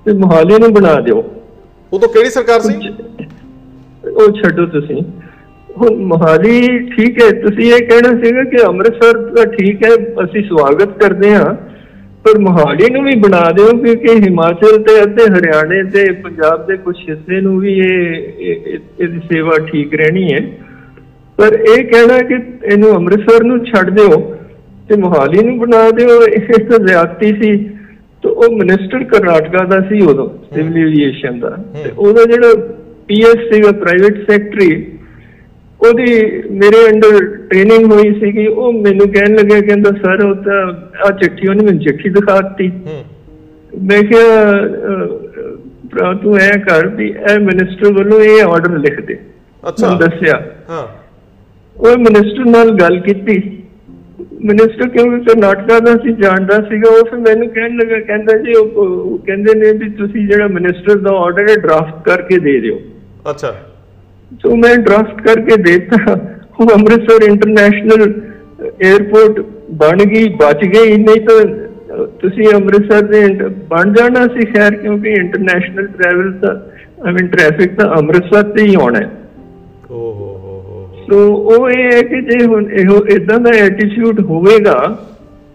ਤੇ 0.05 0.13
ਮੁਹਾਲੀ 0.13 0.55
ਨੂੰ 0.61 0.75
ਬਣਾ 0.75 1.01
ਦਿਓ। 1.01 1.25
ਉਦੋਂ 1.93 2.09
ਕਿਹੜੀ 2.09 2.31
ਸਰਕਾਰ 2.31 2.61
ਸੀ? 2.61 2.89
ਉਹ 4.11 4.33
ਛੱਡੋ 4.33 4.67
ਤੁਸੀਂ। 4.67 5.03
ਹੁਣ 5.77 5.97
ਮੋਹਾਲੀ 5.97 6.79
ਠੀਕ 6.79 7.23
ਹੈ। 7.23 7.31
ਤੁਸੀਂ 7.31 7.73
ਇਹ 7.73 7.89
ਕਹਿਣਾ 7.89 8.23
ਸੀਗਾ 8.23 8.45
ਕਿ 8.45 8.67
ਅੰਮ੍ਰਿਤਸਰ 8.67 9.31
ਤਾਂ 9.37 9.47
ਠੀਕ 9.47 9.85
ਹੈ 9.85 9.91
ਅਸੀਂ 10.25 10.49
ਸਵਾਗਤ 10.49 10.99
ਕਰਦੇ 10.99 11.35
ਹਾਂ। 11.35 11.74
ਪਰ 12.25 12.39
ਮੋਹਾਲੀ 12.39 12.91
ਨੂੰ 12.91 13.05
ਵੀ 13.05 13.15
ਬਣਾ 13.17 13.51
ਦਿਓ 13.51 13.69
ਕਿਉਂਕਿ 13.69 14.09
ਹਿਮਾਚਲ 14.15 14.83
ਤੇ 14.83 15.03
ਅਤੇ 15.03 15.25
ਹਰਿਆਣੇ 15.25 15.83
ਤੇ 15.83 16.13
ਪੰਜਾਬ 16.13 16.67
ਦੇ 16.67 16.77
ਕੁਝ 16.77 16.97
ਹਿੱਸੇ 17.11 17.41
ਨੂੰ 17.41 17.59
ਵੀ 17.61 17.79
ਇਹ 17.79 18.15
ਇਹ- 18.39 18.67
ਇਹ- 18.67 18.81
ਇਹਦੀ 19.01 19.21
ਸੇਵਾ 19.33 19.51
ਠੀਕ 19.73 19.95
ਰਹਿਣੀ 19.95 20.33
ਹੈ। 20.33 20.41
ਪਰ 21.39 21.53
ਇਹ 21.53 21.85
ਕਹਿਣਾ 21.85 22.19
ਕਿ 22.19 22.35
ਇਹਨੂੰ 22.73 22.95
ਅੰਮ੍ਰਿਤਸਰ 22.97 23.45
ਨੂੰ 23.45 23.65
ਛੱਡ 23.65 23.91
ਦਿਓ 23.91 24.37
ਤੇ 24.89 24.97
ਮੋਹਾਲੀ 24.97 25.43
ਨੂੰ 25.43 25.59
ਬਣਾ 25.59 25.91
ਦਿਓ 25.91 26.23
ਇਹ 26.23 26.65
ਤਾਂ 26.71 26.79
ਜ਼ਿਆਦਤੀ 26.87 27.27
ਸੀ। 27.27 27.57
ਤੇ 28.23 28.29
ਉਹ 28.29 28.57
ਮਿਨਿਸਟਰ 28.57 29.05
ਕਰਨਾਟਕਾ 29.05 29.65
ਦਾ 29.65 29.81
ਸੀ 29.81 30.01
ਉਦੋਂ 30.01 30.29
ਸਿਵਲ 30.55 30.77
ਐਵੀਏਸ਼ਨ 30.79 31.41
ਦਾ। 31.41 31.51
ਤੇ 31.85 31.91
ਉਹਦਾ 31.99 32.25
ਜਿਹੜਾ 32.25 32.55
ਪੀਐਸ 33.07 33.55
ਸੀਗਾ 33.55 33.73
ਪ੍ਰਾਈਵੇਟ 33.73 34.31
ਸੈਕਟਰੀ 34.31 34.87
ਉਹਦੀ 35.81 36.33
ਮੇਰੇ 36.51 36.93
ਅੰਡਰ 36.93 37.34
ਟ੍ਰੇਨਿੰਗ 37.51 37.93
ਹੋਈ 37.93 38.21
ਸੀਗੀ 38.21 38.47
ਉਹ 38.47 38.73
ਮੈਨੂੰ 38.73 39.09
ਕਹਿਣ 39.13 39.35
ਲੱਗਿਆ 39.35 39.61
ਕਹਿੰਦਾ 39.61 39.91
ਸਰ 39.91 40.25
ਉਹ 40.27 40.35
ਤਾਂ 40.35 40.73
ਆ 41.09 41.19
ਚਿੱਠੀ 41.23 41.49
ਉਹਨੇ 41.49 41.65
ਮੈਨੂੰ 41.65 41.81
ਚਿੱਠੀ 41.81 42.09
ਦਿਖਾ 42.09 42.41
ਦਿੱਤੀ। 42.41 42.69
ਹੂੰ। 42.69 43.05
ਮੈਂ 43.83 44.03
ਕਿਹਾ 44.03 44.53
ਭਰਾ 45.93 46.15
ਤੂੰ 46.15 46.39
ਐ 46.39 46.51
ਕਰ 46.51 46.87
ਵੀ 46.87 47.09
ਇਹ 47.09 47.41
ਮਿਨਿਸਟਰ 47.41 47.93
ਵੱਲੋਂ 47.93 48.21
ਇਹ 48.21 48.45
ਆਰਡਰ 48.45 48.79
ਲਿਖ 48.79 49.07
ਦੇ। 49.07 49.19
ਅੱਛਾ। 49.69 49.99
ਦੱਸਿਆ। 49.99 50.43
ਹਾਂ। 50.71 50.87
ਉਹ 51.77 51.99
ਮਿਨਿਸਟਰ 51.99 52.45
ਨਾਲ 52.45 52.71
ਗੱਲ 52.71 53.01
ਕੀਤੀ। 53.01 53.59
ਮਿਨਿਸਟਰ 54.45 54.89
ਕਿਉਂਕਿ 54.89 55.25
ਕਰਨਾਟਕਾ 55.25 55.79
ਦਾ 55.81 55.93
ਸੀ 55.97 56.13
ਜਾਣਦਾ 56.13 56.61
ਸੀਗਾ। 56.61 56.91
ਉਹ 56.91 57.05
ਫਿਰ 57.05 57.19
ਮੈਨੂੰ 57.19 57.49
ਕਹਿਣ 57.49 57.77
ਲੱਗਾ 57.77 58.01
ਕਹਿੰਦਾ 58.01 58.39
ਜੀ 58.39 58.53
ਉਹ 58.53 58.67
ਉਹ 58.85 59.19
ਕਹਿੰਦੇ 59.19 59.55
ਨੇ 59.55 59.73
ਵੀ 59.73 59.91
ਤੁਸੀਂ 59.91 60.29
ਜਿਹੜਾ 60.29 60.47
ਮਿਨਿਸਟਰ 60.47 60.99
ਦਾ 60.99 61.11
ਆਰਡਰ 61.11 61.51
ਹੈ 61.51 61.55
ਡਰਾਫਟ 61.55 62.09
ਕਰਕੇ 62.09 62.39
ਦੇ 62.39 62.61
ਦਿਓ। 62.61 62.81
ਅੱਛਾ। 63.31 63.57
ਸੋ 64.43 64.57
ਮੈਂ 64.57 64.77
ਡਰਾਫਟ 64.77 65.23
ਕਰਕੇ 65.23 65.63
ਦੇਤਾ। 65.63 66.17
ਉਹ 66.61 66.71
ਅੰਮ੍ਰਿਤਸਰ 66.75 67.23
ਇੰਟਰਨੈਸ਼ਨਲ 67.23 68.03
에ਅਰਪੋਰਟ 68.63 69.41
ਬਣ 69.73 70.05
ਗਈ 70.05 70.29
ਬਚ 70.35 70.65
ਗਈ 70.65 70.97
ਨਹੀਂ 70.97 71.21
ਤਾਂ 71.21 71.45
ਤੁਸੀਂ 72.21 72.47
ਅੰਮ੍ਰਿਤਸਰ 72.55 73.03
ਦੇ 73.03 73.27
ਬਣ 73.69 73.93
ਜਾਣਾ 73.93 74.27
ਸੀ 74.27 74.47
ਖੈਰ 74.47 74.75
ਕਿਉਂਕਿ 74.75 75.11
ਇੰਟਰਨੈਸ਼ਨਲ 75.11 75.87
ਟਰੈਵਲ 75.87 76.33
ਤਾਂ 76.33 76.55
ਆਈ 77.07 77.13
ਮੀਨ 77.13 77.27
ਟ੍ਰੈਫਿਕ 77.27 77.75
ਤਾਂ 77.75 77.89
ਅੰਮ੍ਰਿਤਸਰ 77.99 78.43
ਤੇ 78.43 78.65
ਹੀ 78.65 78.75
ਆਉਣਾ 78.75 78.99
ਹੈ 78.99 79.11
ਓ 79.91 79.95
ਹੋ 79.95 80.33
ਹੋ। 80.39 80.89
ਸੋ 81.11 81.35
ਉਹ 81.35 81.69
ਇਹ 81.71 81.85
ਹੈ 81.85 82.01
ਕਿ 82.03 82.21
ਜੇ 82.21 82.45
ਹੁਣ 82.47 82.71
ਇਹੋ 82.73 83.05
ਇਦਾਂ 83.07 83.39
ਦਾ 83.41 83.51
ਐਟੀਟਿਊਡ 83.57 84.21
ਹੋਵੇਗਾ 84.21 84.75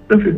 ਤਾਂ 0.10 0.18
ਫਿਰ 0.20 0.34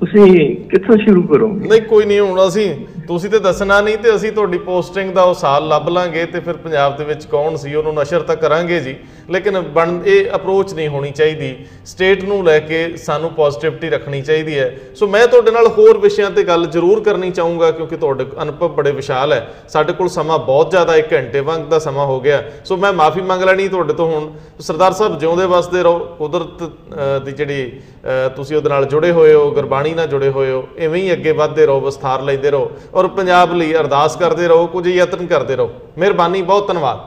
ਤੁਸੀਂ 0.00 0.56
ਕਿੱਥੋਂ 0.70 0.96
ਸ਼ੁਰੂ 0.96 1.22
ਕਰੋਗੇ 1.22 1.68
ਨਹੀਂ 1.68 1.80
ਕੋਈ 1.82 2.04
ਨਹੀਂ 2.04 2.20
ਹੁਣ 2.20 2.38
ਅਸੀਂ 2.48 2.70
ਤੁਸੀਂ 3.08 3.30
ਤੇ 3.30 3.38
ਦੱਸਣਾ 3.38 3.80
ਨਹੀਂ 3.80 3.98
ਤੇ 3.98 4.14
ਅਸੀਂ 4.14 4.32
ਤੁਹਾਡੀ 4.32 4.58
ਪੋਸਟਿੰਗ 4.58 5.14
ਦਾ 5.14 5.22
ਉਹ 5.22 5.34
ਸਾਲ 5.34 5.68
ਲੱਭ 5.68 5.88
ਲਾਂਗੇ 5.88 6.26
ਤੇ 6.26 6.40
ਫਿਰ 6.40 6.56
ਪੰਜਾਬ 6.56 6.96
ਦੇ 6.96 7.04
ਵਿੱਚ 7.04 7.24
ਕੌਣ 7.24 7.56
ਸੀ 7.56 7.74
ਉਹਨੂੰ 7.74 7.94
ਨਸ਼ਰ 7.94 8.20
ਤਾਂ 8.20 8.36
ਕਰਾਂਗੇ 8.36 8.80
ਜੀ। 8.80 8.96
ਲੇਕਿਨ 9.30 9.60
ਬਣ 9.60 9.98
ਇਹ 10.06 10.24
ਅਪਰੋਚ 10.34 10.74
ਨਹੀਂ 10.74 10.88
ਹੋਣੀ 10.88 11.10
ਚਾਹੀਦੀ। 11.10 11.56
ਸਟੇਟ 11.86 12.24
ਨੂੰ 12.24 12.44
ਲੈ 12.44 12.58
ਕੇ 12.58 12.96
ਸਾਨੂੰ 12.96 13.30
ਪੋਜ਼ਿਟਿਵਿਟੀ 13.30 13.90
ਰੱਖਣੀ 13.90 14.22
ਚਾਹੀਦੀ 14.22 14.58
ਹੈ। 14.58 14.76
ਸੋ 14.94 15.06
ਮੈਂ 15.06 15.26
ਤੁਹਾਡੇ 15.26 15.50
ਨਾਲ 15.50 15.66
ਹੋਰ 15.66 15.98
ਵਿਸ਼ਿਆਂ 15.98 16.30
ਤੇ 16.30 16.44
ਗੱਲ 16.44 16.66
ਜ਼ਰੂਰ 16.66 17.02
ਕਰਨੀ 17.02 17.30
ਚਾਹੂੰਗਾ 17.30 17.70
ਕਿਉਂਕਿ 17.70 17.96
ਤੁਹਾਡੇ 17.96 18.26
ਅਨੁਭਵ 18.42 18.68
ਬੜੇ 18.68 18.90
ਵਿਸ਼ਾਲ 18.90 19.32
ਹੈ। 19.32 19.54
ਸਾਡੇ 19.68 19.92
ਕੋਲ 19.92 20.08
ਸਮਾਂ 20.08 20.38
ਬਹੁਤ 20.38 20.70
ਜ਼ਿਆਦਾ 20.70 20.96
1 20.96 21.12
ਘੰਟੇ 21.12 21.40
ਵਾਂਗ 21.40 21.60
ਦਾ 21.60 21.78
ਸਮਾਂ 21.78 22.06
ਹੋ 22.06 22.20
ਗਿਆ। 22.20 22.42
ਸੋ 22.64 22.76
ਮੈਂ 22.76 22.92
ਮਾਫੀ 22.92 23.20
ਮੰਗ 23.20 23.42
ਲੈਣੀ 23.42 23.68
ਤੁਹਾਡੇ 23.68 23.92
ਤੋਂ 23.92 24.06
ਹੁਣ। 24.06 24.30
ਸਰਦਾਰ 24.60 24.92
ਸਾਹਿਬ 24.92 25.18
ਜਿਉਂਦੇ 25.18 25.46
ਵਸਦੇ 25.46 25.82
ਰਹੋ। 25.82 25.98
ਕੁਦਰਤ 25.98 26.62
ਅ, 26.62 27.18
ਦੀ 27.24 27.32
ਜਿਹੜੀ 27.32 27.80
ਅ, 28.26 28.28
ਤੁਸੀਂ 28.28 28.56
ਉਹਦੇ 28.56 28.68
ਨਾਲ 28.68 28.84
ਜੁੜੇ 28.84 29.10
ਹੋਏ 29.10 29.34
ਹੋ 29.34 29.50
ਗੁਰਬਾਣੀ 29.50 29.94
ਨਾਲ 29.94 30.06
ਜੁੜੇ 30.06 30.28
ਹੋਏ 30.28 30.50
ਹੋ 30.50 30.68
ਐਵੇਂ 30.78 31.02
ਹੀ 31.02 31.12
ਅੱਗੇ 31.12 31.32
ਵਧਦੇ 31.32 31.66
ਰਹੋ 31.66 31.80
ਵਿਸਥਾਰ 31.80 32.22
ਲੈਂਦੇ 32.22 32.50
ਰਹੋ। 32.50 32.70
ਔਰ 32.98 33.06
ਪੰਜਾਬ 33.08 33.52
ਲਈ 33.54 33.74
ਅਰਦਾਸ 33.74 34.16
ਕਰਦੇ 34.16 34.48
ਰਹੋ 34.48 34.66
ਕੁਝ 34.66 34.86
ਯਤਨ 34.86 35.26
ਕਰਦੇ 35.26 35.56
ਰਹੋ। 35.56 35.70
ਮਿਹਰਬਾਨੀ 35.98 36.42
ਬਹੁਤ 36.42 36.68
ਧੰਨਵਾਦ। 36.68 36.98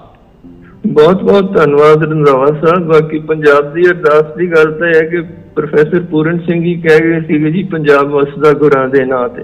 ਬਹੁਤ 0.88 1.24
ਬਹੁਤ 1.24 1.56
ਧੰਨਵਾਦ 1.56 2.04
ਰਣਰਾਵਾ 2.04 2.46
ਸਾਹਿਬ। 2.46 2.88
ਬਾਕੀ 2.94 3.20
ਪੰਜਾਬ 3.20 3.74
ਦੀ 3.74 3.86
ਅਰਦਾਸ 3.88 4.36
ਦੀ 4.36 4.52
ਗੱਲ 4.52 4.72
ਤਾਂ 4.80 4.88
ਹੈ 4.88 5.02
ਕਿ 5.08 5.22
ਪ੍ਰੋਫੈਸਰ 5.56 6.00
ਪੂਰਨ 6.12 6.40
ਸਿੰਘ 6.40 6.64
ਜੀ 6.64 6.76
ਕਹਿ 6.82 7.00
ਗਏ 7.00 7.22
ਸੀਗੇ 7.22 7.52
ਜੀ 7.52 7.64
ਪੰਜਾਬ 7.64 8.08
ਵਸਦਾ 8.08 8.54
ਗੁਰਾਂ 8.54 8.88
ਦੇ 8.88 9.06
ਨਾਂ 9.06 9.30
ਤੇ। 9.30 9.44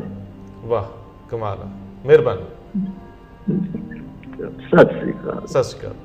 ਵਾਹ 0.63 0.83
ਕਮਾਲ 1.29 1.57
ਮਿਹਰਬਾਨੀ। 2.05 2.85
ਸਤਿ 4.67 4.99
ਸ੍ਰੀ 4.99 5.11
ਅਕਾਲ। 5.11 5.47
ਸਤਿ 5.47 5.63
ਸ੍ਰੀ 5.63 5.79
ਅਕਾਲ। 5.79 5.95